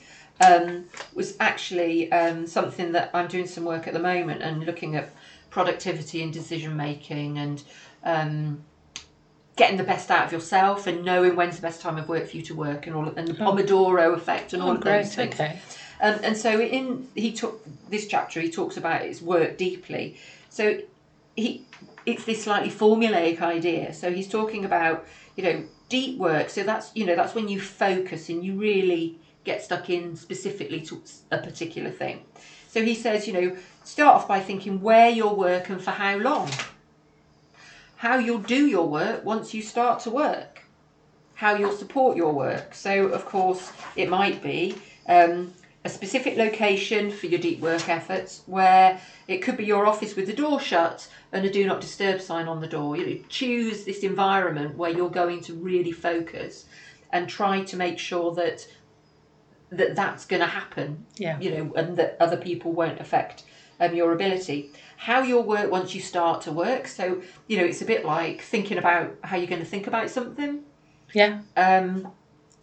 um, 0.46 0.84
was 1.14 1.36
actually 1.40 2.12
um, 2.12 2.46
something 2.46 2.92
that 2.92 3.10
I'm 3.14 3.28
doing 3.28 3.46
some 3.46 3.64
work 3.64 3.86
at 3.86 3.94
the 3.94 4.00
moment 4.00 4.42
and 4.42 4.64
looking 4.64 4.94
at 4.96 5.10
productivity 5.48 6.22
and 6.22 6.32
decision 6.32 6.76
making 6.76 7.38
and 7.38 7.62
um, 8.04 8.62
getting 9.60 9.76
the 9.76 9.84
best 9.84 10.10
out 10.10 10.24
of 10.24 10.32
yourself 10.32 10.86
and 10.86 11.04
knowing 11.04 11.36
when's 11.36 11.56
the 11.56 11.60
best 11.60 11.82
time 11.82 11.98
of 11.98 12.08
work 12.08 12.26
for 12.26 12.34
you 12.38 12.42
to 12.42 12.54
work 12.54 12.86
and 12.86 12.96
all 12.96 13.06
and 13.18 13.28
the 13.28 13.34
Pomodoro 13.34 14.14
effect 14.14 14.54
and 14.54 14.62
all 14.62 14.70
Oh, 14.70 14.72
of 14.76 14.80
great. 14.80 15.02
those 15.02 15.14
things. 15.14 15.34
Okay. 15.34 15.58
Um, 16.00 16.18
and 16.22 16.34
so 16.34 16.58
in 16.58 17.06
he 17.14 17.30
took 17.32 17.60
this 17.90 18.06
chapter, 18.08 18.40
he 18.40 18.50
talks 18.50 18.78
about 18.78 19.02
his 19.02 19.20
work 19.20 19.58
deeply. 19.58 20.16
So 20.48 20.80
he 21.36 21.66
it's 22.06 22.24
this 22.24 22.44
slightly 22.44 22.70
formulaic 22.70 23.42
idea. 23.42 23.92
So 23.92 24.10
he's 24.10 24.28
talking 24.28 24.64
about 24.64 25.06
you 25.36 25.44
know 25.44 25.62
deep 25.90 26.16
work. 26.16 26.48
So 26.48 26.62
that's 26.62 26.90
you 26.94 27.04
know 27.04 27.14
that's 27.14 27.34
when 27.34 27.46
you 27.48 27.60
focus 27.60 28.30
and 28.30 28.42
you 28.42 28.54
really 28.58 29.18
get 29.44 29.62
stuck 29.62 29.90
in 29.90 30.16
specifically 30.16 30.80
to 30.88 31.02
a 31.30 31.36
particular 31.38 31.90
thing. 31.90 32.24
So 32.68 32.82
he 32.82 32.94
says 32.94 33.26
you 33.28 33.34
know 33.34 33.56
start 33.84 34.14
off 34.16 34.26
by 34.26 34.40
thinking 34.40 34.80
where 34.80 35.10
you'll 35.10 35.36
work 35.36 35.68
and 35.68 35.82
for 35.82 35.90
how 35.90 36.16
long. 36.16 36.48
How 38.00 38.16
you'll 38.16 38.38
do 38.38 38.66
your 38.66 38.88
work 38.88 39.26
once 39.26 39.52
you 39.52 39.60
start 39.60 40.00
to 40.04 40.10
work. 40.10 40.62
How 41.34 41.56
you'll 41.56 41.76
support 41.76 42.16
your 42.16 42.32
work. 42.32 42.72
So 42.72 43.08
of 43.08 43.26
course 43.26 43.72
it 43.94 44.08
might 44.08 44.42
be. 44.42 44.76
Um, 45.06 45.52
a 45.84 45.90
specific 45.90 46.38
location 46.38 47.10
for 47.10 47.26
your 47.26 47.38
deep 47.38 47.60
work 47.60 47.90
efforts 47.90 48.42
where 48.46 48.98
it 49.28 49.42
could 49.42 49.58
be 49.58 49.66
your 49.66 49.86
office 49.86 50.16
with 50.16 50.26
the 50.26 50.32
door 50.32 50.58
shut 50.58 51.10
and 51.32 51.44
a 51.44 51.50
do 51.50 51.66
not 51.66 51.82
disturb 51.82 52.22
sign 52.22 52.48
on 52.48 52.62
the 52.62 52.66
door. 52.66 52.96
You 52.96 53.06
know, 53.06 53.22
choose 53.28 53.84
this 53.84 53.98
environment 53.98 54.78
where 54.78 54.90
you're 54.90 55.10
going 55.10 55.42
to 55.42 55.52
really 55.52 55.92
focus 55.92 56.64
and 57.12 57.28
try 57.28 57.64
to 57.64 57.76
make 57.76 57.98
sure 57.98 58.34
that 58.34 58.66
that 59.72 59.94
that's 59.94 60.24
going 60.24 60.40
to 60.40 60.48
happen. 60.48 61.04
Yeah. 61.18 61.38
You 61.38 61.50
know, 61.50 61.72
and 61.74 61.98
that 61.98 62.16
other 62.18 62.38
people 62.38 62.72
won't 62.72 62.98
affect 62.98 63.44
um, 63.78 63.94
your 63.94 64.12
ability. 64.12 64.72
How 65.00 65.22
you'll 65.22 65.44
work 65.44 65.70
once 65.70 65.94
you 65.94 66.00
start 66.02 66.42
to 66.42 66.52
work. 66.52 66.86
So 66.86 67.22
you 67.48 67.56
know, 67.56 67.64
it's 67.64 67.80
a 67.80 67.86
bit 67.86 68.04
like 68.04 68.42
thinking 68.42 68.76
about 68.76 69.16
how 69.24 69.38
you're 69.38 69.46
going 69.46 69.62
to 69.62 69.66
think 69.66 69.86
about 69.86 70.10
something. 70.10 70.60
Yeah. 71.14 71.40
Um, 71.56 72.12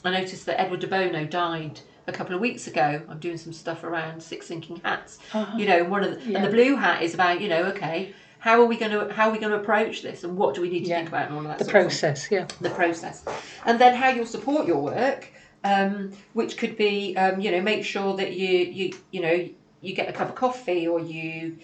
I 0.06 0.12
noticed 0.12 0.46
that 0.46 0.62
Edward 0.62 0.82
de 0.82 0.88
Bono 0.88 1.26
died 1.26 1.80
a 2.06 2.12
couple 2.12 2.36
of 2.36 2.40
weeks 2.40 2.68
ago. 2.68 3.02
I'm 3.10 3.18
doing 3.18 3.38
some 3.38 3.54
stuff 3.54 3.84
around 3.84 4.22
six 4.22 4.48
thinking 4.48 4.80
hats. 4.86 5.18
Uh-huh. 5.34 5.58
You 5.58 5.66
know, 5.66 5.84
one 5.86 6.04
of 6.04 6.12
the, 6.12 6.30
Yeah. 6.32 6.38
and 6.38 6.46
the 6.46 6.52
blue 6.52 6.76
hat 6.76 7.02
is 7.02 7.16
about 7.16 7.42
you 7.42 7.50
know, 7.50 7.64
okay, 7.74 8.14
how 8.38 8.62
are 8.62 8.66
we 8.68 8.78
going 8.78 8.92
to 8.92 9.12
how 9.12 9.30
are 9.30 9.32
we 9.32 9.40
going 9.40 9.52
to 9.52 9.58
approach 9.60 10.04
this, 10.04 10.24
and 10.24 10.38
what 10.38 10.54
do 10.54 10.62
we 10.62 10.70
need 10.70 10.84
to 10.84 10.90
Yeah. 10.92 10.98
think 10.98 11.10
about, 11.10 11.26
and 11.30 11.34
all 11.36 11.42
of 11.42 11.48
that. 11.48 11.58
The 11.58 11.66
process. 11.66 12.30
Yeah. 12.30 12.46
the 12.62 12.70
process, 12.70 13.26
and 13.66 13.82
then 13.82 13.96
how 13.96 14.10
you'll 14.10 14.28
support 14.28 14.68
your 14.68 14.78
work, 14.84 15.28
um, 15.64 16.12
which 16.34 16.56
could 16.56 16.78
be, 16.78 17.18
um, 17.18 17.42
you 17.42 17.50
know, 17.50 17.62
make 17.62 17.84
sure 17.84 18.16
that 18.18 18.34
you 18.34 18.50
you 18.60 18.94
you 19.10 19.22
know 19.24 19.50
you 19.82 19.96
get 19.96 20.08
a 20.08 20.14
cup 20.14 20.30
of 20.30 20.36
coffee 20.36 20.88
or 20.88 21.00
you 21.00 21.58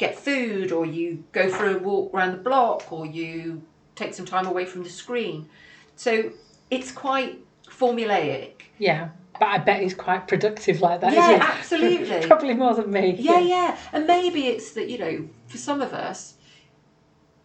get 0.00 0.18
food 0.18 0.72
or 0.72 0.86
you 0.86 1.22
go 1.30 1.50
for 1.50 1.68
a 1.68 1.78
walk 1.78 2.12
around 2.14 2.32
the 2.32 2.38
block 2.38 2.90
or 2.90 3.04
you 3.04 3.62
take 3.94 4.14
some 4.14 4.24
time 4.24 4.46
away 4.46 4.64
from 4.64 4.82
the 4.82 4.88
screen. 4.88 5.46
So 5.94 6.32
it's 6.70 6.90
quite 6.90 7.38
formulaic. 7.68 8.62
Yeah. 8.78 9.10
But 9.38 9.48
I 9.48 9.58
bet 9.58 9.82
he's 9.82 9.94
quite 9.94 10.26
productive 10.26 10.80
like 10.80 11.02
that. 11.02 11.12
Yeah, 11.12 11.38
absolutely. 11.58 12.26
Probably 12.26 12.54
more 12.54 12.74
than 12.74 12.90
me. 12.90 13.14
Yeah, 13.18 13.40
yeah. 13.40 13.76
And 13.92 14.06
maybe 14.06 14.46
it's 14.46 14.72
that, 14.72 14.88
you 14.88 14.98
know, 14.98 15.28
for 15.48 15.58
some 15.58 15.82
of 15.82 15.92
us, 15.92 16.34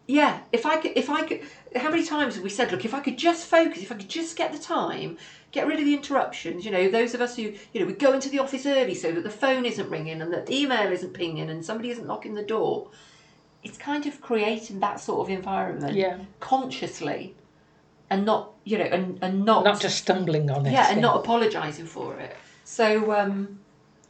yeah, 0.08 0.40
if 0.52 0.66
I 0.66 0.78
could, 0.78 0.92
if 0.96 1.10
I 1.10 1.24
could, 1.24 1.42
how 1.76 1.90
many 1.90 2.06
times 2.06 2.36
have 2.36 2.44
we 2.44 2.50
said, 2.50 2.72
look, 2.72 2.86
if 2.86 2.94
I 2.94 3.00
could 3.00 3.18
just 3.18 3.48
focus, 3.48 3.82
if 3.82 3.92
I 3.92 3.96
could 3.96 4.10
just 4.10 4.36
get 4.38 4.52
the 4.52 4.60
time, 4.60 5.18
get 5.52 5.66
rid 5.68 5.80
of 5.80 5.86
the 5.86 5.94
interruptions, 5.96 6.64
you 6.64 6.72
know, 6.72 6.90
those 6.90 7.14
of 7.16 7.22
us 7.22 7.36
who, 7.36 7.54
you 7.74 7.80
know, 7.80 7.86
we 7.86 7.94
go 7.94 8.14
into 8.14 8.30
the 8.30 8.40
office 8.40 8.66
early 8.66 8.94
so 8.94 9.12
that 9.12 9.24
the 9.24 9.30
phone 9.32 9.66
isn't 9.66 9.90
ringing 9.90 10.22
and 10.22 10.32
that 10.32 10.46
the 10.46 10.56
email 10.62 10.92
isn't 10.92 11.14
pinging 11.14 11.50
and 11.50 11.66
somebody 11.66 11.90
isn't 11.90 12.06
knocking 12.06 12.36
the 12.36 12.44
door. 12.44 12.90
It's 13.64 13.78
kind 13.80 14.06
of 14.06 14.22
creating 14.22 14.80
that 14.82 15.00
sort 15.00 15.28
of 15.28 15.36
environment 15.36 15.96
Yeah. 15.96 16.20
consciously 16.40 17.36
and 18.12 18.26
not, 18.26 18.52
you 18.64 18.78
know, 18.78 18.84
and, 18.86 19.18
and 19.24 19.44
not, 19.44 19.64
Not 19.66 19.82
just 19.82 19.98
stumbling 19.98 20.52
on 20.52 20.68
it. 20.68 20.72
yeah, 20.72 20.92
and 20.92 21.02
not 21.02 21.18
apologising 21.18 21.88
for 21.88 22.20
it. 22.20 22.36
So, 22.64 23.12
um, 23.12 23.60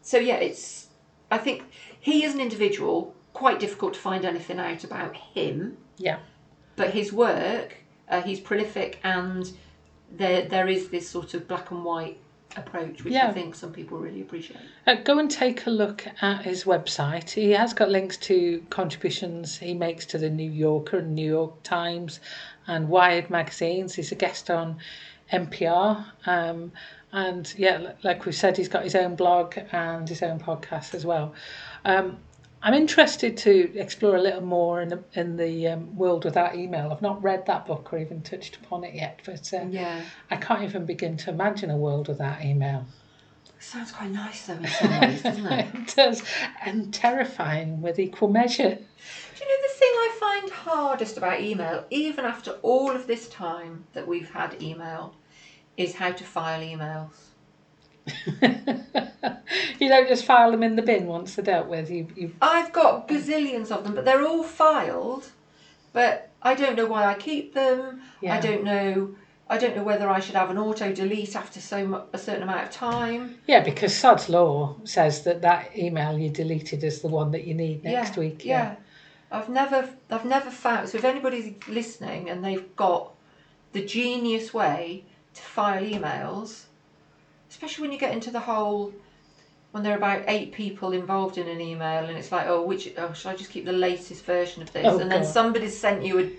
so 0.02 0.18
yeah, 0.18 0.36
it's. 0.36 0.88
I 1.32 1.38
think 1.38 1.64
he 2.00 2.24
is 2.26 2.34
an 2.34 2.42
individual. 2.42 3.15
Quite 3.36 3.60
difficult 3.60 3.94
to 3.96 4.00
find 4.00 4.24
anything 4.24 4.60
out 4.60 4.86
about 4.86 5.14
him, 5.18 5.78
Yeah. 5.98 6.20
but 6.78 6.92
his 6.92 7.12
work, 7.12 7.76
uh, 8.10 8.22
he's 8.22 8.40
prolific, 8.40 9.00
and 9.04 9.52
there 10.10 10.44
there 10.44 10.70
is 10.70 10.88
this 10.88 11.10
sort 11.10 11.34
of 11.34 11.46
black 11.46 11.70
and 11.70 11.84
white 11.84 12.18
approach, 12.56 13.04
which 13.04 13.14
I 13.14 13.34
think 13.34 13.54
some 13.54 13.74
people 13.74 13.98
really 13.98 14.22
appreciate. 14.22 14.62
Uh, 14.88 14.94
go 14.96 15.20
and 15.20 15.30
take 15.30 15.66
a 15.66 15.70
look 15.70 16.08
at 16.22 16.44
his 16.46 16.64
website. 16.64 17.30
He 17.32 17.52
has 17.52 17.74
got 17.74 17.90
links 17.90 18.16
to 18.30 18.64
contributions 18.70 19.58
he 19.58 19.74
makes 19.74 20.06
to 20.08 20.18
the 20.18 20.30
New 20.30 20.50
Yorker 20.50 21.00
and 21.00 21.14
New 21.14 21.30
York 21.30 21.62
Times 21.64 22.22
and 22.68 22.88
Wired 22.88 23.30
magazines. 23.30 23.96
He's 23.96 24.14
a 24.14 24.16
guest 24.16 24.50
on 24.50 24.78
NPR. 25.34 26.06
Um, 26.26 26.72
and 27.12 27.54
yeah, 27.58 27.92
like 28.04 28.26
we 28.26 28.32
said, 28.32 28.56
he's 28.56 28.70
got 28.70 28.84
his 28.84 28.96
own 28.96 29.16
blog 29.18 29.58
and 29.74 30.08
his 30.08 30.24
own 30.24 30.40
podcast 30.40 30.94
as 30.96 31.06
well. 31.06 31.34
Um, 31.84 32.18
I'm 32.66 32.74
interested 32.74 33.38
to 33.38 33.78
explore 33.78 34.16
a 34.16 34.22
little 34.22 34.42
more 34.42 34.82
in 34.82 34.90
the, 34.90 35.04
in 35.14 35.38
the 35.38 35.68
um, 35.68 35.96
world 35.96 36.26
without 36.26 36.56
email. 36.56 36.92
I've 36.92 37.02
not 37.02 37.22
read 37.22 37.46
that 37.46 37.68
book 37.68 37.94
or 37.94 38.00
even 38.00 38.24
touched 38.24 38.56
upon 38.56 38.84
it 38.84 38.96
yet, 38.96 39.20
but 39.24 39.54
uh, 39.54 39.68
Yeah, 39.70 40.02
I 40.32 40.38
can't 40.38 40.64
even 40.64 40.84
begin 40.84 41.16
to 41.18 41.30
imagine 41.30 41.70
a 41.70 41.78
world 41.78 42.08
without 42.08 42.44
email. 42.44 42.88
sounds 43.60 43.92
quite 43.92 44.10
nice 44.10 44.48
though 44.48 44.56
in 44.56 44.66
some 44.68 45.00
ways, 45.00 45.22
doesn't 45.22 45.46
it? 45.46 45.68
it 45.76 45.96
does, 45.96 46.24
and 46.66 46.92
terrifying 46.92 47.84
with 47.84 48.00
equal 48.00 48.30
measure. 48.30 48.74
Do 48.74 49.44
you 49.44 49.48
know 49.48 49.68
the 49.68 49.74
thing 49.76 49.92
I 49.92 50.18
find 50.20 50.52
hardest 50.52 51.18
about 51.18 51.42
email, 51.42 51.86
even 51.92 52.26
after 52.26 52.54
all 52.64 52.90
of 52.90 53.06
this 53.06 53.30
time 53.30 53.86
that 53.94 54.08
we've 54.08 54.32
had 54.32 54.60
email, 54.60 55.14
is 55.78 55.94
how 55.94 56.14
to 56.14 56.24
file 56.24 56.62
emails. 56.62 57.12
you 59.80 59.90
don't 59.90 60.08
just 60.08 60.26
file 60.26 60.52
them 60.52 60.64
in 60.64 60.76
the 60.76 60.82
bin 60.82 61.08
once 61.08 61.36
they're 61.36 61.46
dealt 61.46 61.68
with. 61.68 61.90
You, 61.90 62.08
you 62.16 62.36
I've 62.42 62.72
got 62.72 63.08
gazillions 63.08 63.72
of 63.72 63.84
them, 63.84 63.96
but 63.96 64.06
they're 64.06 64.26
all 64.26 64.44
filed. 64.44 65.32
But 65.94 66.30
I 66.42 66.56
don't 66.56 66.76
know 66.76 66.86
why 66.86 67.06
I 67.06 67.16
keep 67.16 67.54
them. 67.54 68.02
Yeah. 68.22 68.36
I 68.36 68.40
don't 68.40 68.64
know. 68.64 69.16
I 69.48 69.58
don't 69.58 69.76
know 69.76 69.84
whether 69.84 70.10
I 70.10 70.20
should 70.20 70.36
have 70.36 70.50
an 70.50 70.58
auto 70.58 70.92
delete 70.92 71.36
after 71.36 71.60
so 71.60 71.86
mu- 71.86 72.02
a 72.14 72.18
certain 72.18 72.44
amount 72.44 72.64
of 72.64 72.72
time. 72.72 73.38
yeah, 73.48 73.60
because 73.62 73.96
Sod's 73.96 74.28
law 74.28 74.76
says 74.86 75.24
that 75.24 75.42
that 75.44 75.78
email 75.78 76.18
you 76.18 76.30
deleted 76.30 76.84
is 76.84 77.02
the 77.02 77.08
one 77.08 77.32
that 77.32 77.46
you 77.46 77.54
need 77.54 77.84
next 77.84 78.16
yeah, 78.16 78.20
week. 78.20 78.44
Yeah. 78.44 78.76
I've 79.32 79.50
never, 79.50 79.90
I've 80.10 80.26
never 80.26 80.50
found. 80.50 80.90
So 80.90 80.98
if 80.98 81.04
anybody's 81.04 81.54
listening 81.68 82.30
and 82.30 82.44
they've 82.44 82.76
got 82.76 83.14
the 83.74 83.86
genius 83.86 84.54
way 84.54 85.06
to 85.34 85.42
file 85.42 85.84
emails, 85.84 86.64
especially 87.56 87.84
when 87.84 87.92
you 87.94 87.98
get 87.98 88.12
into 88.12 88.32
the 88.32 88.40
whole, 88.40 88.94
when 89.72 89.82
there 89.82 89.94
are 89.94 89.98
about 89.98 90.24
eight 90.28 90.52
people 90.52 90.92
involved 90.92 91.38
in 91.38 91.48
an 91.48 91.62
email, 91.62 92.04
and 92.04 92.18
it's 92.18 92.30
like, 92.30 92.48
oh, 92.48 92.62
which, 92.62 92.92
oh, 92.98 93.14
should 93.14 93.30
I 93.30 93.36
just 93.36 93.50
keep 93.50 93.64
the 93.64 93.72
latest 93.72 94.26
version 94.26 94.62
of 94.62 94.74
this? 94.74 94.86
Oh, 94.86 95.00
and 95.00 95.10
then 95.10 95.22
God. 95.22 95.32
somebody's 95.32 95.78
sent 95.78 96.04
you 96.06 96.20
a, 96.20 96.32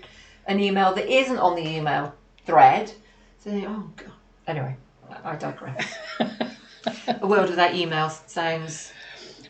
an 0.45 0.59
email 0.59 0.93
that 0.93 1.11
isn't 1.11 1.39
on 1.39 1.55
the 1.55 1.67
email 1.67 2.13
thread. 2.45 2.93
So 3.39 3.49
you 3.49 3.67
oh 3.67 3.89
god. 3.95 4.11
Anyway, 4.45 4.75
I 5.09 5.31
I 5.31 5.35
digress. 5.35 5.97
a 7.07 7.25
world 7.27 7.49
without 7.49 7.73
email 7.73 8.09
sounds. 8.09 8.91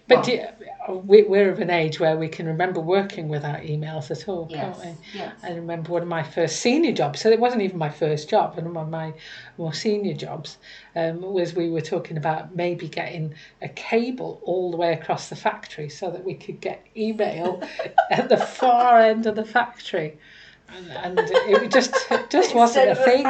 But 0.07 0.25
well, 0.25 0.29
you- 0.29 0.47
we, 0.89 1.23
we're 1.23 1.51
of 1.51 1.59
an 1.59 1.69
age 1.69 1.99
where 1.99 2.15
we 2.15 2.29
can 2.29 2.47
remember 2.47 2.79
working 2.79 3.27
without 3.27 3.59
emails 3.59 4.09
at 4.09 4.27
all, 4.29 4.47
yes, 4.49 4.79
can't 4.79 4.97
we? 5.13 5.19
yes. 5.19 5.35
I 5.43 5.51
remember 5.51 5.91
one 5.91 6.01
of 6.01 6.07
my 6.07 6.23
first 6.23 6.59
senior 6.61 6.93
jobs, 6.93 7.19
so 7.19 7.29
it 7.29 7.39
wasn't 7.39 7.61
even 7.61 7.77
my 7.77 7.89
first 7.89 8.29
job, 8.29 8.57
and 8.57 8.73
one 8.73 8.85
of 8.85 8.89
my 8.89 9.13
more 9.57 9.73
senior 9.73 10.13
jobs 10.13 10.57
um, 10.95 11.21
was 11.21 11.53
we 11.53 11.69
were 11.69 11.81
talking 11.81 12.15
about 12.17 12.55
maybe 12.55 12.87
getting 12.87 13.35
a 13.61 13.67
cable 13.69 14.41
all 14.45 14.71
the 14.71 14.77
way 14.77 14.93
across 14.93 15.27
the 15.29 15.35
factory 15.35 15.89
so 15.89 16.09
that 16.09 16.23
we 16.23 16.33
could 16.33 16.61
get 16.61 16.85
email 16.95 17.61
at 18.11 18.29
the 18.29 18.37
far 18.37 18.99
end 18.99 19.25
of 19.25 19.35
the 19.35 19.45
factory. 19.45 20.17
And, 20.69 20.89
and 20.91 21.19
it 21.19 21.71
just 21.71 21.93
it 22.11 22.29
just 22.29 22.53
wasn't 22.55 22.89
a 22.89 22.95
thing. 22.95 23.23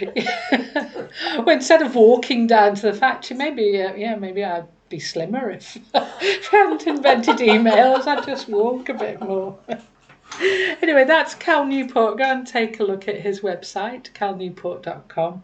well, 1.38 1.50
instead 1.50 1.82
of 1.82 1.94
walking 1.94 2.46
down 2.46 2.74
to 2.74 2.82
the 2.82 2.94
factory, 2.94 3.36
maybe 3.36 3.80
uh, 3.82 3.94
yeah, 3.94 4.16
maybe 4.16 4.42
I'd 4.44 4.66
be 4.94 5.00
slimmer 5.00 5.50
if, 5.50 5.76
I 5.94 6.06
hadn't 6.52 6.86
invented 6.86 7.38
emails. 7.38 8.06
I'd 8.06 8.24
just 8.24 8.48
walk 8.48 8.88
a 8.88 8.94
bit 8.94 9.20
more. 9.20 9.58
anyway, 10.40 11.04
that's 11.04 11.34
Cal 11.34 11.66
Newport. 11.66 12.18
Go 12.18 12.24
and 12.24 12.46
take 12.46 12.78
a 12.78 12.84
look 12.84 13.08
at 13.08 13.20
his 13.20 13.40
website, 13.40 14.12
calnewport.com. 14.12 15.42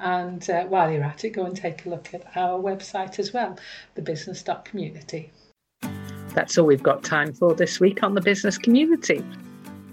And 0.00 0.50
uh, 0.50 0.64
while 0.64 0.90
you're 0.90 1.04
at 1.04 1.24
it, 1.24 1.30
go 1.30 1.44
and 1.44 1.56
take 1.56 1.86
a 1.86 1.90
look 1.90 2.12
at 2.12 2.24
our 2.36 2.58
website 2.58 3.20
as 3.20 3.32
well, 3.32 3.56
thebusiness.community. 3.96 5.30
That's 6.34 6.58
all 6.58 6.66
we've 6.66 6.82
got 6.82 7.04
time 7.04 7.32
for 7.32 7.54
this 7.54 7.78
week 7.78 8.02
on 8.02 8.14
the 8.14 8.20
business 8.20 8.58
community. 8.58 9.24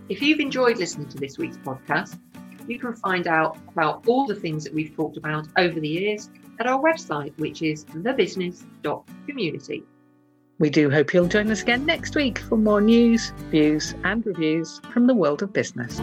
If 0.09 0.21
you've 0.21 0.39
enjoyed 0.39 0.77
listening 0.77 1.09
to 1.09 1.17
this 1.17 1.37
week's 1.37 1.57
podcast, 1.57 2.19
you 2.67 2.79
can 2.79 2.95
find 2.95 3.27
out 3.27 3.57
about 3.69 4.07
all 4.07 4.25
the 4.25 4.35
things 4.35 4.63
that 4.63 4.73
we've 4.73 4.95
talked 4.95 5.17
about 5.17 5.47
over 5.57 5.79
the 5.79 5.87
years 5.87 6.29
at 6.59 6.67
our 6.67 6.81
website, 6.81 7.37
which 7.37 7.61
is 7.61 7.85
thebusiness.community. 7.85 9.83
We 10.57 10.69
do 10.69 10.89
hope 10.89 11.13
you'll 11.13 11.27
join 11.27 11.51
us 11.51 11.61
again 11.63 11.85
next 11.85 12.15
week 12.15 12.39
for 12.39 12.57
more 12.57 12.79
news, 12.79 13.33
views, 13.51 13.93
and 14.03 14.25
reviews 14.25 14.79
from 14.93 15.05
the 15.05 15.13
world 15.13 15.43
of 15.43 15.51
business. 15.51 15.99